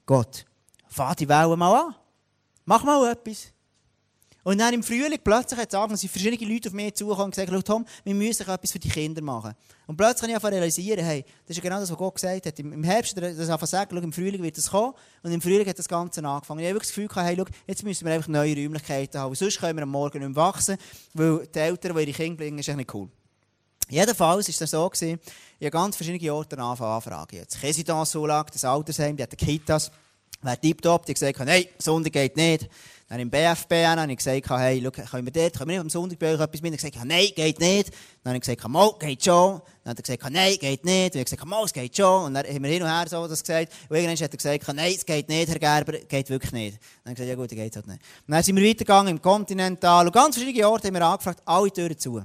Gott, 0.08 0.46
fahr 0.86 1.14
die 1.14 1.28
Wellen 1.28 1.58
mal 1.58 1.80
an. 1.80 1.94
Mach 2.64 2.82
mal 2.82 3.12
etwas. 3.12 3.48
Und 4.42 4.56
dann 4.56 4.72
im 4.72 4.82
Frühling 4.82 5.18
plötzlich 5.22 5.60
hat 5.60 5.74
es 5.74 6.00
sind 6.00 6.10
verschiedene 6.10 6.50
Leute 6.50 6.70
auf 6.70 6.72
mich 6.72 6.94
zugekommen 6.94 7.26
und 7.26 7.34
gesagt, 7.34 7.66
Tom, 7.66 7.84
wir 8.04 8.14
müssen 8.14 8.48
etwas 8.48 8.72
für 8.72 8.78
die 8.78 8.88
Kinder 8.88 9.20
machen. 9.20 9.52
Und 9.86 9.98
plötzlich 9.98 10.34
habe 10.34 10.48
ich 10.48 10.54
realisieren, 10.54 11.04
hey, 11.04 11.26
das 11.46 11.58
ist 11.58 11.62
genau 11.62 11.78
das, 11.78 11.90
was 11.90 11.98
Gott 11.98 12.14
gesagt 12.14 12.46
hat. 12.46 12.58
Im 12.58 12.82
Herbst 12.84 13.14
hat 13.14 13.22
er 13.22 13.34
das 13.34 13.50
einfach 13.50 13.66
gesagt, 13.66 13.92
im 13.92 14.10
Frühling 14.10 14.42
wird 14.42 14.56
es 14.56 14.70
kommen. 14.70 14.94
Und 15.22 15.30
im 15.30 15.42
Frühling 15.42 15.68
hat 15.68 15.78
das 15.78 15.86
Ganze 15.86 16.24
angefangen. 16.24 16.60
Ich 16.60 16.66
habe 16.68 16.76
wirklich 16.76 16.88
das 16.88 16.94
Gefühl 16.94 17.08
gehabt, 17.08 17.26
hey, 17.26 17.36
schau, 17.36 17.44
jetzt 17.66 17.84
müssen 17.84 18.06
wir 18.06 18.14
einfach 18.14 18.28
neue 18.28 18.56
Räumlichkeiten 18.56 19.20
haben. 19.20 19.34
Sonst 19.34 19.60
können 19.60 19.76
wir 19.76 19.82
am 19.82 19.90
Morgen 19.90 20.20
nicht 20.20 20.34
mehr 20.34 20.36
wachsen, 20.36 20.78
weil 21.12 21.46
die 21.46 21.58
Eltern, 21.58 21.94
die 21.94 22.02
ihre 22.04 22.12
Kinder 22.12 22.36
bringen, 22.38 22.58
ist 22.58 22.68
echt 22.68 22.78
nicht 22.78 22.94
cool. 22.94 23.10
Jedenfalls 23.88 24.48
war 24.48 24.64
es 24.64 24.70
so, 24.70 24.88
gewesen, 24.88 25.20
ich 25.58 25.66
habe 25.66 25.70
ganz 25.70 25.96
verschiedene 25.96 26.32
Orte 26.32 26.58
anfragen. 26.58 27.36
Jetzt 27.36 27.60
Kesitas-Zulage, 27.60 28.52
das 28.52 28.64
Altersheim, 28.64 29.16
die 29.16 29.22
hat 29.22 29.36
Kitas. 29.36 29.90
wäre 30.42 30.58
tiptop. 30.58 31.06
Die 31.06 31.14
gesagt, 31.14 31.38
nein, 31.40 31.64
Sonntag 31.78 32.12
geht 32.12 32.36
nicht. 32.36 32.68
Dann 33.08 33.20
im 33.20 33.30
BFB 33.30 33.72
habe 33.86 34.12
ich 34.12 34.18
gesagt, 34.18 34.50
hey, 34.50 34.82
schau, 34.84 34.90
können 34.90 35.24
wir 35.24 35.32
dort, 35.32 35.56
können 35.56 35.70
wir 35.70 35.76
nicht 35.76 35.80
am 35.80 35.88
Sonntag 35.88 36.18
bei 36.18 36.34
euch 36.34 36.40
etwas 36.40 36.60
mit? 36.60 36.72
Er 36.72 36.76
gesagt, 36.76 37.04
nein, 37.06 37.28
geht 37.34 37.58
nicht. 37.58 37.90
Dann 38.22 38.34
habe 38.34 38.36
ich 38.36 38.42
gesagt, 38.42 38.68
mal, 38.68 38.92
geht 38.98 39.24
schon. 39.24 39.62
Dann 39.82 39.90
hat 39.90 39.98
er 39.98 40.02
gesagt, 40.02 40.30
nein, 40.30 40.56
geht 40.60 40.84
nicht. 40.84 41.14
Und 41.14 41.20
ich 41.22 41.24
gesagt, 41.24 41.46
mal, 41.46 41.64
es 41.64 41.72
geht 41.72 41.96
schon. 41.96 42.26
Und 42.26 42.34
dann 42.34 42.46
haben 42.46 42.62
wir 42.62 42.70
hin 42.70 42.82
und 42.82 42.88
her 42.88 43.06
so 43.08 43.26
das 43.26 43.42
gesagt. 43.42 43.72
Und 43.88 43.96
irgendwann 43.96 44.16
hat 44.22 44.30
er 44.30 44.36
gesagt, 44.36 44.76
nein, 44.76 44.92
es 44.94 45.06
geht 45.06 45.28
nicht, 45.28 45.48
Herr 45.48 45.58
Gerber, 45.58 45.92
geht 46.00 46.28
wirklich 46.28 46.52
nicht. 46.52 46.78
Dann 47.02 47.12
habe 47.12 47.12
ich 47.12 47.14
gesagt, 47.14 47.28
ja 47.30 47.34
gut, 47.34 47.50
dann 47.50 47.58
geht 47.58 47.72
es 47.72 47.76
halt 47.76 47.86
nicht. 47.86 48.02
Und 48.26 48.34
dann 48.34 48.42
sind 48.42 48.56
wir 48.56 48.68
weitergegangen 48.68 49.16
im 49.16 49.22
Continental. 49.22 50.06
Und 50.06 50.12
ganz 50.12 50.36
verschiedene 50.36 50.68
Orte 50.68 50.88
haben 50.88 50.94
wir 50.94 51.06
angefragt, 51.06 51.40
alle 51.46 51.72
Türen 51.72 51.98
zu. 51.98 52.22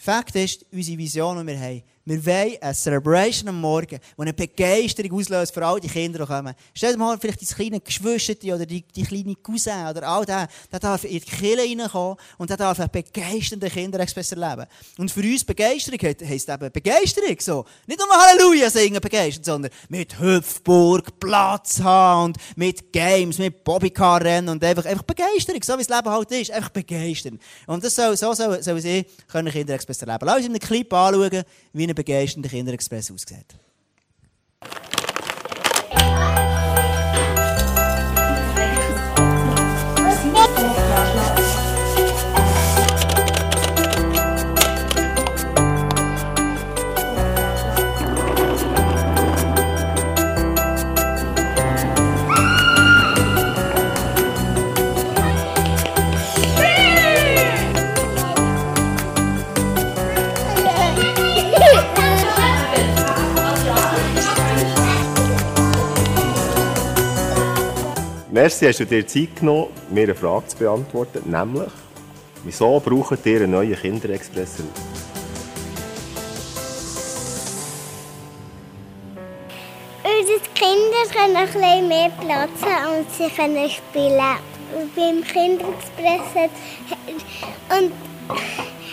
Fakt 0.00 0.36
ist, 0.36 0.64
unsere 0.72 0.96
Vision, 0.96 1.40
die 1.40 1.46
wir 1.52 1.60
haben, 1.60 1.82
wir 2.08 2.24
wollen 2.24 2.56
eine 2.62 2.74
Celebration 2.74 3.48
am 3.48 3.60
Morgen, 3.60 3.98
die 4.00 4.20
eine 4.22 4.32
Begeisterung 4.32 5.18
auslöst 5.18 5.52
für 5.52 5.64
all 5.64 5.78
die 5.78 5.88
Kinder, 5.88 6.20
die 6.20 6.24
kommen. 6.24 6.54
Stell 6.72 6.92
dir 6.92 6.98
mal 6.98 7.18
vielleicht 7.18 7.42
dein 7.42 7.48
kleine 7.48 7.80
Geschwister 7.80 8.54
oder 8.54 8.64
die, 8.64 8.82
die 8.82 9.02
kleine 9.02 9.34
Cousin 9.36 9.88
oder 9.90 10.08
all 10.08 10.24
der, 10.24 10.48
der 10.72 10.80
darf 10.80 11.04
in 11.04 11.10
die 11.10 11.20
Kirche 11.20 11.58
reinkommen 11.58 12.16
und 12.38 12.48
der 12.48 12.56
darf 12.56 12.80
eine 12.80 12.88
begeisternde 12.88 13.68
Kinderexpress 13.68 14.32
erleben. 14.32 14.66
Und 14.96 15.10
für 15.10 15.20
uns 15.20 15.44
Begeisterung 15.44 15.98
heisst 16.00 16.48
eben 16.48 16.72
Begeisterung 16.72 17.36
so. 17.40 17.64
Nicht 17.86 18.00
nur 18.00 18.08
Halleluja 18.08 18.70
singen 18.70 19.00
begeistert, 19.00 19.44
sondern 19.44 19.70
mit 19.90 20.18
Hüpfburg, 20.18 21.20
Platz 21.20 21.80
haben 21.80 22.24
und 22.24 22.36
mit 22.56 22.90
Games, 22.90 23.38
mit 23.38 23.62
Bobbycar-Rennen 23.64 24.48
und 24.48 24.64
einfach, 24.64 24.86
einfach 24.86 25.04
Begeisterung, 25.04 25.62
so 25.62 25.74
wie 25.74 25.84
das 25.84 25.94
Leben 25.94 26.10
halt 26.10 26.30
ist. 26.30 26.50
Einfach 26.50 26.70
begeistern. 26.70 27.38
Und 27.66 27.84
das 27.84 27.94
soll, 27.94 28.16
so 28.16 28.32
soll, 28.32 28.62
soll 28.62 28.80
sie 28.80 29.04
können 29.26 29.52
Kinderexpress 29.52 30.00
erleben. 30.02 30.24
Lass 30.24 30.36
uns 30.36 30.46
in 30.46 30.52
einem 30.52 30.60
Clip 30.60 30.92
anschauen, 30.92 31.42
wie 31.72 31.97
begeisternder 31.98 32.48
Kinderexpress 32.48 33.10
aussieht. 33.10 33.58
Merci, 68.40 68.66
hast 68.68 68.78
du 68.78 68.86
dir 68.86 69.04
Zeit 69.04 69.34
genommen, 69.34 69.66
mir 69.90 70.04
eine 70.04 70.14
Frage 70.14 70.46
zu 70.46 70.58
beantworten, 70.58 71.28
nämlich, 71.28 71.72
wieso 72.44 72.78
braucht 72.78 73.26
ihr 73.26 73.40
einen 73.40 73.50
neuen 73.50 73.74
Kinderexpress? 73.74 74.62
Unsere 80.04 80.38
Kinder 80.54 81.02
können 81.12 81.36
ein 81.36 81.46
bisschen 81.46 81.88
mehr 81.88 82.10
Platz 82.10 82.62
haben 82.62 82.98
und 83.00 83.10
sie 83.10 83.28
können 83.28 83.68
spielen. 83.68 84.36
Beim 84.94 85.24
Kinderexpress 85.24 86.50
und, 87.76 87.92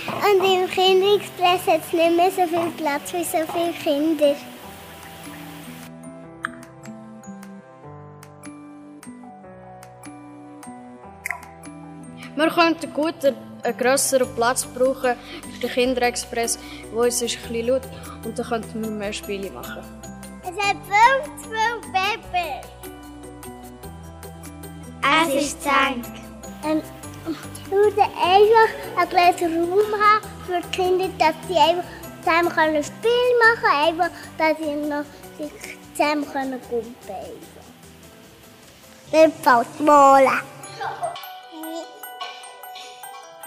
und 0.08 0.44
im 0.44 0.68
Kinderexpress 0.72 1.68
hat 1.68 1.82
es 1.86 1.94
nicht 1.94 2.18
mehr 2.18 2.32
so 2.32 2.48
viel 2.48 2.72
Platz 2.78 3.12
für 3.12 3.24
so 3.24 3.46
viele 3.54 3.74
Kinder. 3.84 4.36
Wir 12.36 12.50
könnten 12.50 12.94
gut 12.94 13.16
einen 13.24 13.78
grösseren 13.78 14.28
Platz 14.36 14.66
brauchen 14.66 15.16
für 15.16 15.60
den 15.62 15.70
Kinderexpress, 15.70 16.60
wo 16.92 17.04
es 17.04 17.22
ist 17.22 17.38
ein 17.38 17.42
bisschen 17.48 17.68
laut 17.68 17.82
und 18.24 18.38
dann 18.38 18.46
könnten 18.46 18.84
wir 18.84 18.92
mehr 18.92 19.14
Spiele 19.14 19.50
machen. 19.52 19.84
Es 20.44 20.64
hat 20.64 20.78
50 21.32 21.52
Babys. 21.92 22.76
Es 25.28 25.44
ist 25.44 25.64
Zank. 25.64 26.06
Ähm, 26.66 26.82
wir 27.70 27.78
würden 27.78 28.00
einfach 28.00 28.70
einen 28.98 29.10
kleinen 29.10 29.72
Raum 29.72 29.80
haben 29.80 30.28
für 30.46 30.62
die 30.62 30.76
Kinder, 30.76 31.10
dass 31.18 31.36
sie 31.48 31.58
einfach 31.58 31.84
zusammen 32.24 32.76
ein 32.76 32.84
Spiel 32.84 33.12
machen 33.40 33.62
können, 33.62 34.02
einfach, 34.02 34.10
dass 34.38 34.58
sie 34.58 34.76
noch 34.76 35.06
sich 35.38 35.52
zusammen 35.96 36.32
können 36.32 36.62
kumpeln 36.70 36.94
können. 37.08 37.56
Dann 39.12 39.32
fällt 39.32 39.80
malen. 39.80 40.28
Es 40.28 40.55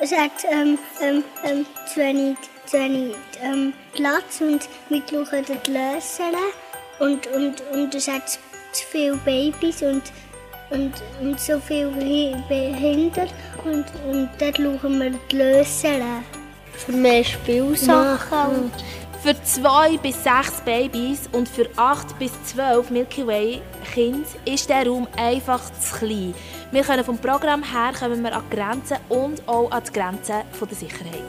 hat 0.00 0.44
ähm, 0.50 0.78
ähm, 1.02 1.24
ähm, 1.44 1.66
zu 1.86 2.00
wenig 2.00 2.36
ähm, 3.42 3.72
Platz 3.94 4.40
und 4.40 4.68
wir 4.88 5.02
schauen 5.08 5.44
die 5.44 5.70
Lösungen 5.70 6.52
und, 7.00 7.26
und, 7.28 7.62
und 7.72 7.94
es 7.94 8.08
hat 8.08 8.28
zu 8.28 8.86
viele 8.90 9.16
Babys 9.16 9.82
und, 9.82 10.02
und, 10.70 10.92
und 11.20 11.40
so 11.40 11.58
viele 11.58 11.90
Kinder 12.48 13.26
und, 13.64 13.84
und 14.08 14.30
dann 14.38 14.54
schauen 14.54 15.00
wir 15.00 15.10
die 15.30 15.36
Lösungen. 15.36 16.24
Für 16.72 16.92
mehr 16.92 17.24
Spielsachen. 17.24 18.70
Für 19.20 19.34
zwei 19.42 19.96
bis 19.96 20.22
sechs 20.22 20.60
Babys 20.64 21.28
und 21.32 21.48
für 21.48 21.68
acht 21.74 22.16
bis 22.20 22.30
zwölf 22.44 22.88
Milky 22.88 23.26
Way 23.26 23.60
Kinder 23.92 24.28
ist 24.44 24.68
der 24.70 24.86
Raum 24.86 25.08
einfach 25.16 25.60
zu 25.80 25.96
klein. 25.96 26.34
Wir 26.70 26.82
können 26.82 27.02
vom 27.02 27.16
Programm 27.16 27.62
her 27.62 27.92
kommen 27.98 28.22
wir 28.22 28.36
an 28.36 28.42
Grenzen 28.50 28.98
und 29.08 29.46
auch 29.48 29.70
an 29.70 29.82
die 29.84 29.92
Grenzen 29.92 30.42
der 30.60 30.76
Sicherheit. 30.76 31.22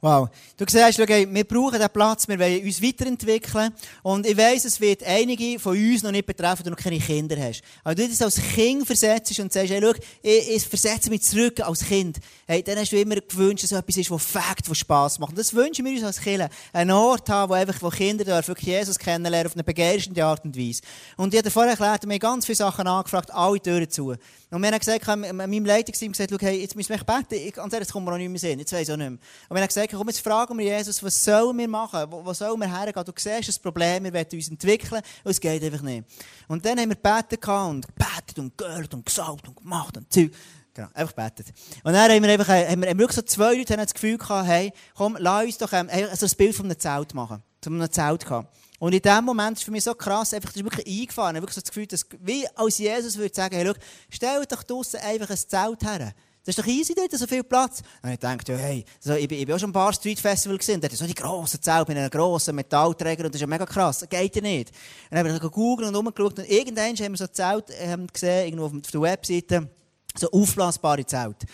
Wow. 0.00 0.30
Du 0.60 0.66
siehst, 0.68 0.98
schau, 0.98 1.06
wir 1.08 1.44
brauchen 1.44 1.76
diesen 1.76 1.88
Platz, 1.90 2.28
wir 2.28 2.38
wollen 2.38 2.62
uns 2.62 2.82
weiterentwickeln. 2.82 3.72
Und 4.02 4.26
ich 4.26 4.36
weiss, 4.36 4.66
es 4.66 4.78
wird 4.78 5.02
einige 5.04 5.58
von 5.58 5.74
uns 5.74 6.02
noch 6.02 6.10
nicht 6.10 6.26
betreffen, 6.26 6.64
die 6.64 6.68
noch 6.68 6.76
keine 6.76 6.98
Kinder 6.98 7.34
hast. 7.40 7.62
Aber 7.82 7.94
du 7.94 8.06
das 8.06 8.20
als 8.20 8.36
Kind 8.36 8.86
versetzt 8.86 9.40
und 9.40 9.50
sagst, 9.50 9.70
hey, 9.70 9.80
schau, 9.82 9.98
ich, 10.20 10.50
ich 10.50 10.68
versetze 10.68 11.08
mich 11.08 11.22
zurück 11.22 11.60
als 11.60 11.82
Kind. 11.86 12.18
Hey, 12.46 12.62
dann 12.62 12.76
hast 12.76 12.92
du 12.92 13.00
immer 13.00 13.14
gewünscht, 13.14 13.64
dass 13.64 13.72
etwas 13.72 13.96
ist, 13.96 14.10
das 14.10 14.22
Fakt, 14.22 14.68
das 14.68 14.76
Spass 14.76 15.18
macht. 15.18 15.30
Und 15.30 15.38
das 15.38 15.54
wünschen 15.54 15.82
wir 15.82 15.92
uns 15.92 16.04
als 16.04 16.20
Kinder. 16.20 16.50
Einen 16.74 16.90
Ort 16.90 17.30
haben, 17.30 17.48
wo, 17.48 17.54
einfach, 17.54 17.80
wo 17.80 17.88
Kinder 17.88 18.26
wirklich 18.46 18.66
Jesus 18.66 18.98
kennenlernen 18.98 19.46
auf 19.46 19.54
eine 19.54 19.64
begeisternde 19.64 20.22
Art 20.22 20.44
und 20.44 20.58
Weise. 20.58 20.82
Und 21.16 21.32
ich 21.32 21.38
habe 21.38 21.50
vorher 21.50 21.70
erklärt, 21.70 22.04
wir 22.04 22.12
haben 22.12 22.18
ganz 22.18 22.44
viele 22.44 22.56
Sachen 22.56 22.86
angefragt, 22.86 23.32
alle 23.32 23.62
Türen 23.62 23.88
zu. 23.88 24.14
Und 24.50 24.62
wir 24.62 24.68
haben 24.68 24.78
gesagt, 24.78 25.06
meinem 25.06 25.64
Leitungsteam 25.64 26.12
gesagt, 26.12 26.32
hey, 26.42 26.60
jetzt 26.60 26.74
müssen 26.74 26.90
wir 26.90 26.98
beten. 26.98 27.46
Ich, 27.46 27.54
ganz 27.54 27.72
ehrlich, 27.72 27.86
das 27.86 27.92
kommt 27.92 28.04
mir 28.04 28.12
auch 28.12 28.18
nicht 28.18 28.28
mehr 28.28 28.38
sehen. 28.38 28.58
Jetzt 28.58 28.72
weiss 28.72 28.88
ich 28.88 28.92
auch 28.92 28.98
nicht 28.98 29.10
mehr. 29.10 29.18
Und 29.48 29.56
wir 29.56 29.60
haben 29.60 29.68
gesagt, 29.68 29.92
komm, 29.92 30.08
jetzt 30.08 30.20
fragen 30.20 30.49
wir 30.58 30.76
Jesus, 30.76 31.02
was 31.02 31.24
sollen 31.24 31.56
wir 31.58 31.68
machen? 31.68 32.06
Wo, 32.10 32.32
sollen 32.32 32.60
wir 32.60 32.70
hergehen? 32.70 33.04
Du 33.04 33.12
siehst 33.16 33.48
das 33.48 33.58
Problem, 33.58 34.04
wir 34.04 34.12
wollen 34.12 34.26
uns 34.32 34.48
entwickeln 34.48 35.02
und 35.24 35.30
es 35.30 35.40
geht 35.40 35.62
einfach 35.62 35.82
nicht. 35.82 36.04
Und 36.48 36.64
dann 36.64 36.78
haben 36.78 36.90
wir 36.90 36.96
gebeten 36.96 37.50
und 37.50 37.86
gebetet 37.86 38.38
und 38.38 38.56
gehört 38.56 38.94
und 38.94 39.06
gesagt 39.06 39.48
und 39.48 39.56
gemacht 39.56 39.96
und 39.96 40.12
Zeug. 40.12 40.32
Genau, 40.72 40.88
einfach 40.94 41.14
gebetet. 41.14 41.46
Und 41.82 41.92
dann 41.92 42.10
haben 42.10 42.22
wir, 42.22 42.30
einfach, 42.30 42.48
haben 42.48 42.82
wir, 42.82 42.90
haben 42.90 42.98
wirklich 42.98 43.16
so 43.16 43.22
zwei 43.22 43.54
Leute 43.54 43.72
haben 43.72 43.80
das 43.80 43.94
Gefühl 43.94 44.18
gehabt, 44.18 44.48
hey, 44.48 44.72
komm, 44.94 45.16
lass 45.18 45.44
uns 45.44 45.58
doch 45.58 45.72
ähm, 45.72 45.88
so 46.14 46.26
ein 46.26 46.32
Bild 46.36 46.54
von 46.54 46.66
einem 46.66 46.78
Zelt 46.78 47.14
machen. 47.14 47.42
Von 47.62 47.74
einem 47.74 47.90
Zelt 47.90 48.24
gehabt. 48.24 48.54
Und 48.78 48.94
in 48.94 49.02
dem 49.02 49.24
Moment 49.24 49.58
ist 49.58 49.64
für 49.64 49.70
mich 49.70 49.84
so 49.84 49.94
krass, 49.94 50.32
einfach, 50.32 50.50
das 50.50 50.56
ist 50.56 50.64
wirklich 50.64 51.00
eingefahren. 51.00 51.36
Ich 51.36 51.40
habe 51.40 51.42
wirklich 51.42 51.54
so 51.56 51.60
das 51.60 51.70
Gefühl, 51.70 51.86
dass, 51.86 52.06
wie 52.20 52.46
als 52.54 52.78
Jesus 52.78 53.18
würde 53.18 53.34
sagen, 53.34 53.54
hey, 53.56 53.66
schau, 53.66 53.74
stell 54.08 54.46
doch 54.46 54.62
draussen 54.62 55.00
einfach 55.00 55.28
ein 55.28 55.36
Zelt 55.36 55.82
her. 55.82 56.14
Das 56.50 56.58
ist 56.58 56.64
doch 56.64 56.72
easy 56.72 56.94
dort, 56.96 57.12
so 57.12 57.28
viel 57.28 57.44
Platz. 57.44 57.80
Und 58.02 58.10
ich 58.10 58.18
dachte, 58.18 58.58
hey, 58.58 58.84
so, 58.98 59.14
ich, 59.14 59.30
ich 59.30 59.46
bin 59.46 59.54
auch 59.54 59.58
schon 59.60 59.70
ein 59.70 59.72
paar 59.72 59.92
Street 59.92 60.18
Festival 60.18 60.58
gesehen, 60.58 60.80
dort 60.80 60.92
so 60.94 61.06
die 61.06 61.14
grossen 61.14 61.62
Zelte 61.62 61.92
mit 61.92 61.96
einem 61.96 62.10
grossen 62.10 62.56
Metallträger 62.56 63.24
und 63.24 63.32
das 63.32 63.36
ist 63.36 63.42
ja 63.42 63.46
mega 63.46 63.64
krass. 63.64 64.04
Geht 64.10 64.34
ja 64.34 64.42
nicht. 64.42 64.70
Und 64.70 64.76
dann 65.12 65.18
habe 65.20 65.28
ich 65.32 65.40
gegoogelt 65.40 65.90
und 65.90 65.94
umgeschaut 65.94 66.40
und 66.40 66.50
irgendwann 66.50 66.96
haben 66.96 67.12
wir 67.12 67.18
so 67.18 67.28
Zelt 67.28 67.66
ähm, 67.78 68.08
gesehen, 68.12 68.46
irgendwo 68.46 68.64
auf 68.64 68.90
der 68.92 69.00
Webseite, 69.00 69.68
so 70.16 70.28
aufblasbare 70.32 71.06
Zelte. 71.06 71.46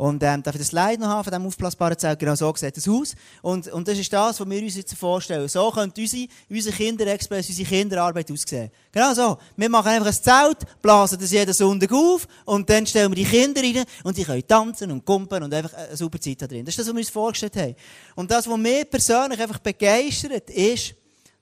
Und 0.00 0.22
ähm, 0.22 0.42
darf 0.42 0.54
ich 0.54 0.62
das 0.62 0.68
Slide 0.68 0.98
noch 0.98 1.08
haben 1.08 1.24
von 1.24 1.30
diesem 1.30 1.46
aufblasbaren 1.46 1.98
Zelt? 1.98 2.18
Genau 2.18 2.34
so 2.34 2.50
sieht 2.56 2.74
es 2.74 2.88
aus. 2.88 3.14
Und, 3.42 3.68
und 3.68 3.86
das 3.86 3.98
ist 3.98 4.10
das, 4.10 4.40
was 4.40 4.48
wir 4.48 4.62
uns 4.62 4.74
jetzt 4.74 4.94
vorstellen. 4.94 5.46
So 5.46 5.70
könnte 5.70 6.00
unsere, 6.00 6.26
unsere 6.48 6.74
Kinderexpress, 6.74 7.50
unsere 7.50 7.68
Kinderarbeit 7.68 8.32
aussehen. 8.32 8.70
Genau 8.90 9.12
so. 9.12 9.36
Wir 9.58 9.68
machen 9.68 9.88
einfach 9.88 10.06
ein 10.06 10.14
Zelt, 10.14 10.80
blasen 10.80 11.18
das 11.20 11.30
jeden 11.30 11.52
Sonntag 11.52 11.92
auf 11.92 12.26
und 12.46 12.70
dann 12.70 12.86
stellen 12.86 13.10
wir 13.10 13.16
die 13.16 13.26
Kinder 13.26 13.60
rein 13.60 13.84
und 14.02 14.16
die 14.16 14.24
können 14.24 14.48
tanzen 14.48 14.90
und 14.90 15.04
kumpen 15.04 15.42
und 15.42 15.52
einfach 15.52 15.74
eine 15.74 15.94
super 15.94 16.18
Zeit 16.18 16.40
da 16.40 16.46
drin. 16.46 16.64
Das 16.64 16.72
ist 16.72 16.78
das, 16.78 16.86
was 16.86 16.94
wir 16.94 17.00
uns 17.00 17.10
vorgestellt 17.10 17.56
haben. 17.56 17.76
Und 18.14 18.30
das, 18.30 18.48
was 18.48 18.56
mich 18.56 18.88
persönlich 18.88 19.38
einfach 19.38 19.58
begeistert, 19.58 20.48
ist, 20.48 20.94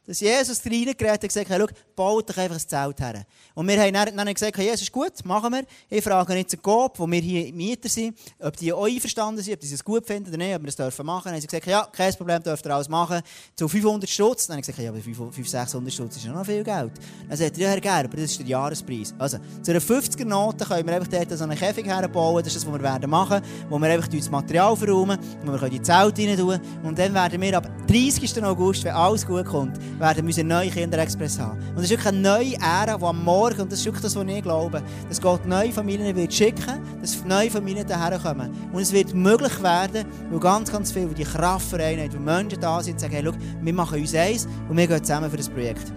dass 0.08 0.20
Jesus 0.20 0.64
reingeredet 0.64 1.06
hat 1.06 1.22
und 1.22 1.28
gesagt 1.28 1.50
hat, 1.50 1.60
schau, 1.60 1.66
baut 1.94 2.30
doch 2.30 2.36
einfach 2.38 2.56
ein 2.56 2.66
Zelt 2.66 2.98
her. 2.98 3.26
Und 3.54 3.68
wir 3.68 3.78
haben 3.78 3.92
dann, 3.92 4.16
dann 4.16 4.32
gesagt, 4.32 4.56
hey, 4.56 4.70
Jesus, 4.70 4.90
gut, 4.90 5.12
machen 5.24 5.52
wir. 5.52 5.64
Ich 5.90 6.02
frage 6.02 6.34
jetzt 6.34 6.54
den 6.54 6.62
Coop, 6.62 6.98
wo 6.98 7.06
wir 7.06 7.20
hier 7.20 7.52
Mieter 7.52 7.90
sind, 7.90 8.18
ob 8.38 8.56
die 8.56 8.72
auch 8.72 8.86
einverstanden 8.86 9.42
sind, 9.42 9.54
ob 9.54 9.60
die 9.60 9.66
es 9.66 9.84
gut 9.84 10.06
finden 10.06 10.30
oder 10.30 10.38
nicht, 10.38 10.54
ob 10.54 10.62
wir 10.62 10.66
das 10.66 10.76
dürfen 10.76 11.04
machen. 11.04 11.24
Dann 11.26 11.34
haben 11.34 11.40
sie 11.42 11.46
gesagt, 11.46 11.66
ja, 11.66 11.86
kein 11.92 12.14
Problem, 12.14 12.42
dürft 12.42 12.64
ihr 12.64 12.74
alles 12.74 12.88
machen. 12.88 13.20
Zu 13.54 13.68
500 13.68 14.08
Stutz. 14.08 14.46
Dann 14.46 14.54
habe 14.54 14.60
ich 14.60 14.66
gesagt, 14.66 14.82
ja, 14.82 14.90
aber 14.90 15.00
500, 15.00 15.34
600 15.34 15.92
Stutz 15.92 16.16
ist 16.16 16.24
ja 16.24 16.32
noch 16.32 16.46
viel 16.46 16.64
Geld. 16.64 16.92
Dann 17.28 17.36
sagt 17.36 17.58
er, 17.58 17.62
ja, 17.64 17.68
Herr 17.68 17.80
Gerber, 17.80 18.16
das 18.16 18.30
ist 18.30 18.38
der 18.38 18.46
Jahrespreis. 18.46 19.14
Also, 19.18 19.38
zu 19.62 19.72
einer 19.72 19.80
50er-Note 19.80 20.64
können 20.64 20.86
wir 20.86 20.94
einfach 20.94 21.08
dort 21.08 21.36
so 21.36 21.44
einen 21.44 21.58
Käfig 21.58 21.86
herbauen. 21.86 22.42
Das 22.42 22.54
ist 22.54 22.62
das, 22.62 22.66
was 22.66 22.72
wir 22.72 22.82
werden 22.82 23.10
machen, 23.10 23.42
wo 23.68 23.78
wir 23.78 23.90
einfach 23.90 24.08
das 24.08 24.30
Material 24.30 24.74
verräumen, 24.74 25.18
wo 25.44 25.52
wir 25.52 25.68
die 25.68 25.82
Zelte 25.82 26.22
rein 26.22 26.38
tun. 26.38 26.58
Und 26.82 26.98
dann 26.98 27.12
werden 27.12 27.38
wir 27.42 27.58
ab 27.58 27.68
30. 27.88 28.42
August, 28.42 28.84
wenn 28.84 28.94
alles 28.94 29.26
gut 29.26 29.44
kommt, 29.44 29.78
werden 29.98 30.18
wir 30.18 30.24
unseren 30.24 30.48
neuen 30.48 30.70
Kinderexpress 30.70 31.38
haben. 31.38 31.58
Und 31.58 31.76
das 31.76 31.84
ist 31.84 31.90
wirklich 31.90 32.08
eine 32.08 32.18
neue 32.18 32.54
Ära, 32.54 32.96
die 32.96 33.04
am 33.04 33.24
Morgen, 33.24 33.60
und 33.62 33.72
das 33.72 33.80
ist 33.80 33.84
wirklich 33.86 34.02
das, 34.02 34.16
was 34.16 34.26
ich 34.26 34.42
glaube, 34.42 34.82
dass 35.08 35.20
Gott 35.20 35.46
neue 35.46 35.72
Familien 35.72 36.14
wird 36.14 36.32
schicken, 36.32 36.80
dass 37.00 37.24
neue 37.24 37.50
Familien 37.50 37.86
daher 37.86 38.18
kommen. 38.18 38.50
Und 38.72 38.80
es 38.80 38.92
wird 38.92 39.14
möglich 39.14 39.62
werden, 39.62 40.04
weil 40.30 40.40
ganz, 40.40 40.70
ganz 40.70 40.92
viel, 40.92 41.08
die 41.08 41.24
Kraftvereine, 41.24 42.08
wo 42.12 42.18
Menschen 42.18 42.60
da 42.60 42.82
sind 42.82 43.00
sagen, 43.00 43.14
hey, 43.14 43.32
wir 43.60 43.74
machen 43.74 44.00
uns 44.00 44.14
eins 44.14 44.46
und 44.68 44.76
wir 44.76 44.86
gehen 44.86 45.02
zusammen 45.02 45.30
für 45.30 45.36
das 45.36 45.48
Projekt. 45.48 45.92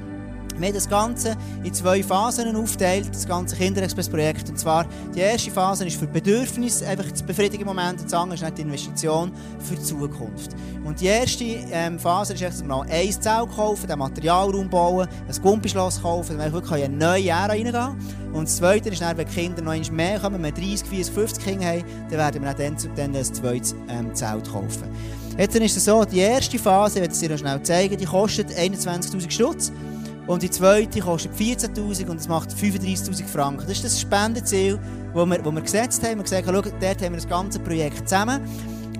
Wir 0.57 0.67
haben 0.67 0.75
das 0.75 0.89
Ganze 0.89 1.35
in 1.63 1.73
zwei 1.73 2.03
Phasen 2.03 2.55
aufgeteilt, 2.55 3.09
das 3.13 3.27
ganze 3.27 3.55
Kinderexpress-Projekt. 3.55 4.49
Und 4.49 4.59
zwar, 4.59 4.85
die 5.15 5.19
erste 5.19 5.51
Phase 5.51 5.85
ist 5.85 5.97
für 5.97 6.07
Bedürfnisse, 6.07 6.87
einfach 6.87 7.09
das 7.09 7.23
befriedigen 7.23 7.65
Moment, 7.65 7.99
und 7.99 8.05
das 8.05 8.13
andere 8.13 8.35
ist 8.35 8.43
nicht 8.43 8.57
die 8.57 8.61
Investition 8.61 9.31
für 9.59 9.75
die 9.75 9.81
Zukunft. 9.81 10.51
Und 10.83 10.99
die 10.99 11.07
erste 11.07 11.43
ähm, 11.43 11.99
Phase 11.99 12.33
ist, 12.33 12.41
dass 12.41 12.61
wir 12.61 12.67
noch 12.67 12.85
ein 12.89 13.11
Zelt 13.11 13.51
kaufen, 13.55 13.87
den 13.87 13.99
Materialraum 13.99 14.69
bauen, 14.69 15.07
ein 15.27 15.41
Gumpischloss 15.41 16.01
kaufen, 16.01 16.37
damit 16.37 16.53
wir 16.53 16.61
wirklich 16.61 16.83
in 16.83 16.97
neue 16.97 17.29
Ära 17.29 17.45
reingehen 17.47 17.95
Und 18.33 18.43
das 18.43 18.57
Zweite 18.57 18.89
ist 18.89 19.01
dann, 19.01 19.17
wenn 19.17 19.27
die 19.27 19.33
Kinder 19.33 19.61
noch 19.61 19.91
mehr 19.91 20.19
kommen, 20.19 20.43
wenn 20.43 20.43
wir 20.43 20.51
30, 20.51 20.87
40, 20.87 21.13
50 21.13 21.43
Kinder 21.43 21.65
haben, 21.67 21.83
dann 22.09 22.19
werden 22.19 22.43
wir 22.43 22.53
dann, 22.53 22.77
dann 22.95 23.15
ein 23.15 23.23
zweites 23.23 23.75
ähm, 23.87 24.13
Zelt 24.15 24.51
kaufen. 24.51 24.85
Jetzt 25.37 25.55
ist 25.55 25.77
es 25.77 25.85
so, 25.85 26.03
die 26.03 26.19
erste 26.19 26.59
Phase, 26.59 26.99
ich 26.99 27.01
werde 27.01 27.13
es 27.13 27.19
dir 27.19 27.29
noch 27.29 27.37
schnell 27.37 27.61
zeigen, 27.63 27.97
die 27.97 28.05
kostet 28.05 28.49
21'000 28.51 29.31
Stutz. 29.31 29.71
Und 30.27 30.43
die 30.43 30.49
zweite 30.49 30.99
kostet 30.99 31.33
14'000 31.33 32.09
und 32.09 32.17
es 32.17 32.27
macht 32.27 32.51
35'000 32.51 33.25
Franken. 33.25 33.61
Das 33.67 33.77
ist 33.77 33.83
das 33.83 33.99
Spendenziel, 33.99 34.79
das 35.13 35.25
wir, 35.25 35.37
das 35.37 35.53
wir 35.53 35.61
gesetzt 35.61 36.03
haben. 36.03 36.09
Wir 36.09 36.11
haben 36.11 36.23
gesagt, 36.23 36.45
schau, 36.45 36.61
dort 36.61 37.01
haben 37.01 37.13
wir 37.13 37.19
das 37.19 37.27
ganze 37.27 37.59
Projekt 37.59 38.07
zusammen. 38.07 38.41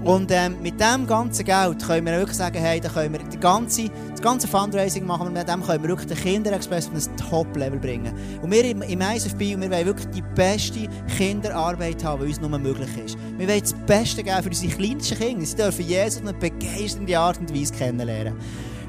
Und 0.04 0.32
ähm, 0.32 0.56
mit 0.64 0.80
diesem 0.80 1.06
ganzen 1.06 1.46
Geld 1.46 1.86
können 1.86 2.08
wir 2.08 2.14
wirklich 2.14 2.38
sagen, 2.38 2.58
hey, 2.58 2.80
da 2.80 2.90
können 2.90 3.14
wir 3.14 3.20
die 3.20 3.40
ganze, 3.40 3.88
das 4.10 4.20
ganze 4.20 4.48
Fundraising 4.48 5.06
machen, 5.06 5.32
mit 5.32 5.48
dem 5.48 5.62
können 5.62 5.84
wir 5.84 5.90
wirklich 5.90 6.08
den 6.08 6.18
Kinderexpress 6.18 6.88
auf 6.88 6.96
ein 6.96 7.18
Top-Level 7.30 7.78
bringen. 7.78 8.12
Und 8.42 8.50
wir 8.50 8.66
im, 8.66 8.82
im 8.82 9.00
ISFB, 9.00 9.40
wir 9.40 9.70
wollen 9.70 9.86
wirklich 9.86 10.08
die 10.08 10.24
beste 10.34 10.90
Kinderarbeit 11.18 12.04
haben, 12.04 12.24
die 12.24 12.30
uns 12.30 12.42
nur 12.42 12.58
möglich 12.58 12.90
ist. 13.06 13.16
Wir 13.38 13.48
wollen 13.48 13.62
das 13.62 13.74
Beste 13.86 14.24
geben 14.24 14.42
für 14.42 14.50
unsere 14.50 14.74
kleinsten 14.74 15.18
Kinder. 15.20 15.46
Sie 15.46 15.56
dürfen 15.56 15.86
Jesus 15.86 16.22
auf 16.24 16.30
eine 16.30 16.38
begeisternde 16.38 17.20
Art 17.20 17.40
und 17.40 17.54
Weise 17.54 17.74
kennenlernen. 17.74 18.34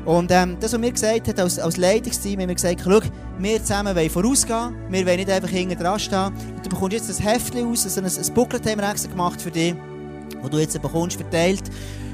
Und 0.05 0.33
ähm, 0.33 0.57
das, 0.59 0.73
was 0.73 0.81
mir 0.81 0.91
gesagt 0.91 1.29
hat, 1.29 1.39
als, 1.39 1.59
als 1.59 1.77
Leitungsteam, 1.77 2.41
haben 2.41 2.49
wir 2.49 2.55
gesagt, 2.55 2.81
schau, 2.85 3.01
wir 3.39 3.63
zusammen 3.63 3.95
wollen 3.95 4.11
vorausgehen, 4.11 4.75
wir 4.89 5.07
wollen 5.07 5.17
nicht 5.17 5.31
einfach 5.31 5.49
hinten 5.49 5.79
dran 5.79 5.99
stehen. 5.99 6.33
Und 6.57 6.65
du 6.65 6.71
bekommst 6.71 6.93
jetzt 6.93 7.21
ein 7.21 7.27
Heftchen 7.27 7.71
aus, 7.71 7.85
also 7.85 8.01
ein, 8.01 8.07
ein 8.07 8.35
Booklet 8.35 8.67
haben 8.67 8.81
wir 8.81 8.91
extra 8.91 9.11
gemacht 9.11 9.41
für 9.41 9.51
dich, 9.51 9.75
das 10.41 10.51
du 10.51 10.59
jetzt 10.59 10.83
bekommst, 10.83 11.17
verteilt. 11.17 11.63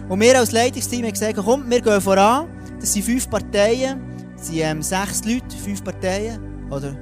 Und 0.09 0.21
wir 0.21 0.39
als 0.39 0.53
Leitungsteam 0.53 1.05
haben 1.05 1.13
gesagt, 1.13 1.39
komm, 1.43 1.69
wir 1.71 1.81
gehen 1.81 2.01
voran. 2.01 2.49
Das 2.79 2.93
sind 2.93 3.05
fünf 3.05 3.29
Parteien, 3.29 4.01
das 4.37 4.47
sind 4.47 4.59
ähm, 4.59 4.83
sechs 4.83 5.25
Leute, 5.25 5.57
fünf 5.57 5.83
Parteien, 5.83 6.39
oder 6.71 6.95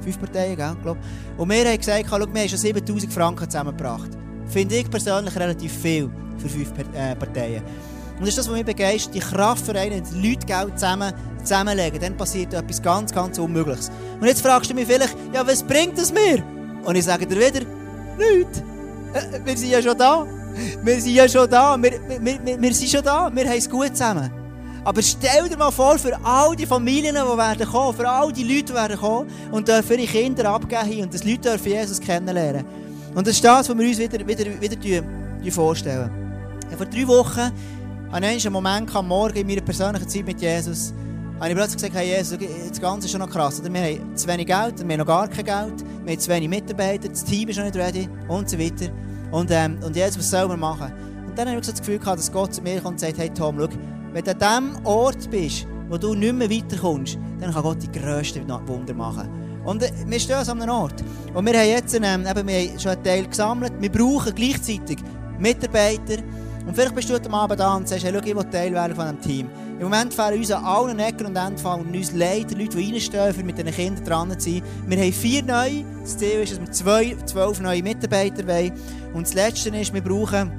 fünf 0.00 0.18
Parteien, 0.18 0.56
gell, 0.56 0.76
glaub. 0.82 0.96
Und 1.36 1.50
wir 1.50 1.64
haben 1.68 1.76
gesagt, 1.76 2.06
schau, 2.08 2.18
wir 2.18 2.26
haben 2.26 2.48
schon 2.48 2.58
7000 2.58 3.12
Franken 3.12 3.50
zusammengebracht. 3.50 4.10
Finde 4.46 4.76
ich 4.76 4.88
persönlich 4.88 5.34
relativ 5.36 5.72
viel 5.72 6.08
für 6.38 6.48
fünf 6.48 6.72
äh, 6.94 7.14
Parteien. 7.16 7.62
Und 8.18 8.22
das 8.22 8.30
ist 8.30 8.38
das, 8.38 8.48
was 8.48 8.54
mich 8.54 8.64
begeistert. 8.64 9.14
Die 9.14 9.20
Kraftvereine, 9.20 10.00
die 10.00 10.28
Leute 10.28 10.46
Geld 10.46 10.78
zusammen, 10.78 11.12
zusammenlegen, 11.42 12.00
dann 12.00 12.16
passiert 12.16 12.54
etwas 12.54 12.82
ganz, 12.82 13.12
ganz 13.12 13.38
Unmögliches. 13.38 13.90
Und 14.20 14.26
jetzt 14.26 14.40
fragst 14.40 14.70
du 14.70 14.74
mich 14.74 14.86
vielleicht, 14.86 15.14
ja, 15.32 15.46
was 15.46 15.62
bringt 15.62 15.98
es 15.98 16.12
mir? 16.12 16.42
Und 16.84 16.96
ich 16.96 17.04
sage 17.04 17.26
dir 17.26 17.36
wieder, 17.36 17.66
nichts. 18.16 18.62
Äh, 19.12 19.40
wir 19.44 19.56
sind 19.56 19.70
ja 19.70 19.82
schon 19.82 19.98
da. 19.98 20.26
Wir 20.82 21.00
sind 21.00 21.14
ja 21.14 21.28
schon 21.28 21.48
da. 21.48 21.76
Wir, 21.80 21.92
wir, 22.08 22.38
wir, 22.44 22.62
wir 22.62 22.74
sind 22.74 22.90
schon 22.90 23.02
da. 23.02 23.30
Wir 23.34 23.44
haben 23.44 23.58
es 23.58 23.68
gut 23.68 23.88
zusammen. 23.88 24.30
Aber 24.86 25.02
stell 25.02 25.48
dir 25.48 25.56
mal 25.56 25.72
vor, 25.72 25.98
für 25.98 26.16
all 26.22 26.54
die 26.54 26.64
Familien, 26.64 27.16
die 27.16 27.36
werden 27.36 27.66
kommen, 27.66 27.96
für 27.96 28.08
all 28.08 28.32
die 28.32 28.44
Leute, 28.44 28.66
die 28.66 28.74
werden 28.74 28.96
kommen 28.96 29.28
und 29.50 29.66
dürfen 29.66 29.98
ihre 29.98 30.06
Kinder 30.06 30.48
abgeben 30.50 31.02
und 31.02 31.12
dass 31.12 31.24
Leute 31.24 31.40
dürfen 31.40 31.72
Jesus 31.72 32.00
kennenlernen. 32.00 32.64
Und 33.12 33.26
das 33.26 33.34
ist 33.34 33.44
das, 33.44 33.68
was 33.68 33.76
wir 33.76 33.88
uns 33.88 33.98
wieder, 33.98 34.24
wieder, 34.24 34.60
wieder 34.60 35.52
vorstellen. 35.52 36.08
Ja, 36.70 36.76
vor 36.76 36.86
drei 36.86 37.06
Wochen 37.08 37.50
hatte 38.10 38.26
ich 38.26 38.46
einen 38.46 38.52
Moment 38.52 38.94
am 38.94 39.08
Morgen 39.08 39.36
in 39.36 39.46
meiner 39.46 39.60
persönlichen 39.60 40.08
Zeit 40.08 40.26
mit 40.26 40.40
Jesus, 40.40 40.94
habe 41.38 41.50
ich 41.50 41.54
plötzlich 41.54 41.76
gesagt, 41.76 41.94
hey 41.94 42.16
Jesus, 42.16 42.38
das 42.68 42.80
Ganze 42.80 43.06
ist 43.06 43.12
schon 43.12 43.20
noch 43.20 43.28
krass. 43.28 43.62
Wir 43.62 43.80
haben 43.80 44.16
zu 44.16 44.26
wenig 44.26 44.46
Geld, 44.46 44.78
wir 44.78 44.92
haben 44.92 44.98
noch 44.98 45.06
gar 45.06 45.28
kein 45.28 45.44
Geld, 45.44 45.84
wir 46.04 46.12
haben 46.12 46.20
zu 46.20 46.30
wenig 46.30 46.48
Mitarbeiter, 46.48 47.08
das 47.08 47.24
Team 47.24 47.48
ist 47.48 47.58
noch 47.58 47.64
nicht 47.64 47.76
ready 47.76 48.08
und 48.28 48.48
so 48.48 48.58
weiter. 48.58 48.90
Und, 49.30 49.50
ähm, 49.50 49.78
und 49.84 49.94
Jesus, 49.94 50.18
was 50.18 50.30
sollen 50.30 50.48
wir 50.48 50.56
machen? 50.56 50.92
Und 51.26 51.36
dann 51.36 51.48
habe 51.48 51.58
ich 51.58 51.66
so 51.66 51.72
das 51.72 51.80
Gefühl 51.80 51.98
gehabt, 51.98 52.18
dass 52.18 52.32
Gott 52.32 52.54
zu 52.54 52.62
mir 52.62 52.80
kommt 52.80 52.94
und 52.94 53.00
sagt, 53.00 53.18
hey 53.18 53.28
Tom, 53.28 53.58
schau, 53.58 53.68
wenn 54.12 54.24
du 54.24 54.30
an 54.30 54.74
dem 54.74 54.86
Ort 54.86 55.30
bist, 55.30 55.66
wo 55.88 55.98
du 55.98 56.14
nicht 56.14 56.34
mehr 56.34 56.50
weiterkommst, 56.50 57.18
dann 57.40 57.52
kann 57.52 57.62
Gott 57.62 57.82
die 57.82 57.92
grössten 57.92 58.48
Wunder 58.48 58.94
machen. 58.94 59.28
Und 59.64 59.82
äh, 59.82 59.90
wir 60.06 60.20
stehen 60.20 60.36
an 60.36 60.62
einem 60.62 60.70
Ort. 60.70 61.04
Und 61.34 61.44
wir 61.44 61.58
haben 61.58 61.68
jetzt 61.68 61.94
ähm, 61.94 62.26
eben, 62.26 62.48
wir 62.48 62.60
haben 62.60 62.80
schon 62.80 62.92
einen 62.92 63.04
Teil 63.04 63.26
gesammelt. 63.26 63.72
Wir 63.78 63.90
brauchen 63.90 64.34
gleichzeitig 64.34 64.98
Mitarbeiter, 65.38 66.22
und 66.66 66.74
vielleicht 66.74 66.94
bist 66.94 67.08
du 67.08 67.14
heute 67.14 67.30
Abend 67.30 67.60
da 67.60 67.76
und 67.76 67.88
sagst, 67.88 68.04
hey, 68.04 68.12
schau, 68.12 68.20
ich 68.24 68.36
will 68.36 68.44
Teil 68.50 68.72
werden 68.72 68.96
von 68.96 69.16
diesem 69.16 69.20
Team. 69.20 69.50
Im 69.78 69.84
Moment 69.84 70.12
fehlen 70.12 70.38
uns 70.38 70.50
an 70.50 70.64
allen 70.64 70.98
Ecken 70.98 71.26
und 71.26 71.36
Enden 71.36 71.94
uns 71.94 72.12
leid, 72.12 72.50
Leute, 72.50 72.76
die 72.76 72.92
reinstehen, 72.92 73.34
für 73.34 73.44
mit 73.44 73.56
diesen 73.56 73.72
Kindern 73.72 74.04
dran 74.04 74.40
zu 74.40 74.50
sein. 74.50 74.62
Wir 74.86 74.98
haben 74.98 75.12
vier 75.12 75.42
neue. 75.44 75.84
Das 76.02 76.18
Ziel 76.18 76.40
ist, 76.40 76.52
dass 76.52 76.60
wir 76.60 76.72
zwei, 76.72 77.16
zwölf 77.24 77.60
neue 77.60 77.82
Mitarbeiter 77.82 78.46
wollen. 78.46 78.72
Und 79.14 79.26
das 79.26 79.34
Letzte 79.34 79.68
ist, 79.68 79.94
wir 79.94 80.00
brauchen 80.00 80.50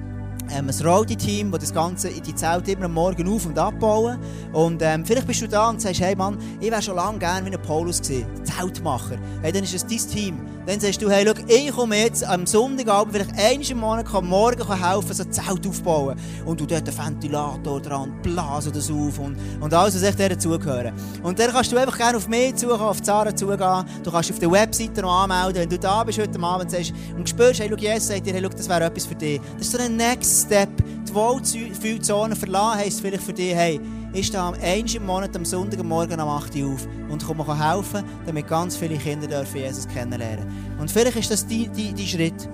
ähm, 0.49 0.69
ein 0.69 0.87
Rowdy-Team, 0.87 1.51
das 1.51 1.61
das 1.61 1.73
Ganze 1.73 2.09
in 2.09 2.23
die 2.23 2.35
Zelt 2.35 2.67
immer 2.69 2.85
am 2.85 2.93
Morgen 2.93 3.27
auf- 3.27 3.45
und 3.45 3.59
abbauen. 3.59 4.17
Und 4.53 4.81
ähm, 4.81 5.05
vielleicht 5.05 5.27
bist 5.27 5.41
du 5.41 5.47
da 5.47 5.69
und 5.69 5.81
sagst, 5.81 5.99
hey 5.99 6.15
Mann, 6.15 6.37
ich 6.61 6.71
wäre 6.71 6.81
schon 6.81 6.95
lange 6.95 7.19
gerne 7.19 7.45
wie 7.49 7.55
ein 7.55 7.61
Paulus 7.61 8.01
gewesen, 8.01 8.27
Zeltmacher. 8.43 9.17
Hey, 9.41 9.51
dann 9.51 9.63
ist 9.63 9.73
es 9.73 9.85
dein 9.85 9.97
Team. 9.97 10.56
Dann 10.67 10.81
sagst 10.81 11.01
du, 11.01 11.09
hey, 11.09 11.25
schau, 11.25 11.33
ich 11.47 11.71
komme 11.71 11.97
jetzt 11.97 12.25
am 12.25 12.45
Sonntagabend, 12.45 13.15
vielleicht 13.15 13.39
einmal 13.39 13.71
im 13.71 13.77
Monat, 13.77 14.05
kann 14.05 14.25
morgen 14.25 14.67
helfen, 14.67 15.13
so 15.13 15.23
ein 15.23 15.31
Zelt 15.31 15.65
aufbauen. 15.65 16.19
Und 16.45 16.59
du 16.59 16.65
dort 16.65 16.89
einen 16.89 16.97
Ventilator 16.97 17.81
dran, 17.81 18.21
blasen 18.21 18.73
das 18.73 18.91
auf 18.91 19.17
und, 19.17 19.37
und 19.61 19.73
alles, 19.73 19.95
was 19.95 20.03
echt 20.03 20.19
dazugehören. 20.19 20.91
Und 21.23 21.39
dann 21.39 21.51
kannst 21.51 21.71
du 21.71 21.77
einfach 21.77 21.97
gerne 21.97 22.17
auf 22.17 22.27
mich 22.27 22.53
zugehen, 22.55 22.81
auf 22.81 23.01
Zara 23.01 23.33
zugehen. 23.33 23.85
Du 24.03 24.11
kannst 24.11 24.29
auf 24.29 24.39
der 24.39 24.51
Webseite 24.51 25.01
noch 25.01 25.23
anmelden, 25.23 25.61
wenn 25.61 25.69
du 25.69 25.79
da 25.79 26.03
bist 26.03 26.19
heute 26.19 26.37
Abend 26.37 26.69
sagst, 26.69 26.91
und 27.15 27.29
spürst, 27.29 27.61
hey, 27.61 27.69
schau, 27.69 27.77
Jesus 27.77 28.09
sagt 28.09 28.25
dir, 28.25 28.33
hey, 28.33 28.41
schau, 28.43 28.49
das 28.49 28.67
wäre 28.67 28.83
etwas 28.83 29.05
für 29.05 29.15
dich. 29.15 29.39
Das 29.57 29.67
ist 29.67 29.71
so 29.71 29.81
ein 29.81 29.95
Next 29.95 30.47
Step. 30.47 30.69
Die 31.07 31.15
Wohlfühlzone 31.15 32.35
verlassen 32.35 32.79
heisst 32.79 32.99
vielleicht 32.99 33.23
für 33.23 33.31
dich, 33.31 33.55
hey, 33.55 33.79
ich 34.13 34.27
stehe 34.27 34.41
am 34.41 34.55
im 34.55 35.05
Monat 35.05 35.35
am 35.35 35.45
Sonntagmorgen 35.45 36.19
um 36.19 36.29
8 36.29 36.55
Uhr 36.55 36.73
auf 36.73 36.87
und 37.09 37.25
komme 37.25 37.45
helfen, 37.45 38.03
damit 38.25 38.47
ganz 38.47 38.75
viele 38.75 38.97
Kinder 38.97 39.27
dürfen 39.27 39.57
Jesus 39.57 39.87
kennenlernen 39.87 40.47
Und 40.79 40.89
vielleicht 40.89 41.17
ist 41.17 41.31
das 41.31 41.45
dein, 41.45 41.71
dein, 41.75 41.95
dein 41.95 42.05
Schritt. 42.05 42.49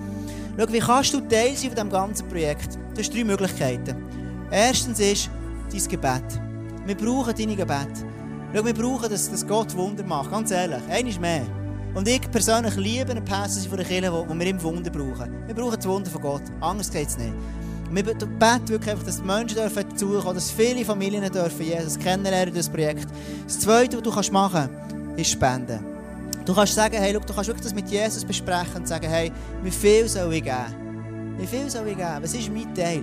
Schau, 0.58 0.72
wie 0.72 0.78
kannst 0.78 1.14
du 1.14 1.20
Teil 1.20 1.56
sein 1.56 1.70
von 1.70 1.74
diesem 1.74 1.90
ganzen 1.90 2.28
Projekt? 2.28 2.78
Du 2.94 3.00
hast 3.00 3.14
drei 3.14 3.24
Möglichkeiten. 3.24 3.96
Erstens 4.50 5.00
ist 5.00 5.30
dein 5.72 5.88
Gebet. 5.88 6.40
Wir 6.86 6.96
brauchen 6.96 7.34
deine 7.36 7.56
Gebet. 7.56 8.04
Schau, 8.54 8.64
wir 8.64 8.74
brauchen, 8.74 9.10
dass, 9.10 9.30
dass 9.30 9.46
Gott 9.46 9.74
Wunder 9.74 10.04
macht. 10.04 10.30
Ganz 10.30 10.50
ehrlich, 10.50 10.82
eines 10.88 11.18
mehr. 11.18 11.46
Und 11.94 12.08
ich 12.08 12.28
persönlich 12.30 12.74
liebe 12.76 13.12
eine 13.12 13.22
Passage 13.22 13.68
von 13.68 13.78
der 13.78 13.86
Kirche, 13.86 14.12
wo 14.12 14.26
wir 14.28 14.46
im 14.46 14.62
Wunder 14.62 14.90
brauchen. 14.90 15.46
Wir 15.46 15.54
brauchen 15.54 15.76
das 15.76 15.86
Wunder 15.86 16.10
von 16.10 16.22
Gott. 16.22 16.42
Anders 16.60 16.90
geht 16.90 17.08
es 17.08 17.16
nicht. 17.16 17.32
Wir 17.90 18.02
beten 18.02 18.68
wirklich 18.68 18.90
einfach, 18.90 19.06
dass 19.06 19.18
die 19.20 19.26
Menschen 19.26 19.56
dürfen 19.56 19.88
dazukommen, 19.88 20.34
dass 20.34 20.50
viele 20.50 20.84
Familien 20.84 21.30
dürfen 21.30 21.62
Jesus 21.62 21.98
kennenlernen 21.98 22.52
durch 22.52 22.66
das 22.66 22.68
Projekt. 22.68 23.06
Das 23.46 23.60
Zweite, 23.60 23.96
was 23.96 24.02
du 24.02 24.10
kannst 24.10 24.32
machen 24.32 24.68
kannst, 24.68 25.20
ist 25.20 25.30
spenden. 25.30 25.94
Du 26.44 26.54
kannst 26.54 26.74
sagen, 26.74 26.96
hey, 26.96 27.12
look, 27.12 27.26
du 27.26 27.32
kannst 27.32 27.48
wirklich 27.48 27.64
das 27.64 27.74
mit 27.74 27.88
Jesus 27.88 28.24
besprechen 28.24 28.76
und 28.76 28.88
sagen, 28.88 29.08
hey, 29.08 29.32
wie 29.62 29.70
viel 29.70 30.08
soll 30.08 30.32
ich 30.34 30.44
geben? 30.44 31.36
Wie 31.38 31.46
viel 31.46 31.70
soll 31.70 31.86
ich 31.88 31.96
geben? 31.96 32.18
Was 32.20 32.34
ist 32.34 32.52
mein 32.52 32.74
Teil? 32.74 33.02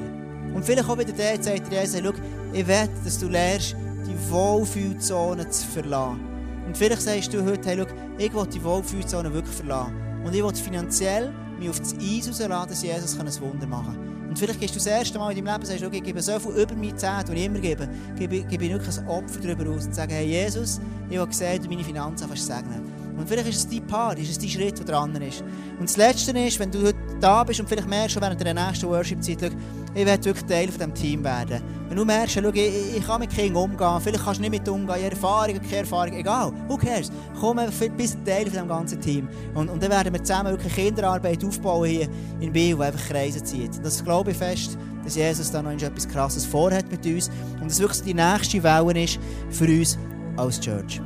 Und 0.54 0.64
vielleicht 0.66 0.90
auch 0.90 0.98
wieder 0.98 1.14
der, 1.14 1.42
sagt 1.42 1.72
Jesus, 1.72 1.96
hey, 1.96 2.02
look, 2.02 2.16
ich 2.54 2.68
will, 2.68 2.90
dass 3.04 3.18
du 3.18 3.30
lernst, 3.30 3.76
die 4.06 4.32
Wohlfühlzone 4.32 5.50
zu 5.50 5.68
verlassen. 5.68 6.20
Und 6.68 6.78
vielleicht 6.78 7.02
sagst 7.02 7.34
du 7.34 7.44
heute, 7.44 7.68
hey, 7.68 7.78
look, 7.78 7.90
ich 8.18 8.34
will 8.34 8.46
die 8.46 8.64
Wohlfühlzone 8.64 9.34
wirklich 9.34 9.56
verlassen. 9.56 9.96
Und 10.24 10.36
ich 10.36 10.44
will 10.44 10.54
finanziell 10.54 11.32
mich 11.58 11.70
auf 11.70 11.80
das 11.80 11.96
Eis 11.96 12.28
rauslassen, 12.28 12.70
dass 12.70 12.84
Jesus 12.84 13.20
ein 13.20 13.42
Wunder 13.42 13.68
machen 13.68 13.96
kann. 13.96 14.21
Und 14.32 14.40
vielleicht 14.40 14.62
gehst 14.62 14.74
du 14.74 14.80
das 14.80 14.88
erste 14.88 15.20
Mal 15.20 15.32
in 15.32 15.44
deinem 15.44 15.54
Leben 15.56 15.66
sagst, 15.66 15.84
okay, 15.84 15.98
ich 15.98 16.04
gebe 16.04 16.22
so 16.22 16.40
viel 16.40 16.52
über 16.54 16.74
meine 16.74 16.96
Zeit, 16.96 17.28
die 17.28 17.34
ich 17.34 17.46
immer 17.48 17.60
gebe, 17.60 17.86
gebe, 18.18 18.44
gebe 18.44 18.64
ich 18.64 18.72
wirklich 18.72 18.98
ein 18.98 19.08
Opfer 19.10 19.42
darüber 19.42 19.70
aus 19.72 19.88
und 19.88 19.94
sage, 19.94 20.14
hey 20.14 20.26
Jesus, 20.26 20.80
ich 21.10 21.18
habe 21.18 21.28
gesehen, 21.28 21.62
du 21.62 21.68
meine 21.68 21.84
Finanzen 21.84 22.30
fast 22.30 22.46
segnen. 22.46 22.82
Und 23.18 23.28
vielleicht 23.28 23.50
ist 23.50 23.58
es 23.58 23.70
dein 23.70 23.86
Paar, 23.88 24.18
ist 24.18 24.30
es 24.30 24.40
dein 24.40 24.48
Schritt, 24.48 24.78
der 24.80 24.86
dran 24.86 25.14
ist. 25.22 25.42
Und 25.78 25.90
das 25.90 25.98
Letzte 25.98 26.32
ist, 26.40 26.58
wenn 26.60 26.72
du 26.72 26.82
heute 26.82 26.98
da 27.20 27.44
bist 27.44 27.60
und 27.60 27.68
vielleicht 27.68 27.90
merkst 27.90 28.14
schon 28.14 28.22
während 28.22 28.40
der 28.40 28.54
nächsten 28.54 28.88
Worship-Zeit, 28.88 29.52
ich 29.96 30.06
werde 30.06 30.24
wirklich 30.24 30.46
Teil 30.46 30.70
von 30.70 30.78
diesem 30.78 30.94
Team 30.94 31.24
werden. 31.26 31.62
Wenn 31.92 31.98
du 31.98 32.06
merkst, 32.06 32.40
schau, 32.42 32.48
ich, 32.54 32.96
ich 32.96 33.06
kann 33.06 33.20
mit 33.20 33.32
Kindern 33.32 33.64
umgehen, 33.64 34.00
vielleicht 34.02 34.24
kannst 34.24 34.40
du 34.40 34.44
nicht 34.44 34.52
mit 34.52 34.70
umgehen, 34.70 35.12
Erfahrung, 35.12 35.60
keine 35.60 35.76
Erfahrung, 35.76 36.14
egal, 36.14 36.54
who 36.70 36.78
cares? 36.78 37.12
Komm 37.38 37.60
einfach 37.60 37.90
bis 37.98 38.16
Teil 38.24 38.44
von 38.44 38.52
diesem 38.52 38.68
ganzen 38.70 39.02
Team. 39.02 39.28
Und, 39.54 39.70
und 39.70 39.84
dann 39.84 39.92
werden 39.92 40.14
wir 40.14 40.24
zusammen 40.24 40.52
wirklich 40.52 40.74
Kinderarbeit 40.74 41.44
aufbauen 41.44 41.90
hier 41.90 42.08
in 42.40 42.54
Biel, 42.54 42.78
die 42.78 42.82
einfach 42.82 43.10
Kreise 43.10 43.44
zieht. 43.44 43.76
Und 43.76 43.86
das 43.86 44.02
glaube 44.02 44.32
ich 44.32 44.38
fest, 44.38 44.78
dass 45.04 45.16
Jesus 45.16 45.52
da 45.52 45.62
noch 45.62 45.72
etwas 45.72 46.08
Krasses 46.08 46.46
vorhat 46.46 46.90
mit 46.90 47.06
uns 47.06 47.30
und 47.60 47.70
dass 47.70 47.82
wirklich 47.82 48.04
die 48.04 48.14
nächste 48.14 48.64
Welle 48.64 49.04
ist 49.04 49.20
für 49.50 49.66
uns 49.66 50.00
als 50.38 50.62
Church. 50.62 51.02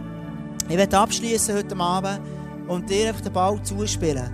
Ich 0.69 0.77
werde 0.77 0.99
abschließen 0.99 1.55
heute 1.55 1.75
Abend 1.77 2.19
und 2.67 2.87
dir 2.87 3.07
einfach 3.07 3.21
den 3.21 3.33
Ball 3.33 3.59
zuspielen. 3.63 4.29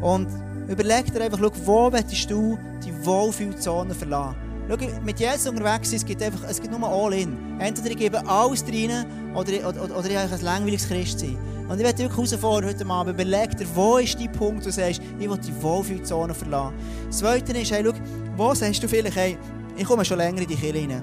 Und 0.00 0.28
überleg 0.68 1.12
dir 1.12 1.22
einfach, 1.22 1.40
schau, 1.40 1.50
wo 1.64 1.92
willst 1.92 2.30
du 2.30 2.56
die 2.84 3.04
Wohlfühlzone 3.04 3.96
verlassen? 3.96 4.51
Schau, 4.68 4.76
mit 5.04 5.18
Jesus 5.18 5.46
unterwegs 5.48 5.90
sein, 5.90 5.96
es 5.96 6.04
gibt 6.04 6.22
einfach, 6.22 6.40
es 6.48 6.60
gibt 6.60 6.76
nur 6.76 6.88
All-In. 6.88 7.58
Entweder 7.58 7.90
ich 7.90 7.96
gebe 7.96 8.26
alles 8.26 8.64
rein 8.64 9.06
oder, 9.34 9.68
oder, 9.68 9.98
oder 9.98 10.10
ich 10.10 10.16
habe 10.16 10.32
ein 10.32 10.40
langweiliges 10.42 10.88
Christ 10.88 11.20
sein. 11.20 11.36
Und 11.68 11.78
ich 11.78 11.84
werde 11.84 11.98
wirklich 11.98 12.30
herausfordern 12.30 12.70
heute 12.70 12.86
Abend, 12.86 13.14
überleg 13.14 13.56
dir, 13.56 13.66
wo 13.74 13.98
ist 13.98 14.18
dein 14.18 14.30
Punkt, 14.32 14.62
wo 14.62 14.64
du 14.64 14.72
sagst, 14.72 15.00
ich 15.18 15.28
will 15.28 15.38
die 15.38 15.62
Wohlfühlzone 15.62 16.34
verlassen. 16.34 16.74
Das 17.06 17.18
Zweite 17.18 17.52
ist, 17.58 17.72
hey, 17.72 17.84
schau, 17.84 17.92
wo 18.36 18.54
sagst 18.54 18.82
du 18.82 18.88
vielleicht, 18.88 19.16
hey, 19.16 19.38
ich 19.76 19.84
komme 19.84 20.04
schon 20.04 20.18
länger 20.18 20.42
in 20.42 20.48
die 20.48 20.54
Kirche 20.54 20.78
rein. 20.78 21.02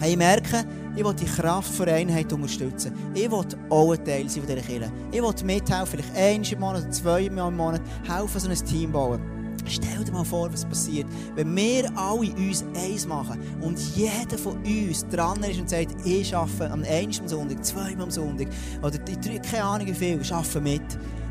Hey, 0.00 0.12
ich 0.12 0.16
merke, 0.16 0.64
ich 0.96 1.04
will 1.04 1.14
die 1.14 1.24
Kraft 1.24 1.78
der 1.80 1.94
Einheit 1.94 2.32
unterstützen. 2.32 2.92
Ich 3.14 3.30
will 3.30 3.44
auch 3.70 3.92
ein 3.92 4.04
Teil 4.04 4.28
sein 4.28 4.42
von 4.42 4.54
dieser 4.54 4.66
Kirche. 4.66 4.92
Ich 5.10 5.22
will 5.22 5.34
mithelfen, 5.44 5.86
vielleicht 5.86 6.16
einmal 6.16 6.52
im 6.52 6.60
Monat 6.60 6.94
zweimal 6.94 7.48
im 7.48 7.56
Monat, 7.56 7.80
helfen, 8.06 8.40
so 8.40 8.48
ein 8.48 8.56
Team 8.56 8.92
bauen. 8.92 9.33
Stell 9.66 10.04
dir 10.04 10.12
mal 10.12 10.24
vor, 10.24 10.52
was 10.52 10.64
passiert, 10.64 11.06
wenn 11.34 11.54
wir 11.56 11.90
alle 11.96 12.32
uns 12.34 12.64
eins 12.76 13.06
machen 13.06 13.40
und 13.60 13.78
jeder 13.96 14.38
von 14.38 14.56
uns 14.64 15.06
dran 15.08 15.42
ist 15.42 15.60
und 15.60 15.70
sagt, 15.70 15.94
ich 16.04 16.34
arbeite 16.34 16.70
am 16.70 16.82
einen 16.82 17.12
Sonntag, 17.12 17.64
zweimal 17.64 18.04
am 18.04 18.10
Sonntag 18.10 18.48
oder 18.82 18.98
ich 19.06 19.42
keine 19.42 19.64
Ahnung 19.64 19.86
wie 19.86 19.94
viel, 19.94 20.20
arbeite 20.32 20.60
mit. 20.60 20.82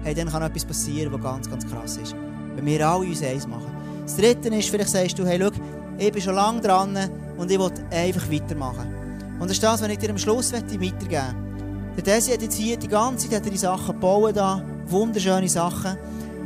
Hey, 0.04 0.14
dann 0.14 0.30
kann 0.30 0.42
etwas 0.42 0.66
passieren, 0.66 1.14
was 1.14 1.22
ganz, 1.22 1.50
ganz 1.50 1.66
krass 1.66 1.98
ist. 1.98 2.16
Wenn 2.56 2.66
wir 2.66 2.88
alle 2.88 3.06
uns 3.06 3.24
eins 3.24 3.48
machen. 3.48 3.72
Das 4.04 4.18
Dritte 4.18 4.50
ist, 4.50 4.70
vielleicht 4.70 4.90
sagst 4.90 5.18
du, 5.18 5.26
hey, 5.26 5.40
schau, 5.40 5.52
ich 5.98 6.12
bin 6.12 6.22
schon 6.22 6.36
lange 6.36 6.60
dran 6.60 6.98
und 7.38 7.50
ich 7.50 7.58
will 7.58 7.72
einfach 7.92 8.30
weitermachen. 8.30 8.94
Und 9.40 9.50
das 9.50 9.58
ist 9.58 9.64
das, 9.64 9.82
was 9.82 9.90
ich 9.90 9.98
dir 9.98 10.10
am 10.10 10.18
Schluss 10.18 10.52
weitergeben 10.52 10.94
möchte. 10.94 11.34
Der 11.96 12.04
Desi 12.04 12.32
hat 12.32 12.42
jetzt 12.42 12.56
hier 12.56 12.76
die 12.76 12.88
ganze 12.88 13.30
Zeit 13.30 13.46
die 13.46 13.58
Sachen 13.58 13.94
gebaut, 13.94 14.36
da, 14.36 14.64
wunderschöne 14.88 15.48
Sachen. 15.48 15.98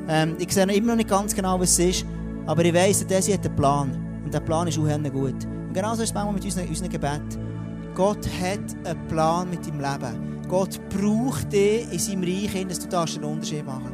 Ähm, 0.09 0.35
ich 0.39 0.53
sehe 0.53 0.63
immer 0.63 0.87
noch 0.87 0.95
nicht 0.95 1.09
ganz 1.09 1.35
genau, 1.35 1.59
was 1.59 1.71
es 1.71 1.79
ist, 1.79 2.05
aber 2.45 2.63
ich 2.63 2.73
weiss, 2.73 2.99
der 2.99 3.17
Desi 3.17 3.33
hat 3.33 3.45
einen 3.45 3.55
Plan. 3.55 4.21
Und 4.23 4.33
der 4.33 4.39
Plan 4.39 4.67
ist 4.67 4.77
auch 4.77 5.11
gut. 5.11 5.45
Und 5.45 5.73
genauso 5.73 6.03
ist 6.03 6.09
es 6.09 6.13
manchmal 6.13 6.33
mit 6.33 6.45
unseren, 6.45 6.67
unseren 6.67 6.89
Gebeten. 6.89 7.47
Gott 7.95 8.27
hat 8.41 8.59
einen 8.85 9.07
Plan 9.07 9.49
mit 9.49 9.65
deinem 9.65 9.79
Leben. 9.79 10.47
Gott 10.47 10.79
braucht 10.89 11.51
dich 11.51 11.91
in 11.91 11.99
seinem 11.99 12.23
Reich, 12.23 12.67
dass 12.67 12.79
du 12.79 12.97
einen 12.97 13.23
Unterschied 13.23 13.65
machen. 13.65 13.93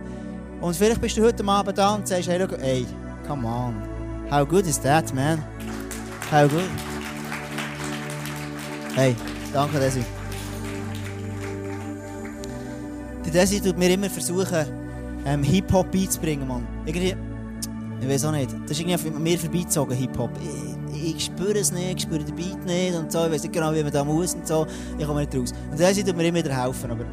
Und 0.61 0.75
vielleicht 0.75 1.01
bist 1.01 1.17
du 1.17 1.23
heute 1.23 1.45
Abend 1.45 1.77
da 1.77 1.95
und 1.95 2.07
sagst, 2.07 2.29
hey, 2.29 2.39
look, 2.39 2.57
hey, 2.59 2.85
come 3.27 3.47
on. 3.47 3.75
How 4.31 4.47
good 4.47 4.65
is 4.67 4.79
that, 4.81 5.13
man? 5.13 5.43
How 6.31 6.47
good? 6.49 6.69
Hey, 8.95 9.15
danke 9.51 9.79
Desi. 9.79 10.03
Der 13.25 13.31
Desi 13.31 13.59
tut 13.59 13.77
mir 13.77 13.89
immer 13.89 14.09
versuchen, 14.09 14.82
ähm, 15.25 15.43
Hip-Hop 15.43 15.91
beizubringen, 15.91 16.47
Mann. 16.47 16.67
Irgendwie, 16.85 17.15
ich 18.01 18.09
weiß 18.09 18.25
auch 18.25 18.31
nicht, 18.31 18.51
das 18.63 18.71
ist 18.71 18.79
irgendwie 18.81 19.09
an 19.09 19.23
mir 19.23 19.37
vorbeizogen, 19.37 19.95
Hip-Hop. 19.95 20.31
Ich, 20.93 21.15
ich, 21.15 21.25
spüre 21.25 21.57
es 21.57 21.71
nicht, 21.71 21.97
ich 21.97 22.01
spüre 22.03 22.23
den 22.23 22.35
Beat 22.35 22.65
nicht 22.65 22.95
und 22.95 23.11
so, 23.11 23.25
ich 23.25 23.31
weiß 23.31 23.43
nicht 23.43 23.53
genau, 23.53 23.73
wie 23.73 23.83
man 23.83 23.91
da 23.91 24.03
muss 24.03 24.35
und 24.35 24.47
so. 24.47 24.65
Ich 24.97 25.05
komme 25.05 25.21
nicht 25.21 25.35
raus. 25.35 25.53
Und 25.71 25.79
Desi 25.79 26.03
tut 26.03 26.15
mir 26.15 26.27
immer 26.27 26.39
wieder 26.39 26.63
helfen, 26.63 26.91
aber 26.91 27.05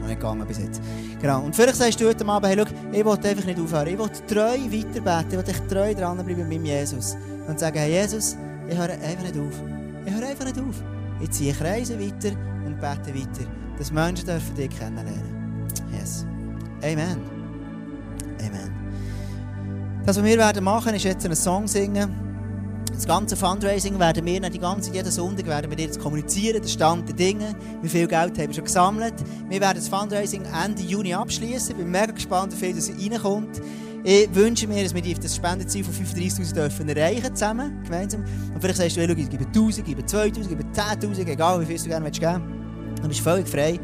noch 0.00 0.06
nicht 0.06 0.20
gegangen 0.20 0.46
bis 0.46 0.58
jetzt. 0.58 0.80
Genau. 1.20 1.42
Und 1.42 1.54
vielleicht 1.54 1.76
sagst 1.76 2.00
du 2.00 2.08
heute 2.08 2.26
Abend, 2.26 2.48
hey, 2.48 2.56
schau, 2.58 2.74
ich 2.92 3.04
will 3.04 3.12
einfach 3.12 3.44
nicht 3.44 3.60
aufhören. 3.60 3.88
Ich 3.88 3.98
will 3.98 4.08
treu 4.26 4.58
weiterbeten, 4.58 5.30
ich 5.30 5.36
will 5.36 5.48
echt 5.48 5.68
treu 5.68 5.94
dranbleiben 5.94 6.36
mit 6.36 6.48
meinem 6.48 6.64
Jesus. 6.64 7.16
Und 7.46 7.58
sagen, 7.58 7.78
hey 7.78 7.92
Jesus, 7.92 8.36
ich 8.68 8.76
höre 8.76 8.90
einfach 8.90 9.22
nicht 9.22 9.36
auf. 9.36 9.62
Ich 10.06 10.14
höre 10.14 10.28
einfach 10.28 10.44
nicht 10.44 10.58
auf. 10.58 10.82
Ich 11.20 11.30
ziehe 11.30 11.52
Kreise 11.52 11.98
weiter 11.98 12.34
und 12.64 12.80
bete 12.80 13.14
weiter, 13.14 13.50
dass 13.78 13.92
Menschen 13.92 14.26
dürfen 14.26 14.54
dich 14.54 14.70
kennenlernen. 14.70 15.66
Yes. 15.92 16.24
Amen. 16.82 17.16
Amen. 18.40 18.70
Das, 20.04 20.16
was 20.16 20.24
wir 20.24 20.38
werden 20.38 20.64
machen, 20.64 20.94
ist 20.94 21.04
jetzt 21.04 21.24
einen 21.24 21.36
Song 21.36 21.66
singen. 21.68 22.30
Das 22.92 23.06
ganze 23.06 23.36
Fundraising 23.36 23.98
werden 23.98 24.26
wir 24.26 24.40
die 24.50 24.58
ganze, 24.58 24.92
jeden 24.92 25.10
Sonntag 25.10 25.46
werden 25.46 25.70
wir 25.70 25.78
jetzt 25.78 25.98
kommunizieren, 25.98 26.60
der 26.60 26.68
Stand 26.68 27.08
der 27.08 27.16
Dinge, 27.16 27.54
wie 27.80 27.88
viel 27.88 28.06
Geld 28.06 28.38
haben 28.38 28.48
wir 28.48 28.54
schon 28.54 28.64
gesammelt. 28.64 29.14
Wir 29.48 29.60
werden 29.60 29.76
das 29.76 29.88
Fundraising 29.88 30.42
Ende 30.64 30.82
Juni 30.82 31.14
abschließen. 31.14 31.70
Ich 31.70 31.76
bin 31.76 31.90
mega 31.90 32.12
gespannt, 32.12 32.52
wie 32.52 32.56
viel 32.56 32.74
das 32.74 32.90
reinkommt. 32.90 33.60
Ich 34.02 34.34
wünsche 34.34 34.66
mir, 34.66 34.82
dass 34.82 34.94
wir 34.94 35.14
das 35.14 35.36
Spendenziel 35.36 35.84
von 35.84 35.94
35'000 35.94 36.54
dürfen 36.54 36.88
erreichen 36.88 37.34
zusammen, 37.34 37.82
gemeinsam. 37.84 38.24
Und 38.52 38.60
vielleicht 38.60 38.78
sagst 38.78 38.96
du, 38.96 39.00
ich 39.00 39.30
gebe 39.30 39.44
1000, 39.44 39.78
ich 39.78 39.84
gebe 39.84 40.04
2000, 40.04 40.38
ich 40.38 40.48
gebe 40.48 40.64
10'000, 40.64 41.26
egal 41.26 41.60
wie 41.60 41.66
viel 41.66 41.78
du 41.78 41.84
gerne 41.84 42.10
geben. 42.10 42.42
Du 43.00 43.08
bist 43.08 43.20
völlig 43.20 43.48
frei. 43.48 43.78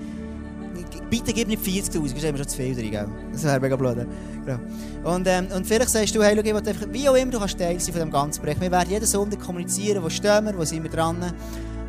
Bitte 1.08 1.32
gib 1.32 1.48
nicht 1.48 1.62
40'000, 1.62 2.02
das 2.02 2.12
ist 2.12 2.24
immer 2.24 2.38
schon 2.38 2.48
zu 2.48 2.56
viel 2.56 2.74
drin, 2.74 2.90
gell? 2.90 3.08
Das 3.32 3.44
wäre 3.44 3.60
mega 3.60 3.76
blöd. 3.76 4.06
Genau. 4.44 4.58
Und, 5.04 5.26
ähm, 5.28 5.46
und 5.54 5.66
vielleicht 5.66 5.90
sagst 5.90 6.14
du, 6.14 6.22
hey, 6.22 6.34
schau, 6.36 6.42
ich 6.42 6.54
einfach, 6.54 6.86
wie 6.90 7.08
auch 7.08 7.14
immer, 7.14 7.30
du 7.30 7.38
kannst 7.38 7.58
Teil 7.58 7.78
sein 7.78 7.92
von 7.92 8.00
dem 8.00 8.10
ganzen 8.10 8.40
Projekt. 8.40 8.60
Wir 8.60 8.70
werden 8.70 8.90
jeden 8.90 9.06
Sonntag 9.06 9.40
kommunizieren, 9.40 10.02
wo 10.02 10.08
stehen 10.08 10.44
wir, 10.44 10.58
wo 10.58 10.64
sind 10.64 10.82
wir 10.82 10.90
dran. 10.90 11.32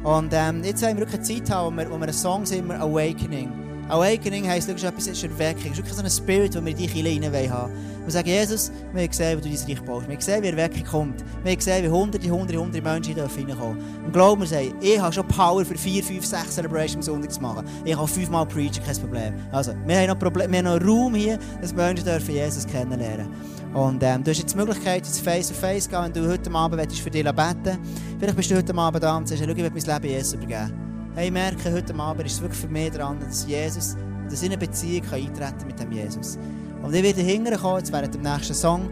Und 0.03 0.31
ähm, 0.33 0.63
jetzt 0.63 0.83
wollen 0.83 0.97
wir 0.97 1.07
wirklich 1.07 1.31
eine 1.31 1.43
Zeit 1.45 1.55
haben, 1.55 1.75
wo 1.75 1.79
wir, 1.79 1.89
wo 1.89 1.95
wir 1.95 2.03
einen 2.03 2.13
Song 2.13 2.45
singen, 2.45 2.71
Awakening. 2.71 3.66
Awakening 3.89 4.47
heisst, 4.47 4.69
schau, 4.77 4.87
etwas 4.87 5.07
ist 5.07 5.23
Erweckung. 5.23 5.71
Es 5.71 5.71
ist 5.71 5.77
wirklich 5.77 5.93
so 5.93 6.03
ein 6.03 6.09
Spirit, 6.09 6.53
den 6.53 6.65
wir 6.65 6.71
in 6.71 6.77
die 6.77 6.87
Kirche 6.87 7.09
hinein 7.09 7.51
haben 7.51 7.71
Wir 8.03 8.11
sagen, 8.11 8.27
Jesus, 8.27 8.71
wir 8.93 9.07
gesehen, 9.07 9.37
wie 9.37 9.49
du 9.49 9.55
dein 9.55 9.67
Reich 9.67 9.85
baust. 9.85 10.09
Wir 10.09 10.15
gesehen, 10.17 10.43
wie 10.43 10.47
Erweckung 10.47 10.83
kommt. 10.83 11.25
Wir 11.43 11.55
gesehen, 11.55 11.85
wie 11.85 11.89
hunderte, 11.89 12.29
hunderte, 12.29 12.59
hunderte 12.59 12.81
Menschen 12.81 13.13
hier 13.13 13.23
reinkommen 13.23 13.77
Und 14.05 14.11
glaub 14.11 14.39
mir, 14.39 14.45
ich 14.81 14.99
habe 14.99 15.13
schon 15.13 15.27
Power 15.27 15.63
für 15.63 15.77
vier, 15.77 16.03
fünf, 16.03 16.25
sechs 16.25 16.55
Celebrations 16.55 16.95
am 16.95 17.01
Sonntag 17.01 17.31
zu 17.31 17.41
machen. 17.41 17.65
Ich 17.85 17.95
kann 17.95 18.07
fünfmal 18.07 18.45
preachen, 18.45 18.83
kein 18.85 18.97
Problem. 18.97 19.33
Also, 19.51 19.73
wir 19.85 19.99
haben 19.99 20.07
noch, 20.07 20.19
Problem, 20.19 20.51
wir 20.51 20.59
haben 20.59 20.65
noch 20.65 20.85
Raum 20.85 21.15
hier, 21.15 21.39
dass 21.61 21.73
Menschen 21.73 22.05
dürfen 22.05 22.33
Jesus 22.33 22.67
kennenlernen 22.67 23.27
und 23.73 24.01
ähm, 24.01 24.23
du 24.23 24.31
hast 24.31 24.39
jetzt 24.39 24.53
die 24.53 24.57
Möglichkeit, 24.57 25.05
jetzt 25.05 25.19
face 25.19 25.49
to 25.49 25.53
face 25.53 25.83
zu 25.83 25.89
gehen, 25.91 26.03
wenn 26.03 26.13
du 26.13 26.27
heute 26.27 26.49
Abend 26.51 26.91
für 26.93 27.11
dich 27.11 27.23
beten 27.23 27.77
Vielleicht 28.17 28.35
bist 28.35 28.49
du 28.49 28.55
heute 28.55 28.75
Abend 28.75 29.03
da 29.03 29.17
und 29.17 29.27
sagst, 29.27 29.43
schau, 29.43 29.51
ich 29.51 29.57
will 29.57 29.69
mein 29.69 30.01
Leben 30.01 30.13
Jesus 30.15 30.33
übergeben. 30.33 30.86
Hey, 31.17 31.29
ich 31.29 31.33
merke, 31.33 31.73
heute 31.73 31.95
Abend 31.95 32.27
ist 32.27 32.33
es 32.33 32.41
wirklich 32.41 32.59
für 32.61 32.67
mich 32.67 32.91
dran, 32.91 33.19
dass 33.19 33.47
Jesus, 33.47 33.97
dass 34.29 34.43
in 34.43 34.49
eine 34.49 34.57
Beziehung 34.59 35.01
kann 35.01 35.19
eintreten 35.19 35.65
mit 35.65 35.79
dem 35.79 35.91
Jesus. 35.91 36.37
Und 36.83 36.93
ich 36.93 37.01
werde 37.01 37.21
hinterher 37.21 37.57
kommen, 37.57 37.79
jetzt 37.79 37.91
während 37.91 38.13
dem 38.13 38.21
nächsten 38.21 38.53
Song. 38.53 38.87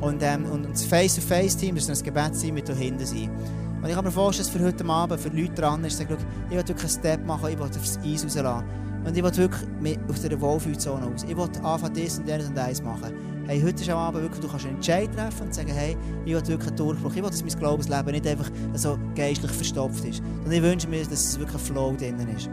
Und, 0.00 0.20
ähm, 0.20 0.46
und 0.46 0.68
das 0.68 0.82
Face-to-Face-Team, 0.82 1.76
das 1.76 1.88
ist 1.88 2.00
ein 2.00 2.04
Gebetsteam, 2.04 2.56
wird 2.56 2.68
da 2.68 2.72
hinten 2.72 3.06
sein. 3.06 3.30
Und 3.80 3.88
ich 3.88 3.94
kann 3.94 4.04
mir 4.04 4.10
vorstellen, 4.10 4.48
dass 4.48 4.56
für 4.56 4.66
heute 4.66 4.84
Abend 4.84 5.20
für 5.20 5.28
Leute 5.28 5.52
dran 5.52 5.84
ist, 5.84 6.00
ich 6.00 6.08
will 6.08 6.18
wirklich 6.50 6.80
einen 6.80 6.88
Step 6.88 7.24
machen, 7.24 7.52
ich 7.52 7.56
will 7.56 7.66
aufs 7.66 8.00
Eis 8.04 8.24
rauslassen. 8.24 8.64
Und 9.04 9.16
ich 9.16 9.22
will 9.22 9.36
wirklich 9.36 9.98
aus 10.10 10.22
dieser 10.22 10.40
Wohlfühlzone 10.40 11.06
aus. 11.06 11.22
Ich 11.22 11.36
will 11.36 11.48
anfangen, 11.62 11.94
das 11.94 12.18
und 12.18 12.28
das 12.28 12.48
und 12.48 12.56
das 12.56 12.82
machen. 12.82 13.14
Hey, 13.50 13.60
heute 13.62 13.82
ist 13.82 13.90
am 13.90 13.98
Abend 13.98 14.22
wirklich, 14.22 14.40
du 14.40 14.46
kannst 14.46 14.64
einen 14.64 14.76
Entscheid 14.76 15.12
treffen 15.12 15.46
und 15.46 15.52
sagen, 15.52 15.72
hey, 15.72 15.96
ich 16.24 16.32
will 16.32 16.46
wirklich 16.46 16.68
einen 16.68 16.76
Durchbruch. 16.76 17.10
Ich 17.10 17.16
will, 17.20 17.30
dass 17.30 17.42
mein 17.42 17.58
Glaubensleben 17.58 18.12
nicht 18.12 18.24
einfach 18.24 18.48
so 18.74 18.96
geistlich 19.16 19.50
verstopft 19.50 20.04
ist. 20.04 20.22
Und 20.44 20.52
ich 20.52 20.62
wünsche 20.62 20.86
mir, 20.86 21.02
dass 21.02 21.10
es 21.24 21.36
wirklich 21.36 21.56
ein 21.56 21.66
Flow 21.66 21.92
drin 21.98 22.28
ist. 22.36 22.48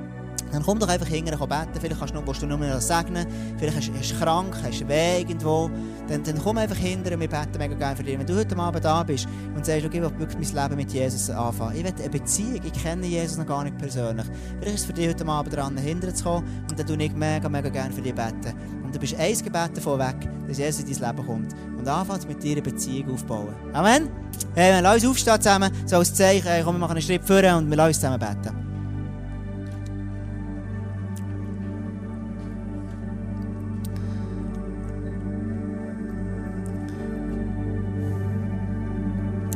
Dann 0.51 0.63
komm 0.63 0.79
doch 0.79 0.87
einfach 0.87 1.07
hinterher 1.07 1.45
beten. 1.45 1.79
Vielleicht 1.79 1.99
kannst 1.99 2.15
du 2.15 2.21
noch, 2.21 2.37
du 2.37 2.45
noch 2.45 2.81
segnen. 2.81 3.27
Vielleicht 3.57 3.77
hast 3.77 4.11
du 4.11 4.19
krank, 4.19 4.55
hast 4.63 4.87
weh 4.87 5.19
irgendwo. 5.19 5.69
Dann, 6.07 6.23
dann 6.23 6.41
komm 6.41 6.57
einfach 6.57 6.77
hinterher. 6.77 7.19
Wir 7.19 7.27
beten 7.27 7.57
mega 7.57 7.75
gerne 7.75 7.95
für 7.95 8.03
dich. 8.03 8.17
Wenn 8.17 8.25
du 8.25 8.35
heute 8.35 8.57
Abend 8.57 8.83
da 8.83 9.03
bist 9.03 9.27
und 9.55 9.65
sagst, 9.65 9.85
okay, 9.85 9.97
ich 9.97 10.19
wirklich 10.19 10.53
mein 10.53 10.63
Leben 10.63 10.75
mit 10.77 10.93
Jesus 10.93 11.29
anfangen. 11.29 11.75
Ich 11.77 11.83
will 11.83 11.93
eine 11.99 12.09
Beziehung. 12.09 12.61
Ich 12.63 12.73
kenne 12.73 13.05
Jesus 13.05 13.37
noch 13.37 13.45
gar 13.45 13.63
nicht 13.63 13.77
persönlich. 13.77 14.25
Vielleicht 14.59 14.75
ist 14.75 14.81
es 14.81 14.85
für 14.85 14.93
dich 14.93 15.09
heute 15.09 15.27
Abend 15.27 15.55
dran, 15.55 15.77
hinterher 15.77 16.15
zu 16.15 16.23
kommen. 16.23 16.47
Und 16.69 16.79
dann 16.79 16.87
tue 16.87 16.97
ich 16.97 17.13
mega, 17.13 17.49
mega 17.49 17.69
gerne 17.69 17.93
für 17.93 18.01
dich 18.01 18.15
beten. 18.15 18.53
Und 18.83 18.95
du 18.95 18.99
bist 18.99 19.15
ein 19.19 19.37
Gebet 19.37 19.75
davon 19.75 19.99
weg, 19.99 20.29
dass 20.47 20.57
Jesus 20.57 20.83
in 20.83 20.93
dein 20.93 21.15
Leben 21.15 21.27
kommt. 21.27 21.53
Und 21.77 21.87
anfängt 21.87 22.27
mit 22.27 22.41
dir 22.41 22.53
eine 22.53 22.61
Beziehung 22.61 23.13
aufbauen. 23.13 23.53
Amen. 23.73 24.09
Hey, 24.55 24.81
lass 24.81 24.95
uns 24.95 25.07
aufstehen 25.07 25.41
zusammen. 25.41 25.71
So 25.85 25.97
als 25.97 26.13
Zeichen. 26.13 26.63
Komm, 26.63 26.75
wir 26.75 26.79
machen 26.79 26.91
einen 26.91 27.01
Schritt 27.01 27.23
vor 27.23 27.43
und 27.57 27.69
wir 27.69 27.75
lassen 27.75 27.93
zusammen 27.93 28.19
beten. 28.19 28.66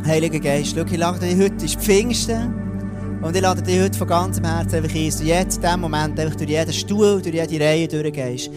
Heiliger 0.05 0.39
Geist, 0.39 0.73
schau, 0.75 0.83
ich 0.83 0.97
lade 0.97 1.19
dich 1.19 1.37
heute, 1.37 1.63
ist 1.63 1.79
Pfingsten. 1.79 3.19
Und 3.21 3.35
ich 3.35 3.41
lade 3.41 3.61
dich 3.61 3.79
heute 3.79 3.95
von 3.95 4.07
ganzem 4.07 4.43
Herzen 4.43 4.77
einfach 4.77 4.95
ein, 4.95 5.05
dass 5.05 5.17
du 5.17 5.25
jetzt 5.25 5.57
in 5.57 5.61
diesem 5.61 5.81
Moment 5.81 6.19
einfach 6.19 6.35
durch 6.35 6.49
jeden 6.49 6.73
Stuhl, 6.73 7.21
durch 7.21 7.35
jede 7.35 7.63
Reihe 7.63 7.87
durchgehst. 7.87 8.49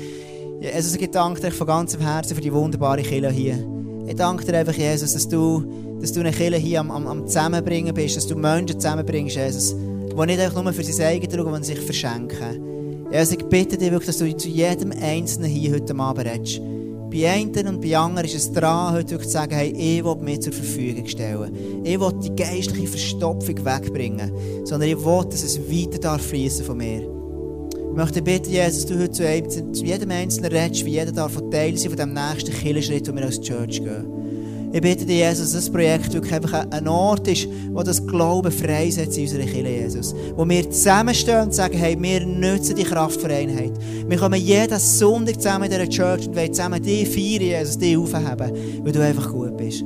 Jesus, 0.61 0.97
ich 0.97 1.11
danke 1.11 1.43
dir 1.43 1.53
von 1.53 1.67
ganzem 1.67 2.01
Herzen 2.01 2.35
für 2.35 2.41
die 2.41 2.53
wunderbare 2.53 3.03
Kille 3.03 3.31
hier. 3.31 3.59
Ich 4.07 4.17
danke 4.17 4.47
dir 4.47 4.57
einfach, 4.57 4.73
Jesus, 4.73 5.13
dass 5.13 5.29
du, 5.29 5.99
dass 6.01 6.13
du 6.13 6.21
eine 6.21 6.33
Kille 6.33 6.57
hier 6.57 6.81
am, 6.81 6.91
am, 6.91 7.07
am 7.07 7.27
Zusammenbringen 7.27 7.93
bist, 7.93 8.17
dass 8.17 8.27
du 8.27 8.37
Menschen 8.37 8.81
zusammenbringst, 8.81 9.37
Jesus, 9.37 9.75
die 9.75 10.27
nicht 10.27 10.41
einfach 10.41 10.63
nur 10.63 10.73
für 10.73 10.83
sein 10.83 11.09
eigenes 11.09 11.35
schauen, 11.35 11.45
sondern 11.45 11.63
sich 11.63 11.81
verschenken. 11.81 13.07
Jesus, 13.13 13.33
ich 13.33 13.45
bitte 13.45 13.77
dich 13.77 13.91
wirklich, 13.91 14.07
dass 14.07 14.19
du 14.19 14.35
zu 14.35 14.49
jedem 14.49 14.93
Einzelnen 14.93 15.51
hier 15.51 15.75
heute 15.75 15.95
Abend 15.95 16.27
redest. 16.27 16.63
Bei 17.15 17.31
einen 17.31 17.69
und 17.69 17.81
bei 17.81 17.97
anderen 17.97 18.27
ist 18.27 18.35
es 18.35 18.53
dran, 18.53 18.93
heute 18.93 19.13
wirklich 19.13 19.29
zu 19.29 19.35
sagen, 19.35 19.55
hey, 19.55 19.71
ich 19.71 20.05
will 20.05 20.17
mir 20.17 20.41
zur 20.41 20.53
Verfügung 20.53 21.07
stellen. 21.07 21.85
Ich 21.85 22.01
will 22.01 22.13
die 22.21 22.35
geistliche 22.35 22.89
Verstopfung 22.89 23.65
wegbringen. 23.65 24.33
Sondern 24.65 24.89
ich 24.89 24.97
will, 24.97 25.25
dass 25.31 25.45
es 25.45 25.61
weiter 25.61 26.19
fließen 26.19 26.65
von 26.65 26.77
mir. 26.77 27.03
Ich 27.03 27.97
möchte 27.97 28.21
bitten, 28.21 28.51
Jesus, 28.51 28.87
du 28.87 28.99
heute 28.99 29.71
zu 29.71 29.85
jedem 29.85 30.11
Einzelnen 30.11 30.51
redest, 30.51 30.85
wie 30.85 30.91
jeder 30.91 31.13
darf 31.13 31.41
Teil 31.53 31.79
sein 31.79 31.91
von 31.91 31.99
dem 31.99 32.15
nächsten 32.15 32.53
Killerschritt, 32.53 33.07
den 33.07 33.15
wir 33.15 33.27
als 33.27 33.41
Church 33.41 33.81
gehen. 33.81 34.24
Ich 34.75 34.81
bitte 34.81 35.07
dich, 35.07 35.19
Jesus, 35.19 35.53
dass 35.53 35.67
das 35.67 35.71
Projekt 35.71 36.13
wirklich 36.13 36.35
einfach 36.35 36.67
ein 36.69 36.89
Ort 36.89 37.29
ist, 37.29 37.47
wo 37.71 37.85
das 37.85 38.05
Glauben 38.05 38.51
freisetzt 38.51 39.17
in 39.17 39.23
unserer 39.23 39.45
Kirche, 39.45 39.69
Jesus. 39.69 40.13
Wo 40.35 40.49
wir 40.49 40.69
zusammenstehen 40.69 41.43
und 41.43 41.55
sagen, 41.55 41.79
hey, 41.79 41.97
wir 41.97 42.27
nutzen 42.27 42.75
die 42.75 42.83
Kraft 42.83 43.21
für 43.21 43.29
Einheit. 43.29 43.71
Wir 44.09 44.19
kommen 44.19 44.41
jeden 44.41 44.77
Sonntag 44.81 45.41
zusammen 45.41 45.67
in 45.67 45.71
dieser 45.71 45.89
Church 45.89 46.27
und 46.27 46.35
wollen 46.35 46.53
zusammen 46.53 46.83
die 46.83 47.07
feiern, 47.07 47.61
Jesus, 47.61 47.79
die 47.79 47.97
aufheben, 47.97 48.83
weil 48.83 48.93
du 48.93 49.01
einfach 49.01 49.31
gut 49.31 49.57
bist. 49.57 49.85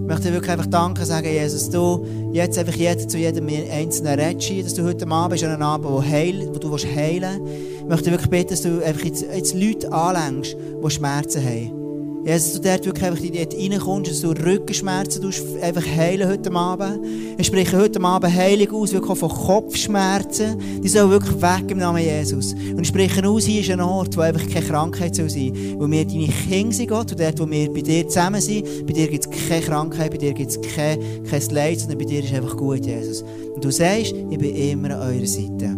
Ich 0.00 0.08
möchte 0.08 0.32
wirklich 0.32 0.50
einfach 0.50 0.66
Danke 0.66 1.06
sagen, 1.06 1.28
Jesus, 1.28 1.70
du 1.70 2.04
jetzt 2.32 2.58
einfach 2.58 2.74
jeder 2.74 3.06
zu 3.06 3.18
jedem 3.18 3.46
Einzelnen 3.46 4.18
redest, 4.18 4.66
dass 4.66 4.74
du 4.74 4.82
heute 4.82 5.06
Abend 5.06 5.30
bist 5.30 5.44
an 5.44 5.62
Abend, 5.62 5.88
wo, 5.88 6.02
heil, 6.02 6.50
wo 6.52 6.58
du 6.58 6.76
heilen 6.76 7.40
willst. 7.44 7.82
Ich 7.82 7.88
möchte 7.88 8.10
wirklich 8.10 8.30
bitten, 8.30 8.50
dass 8.50 8.62
du 8.62 8.84
einfach 8.84 9.04
jetzt, 9.04 9.24
jetzt 9.32 9.54
Leute 9.54 9.92
anlängst, 9.92 10.56
die 10.84 10.90
Schmerzen 10.90 11.44
haben. 11.44 11.81
Jesus, 12.24 12.52
du 12.52 12.60
dort 12.60 12.86
wirklich 12.86 13.04
einfach 13.04 13.20
dort 13.20 13.54
reinkommst, 13.54 14.10
dass 14.12 14.20
du 14.20 14.30
Rückenschmerzen 14.30 15.24
einfach 15.60 15.84
heilen 15.84 16.28
heute 16.28 16.52
Abend. 16.52 17.04
Ich 17.36 17.48
spreche 17.48 17.76
heute 17.76 18.00
Abend 18.00 18.32
Heilung 18.32 18.70
aus, 18.80 18.92
wirklich 18.92 19.18
von 19.18 19.28
Kopfschmerzen. 19.28 20.80
Die 20.82 20.88
sollen 20.88 21.10
wirklich 21.10 21.42
weg 21.42 21.68
im 21.68 21.78
Namen 21.78 22.00
Jesus. 22.00 22.52
Und 22.52 22.80
ich 22.80 22.88
spreche 22.88 23.26
aus, 23.28 23.44
hier 23.44 23.60
ist 23.60 23.70
ein 23.70 23.80
Ort, 23.80 24.16
wo 24.16 24.20
einfach 24.20 24.46
keine 24.48 24.64
Krankheit 24.64 25.16
soll 25.16 25.28
sein 25.28 25.52
soll. 25.52 25.80
Wo 25.80 25.90
wir 25.90 26.04
deine 26.04 26.28
Kinder 26.28 26.72
sind, 26.72 26.90
Gott, 26.90 27.10
und 27.10 27.18
dort, 27.18 27.40
wo 27.40 27.50
wir 27.50 27.72
bei 27.72 27.80
dir 27.80 28.06
zusammen 28.06 28.40
sind, 28.40 28.86
bei 28.86 28.92
dir 28.92 29.08
gibt 29.08 29.26
es 29.26 29.48
keine 29.48 29.62
Krankheit, 29.62 30.12
bei 30.12 30.18
dir 30.18 30.32
gibt 30.32 30.50
es 30.50 30.60
kein, 30.60 31.00
kein 31.28 31.42
Leid, 31.50 31.80
sondern 31.80 31.98
bei 31.98 32.04
dir 32.04 32.22
ist 32.22 32.32
einfach 32.32 32.56
gut, 32.56 32.86
Jesus. 32.86 33.24
Und 33.54 33.64
du 33.64 33.70
sagst, 33.72 34.14
ich 34.30 34.38
bin 34.38 34.54
immer 34.54 34.90
an 34.90 35.12
eurer 35.12 35.26
Seite. 35.26 35.76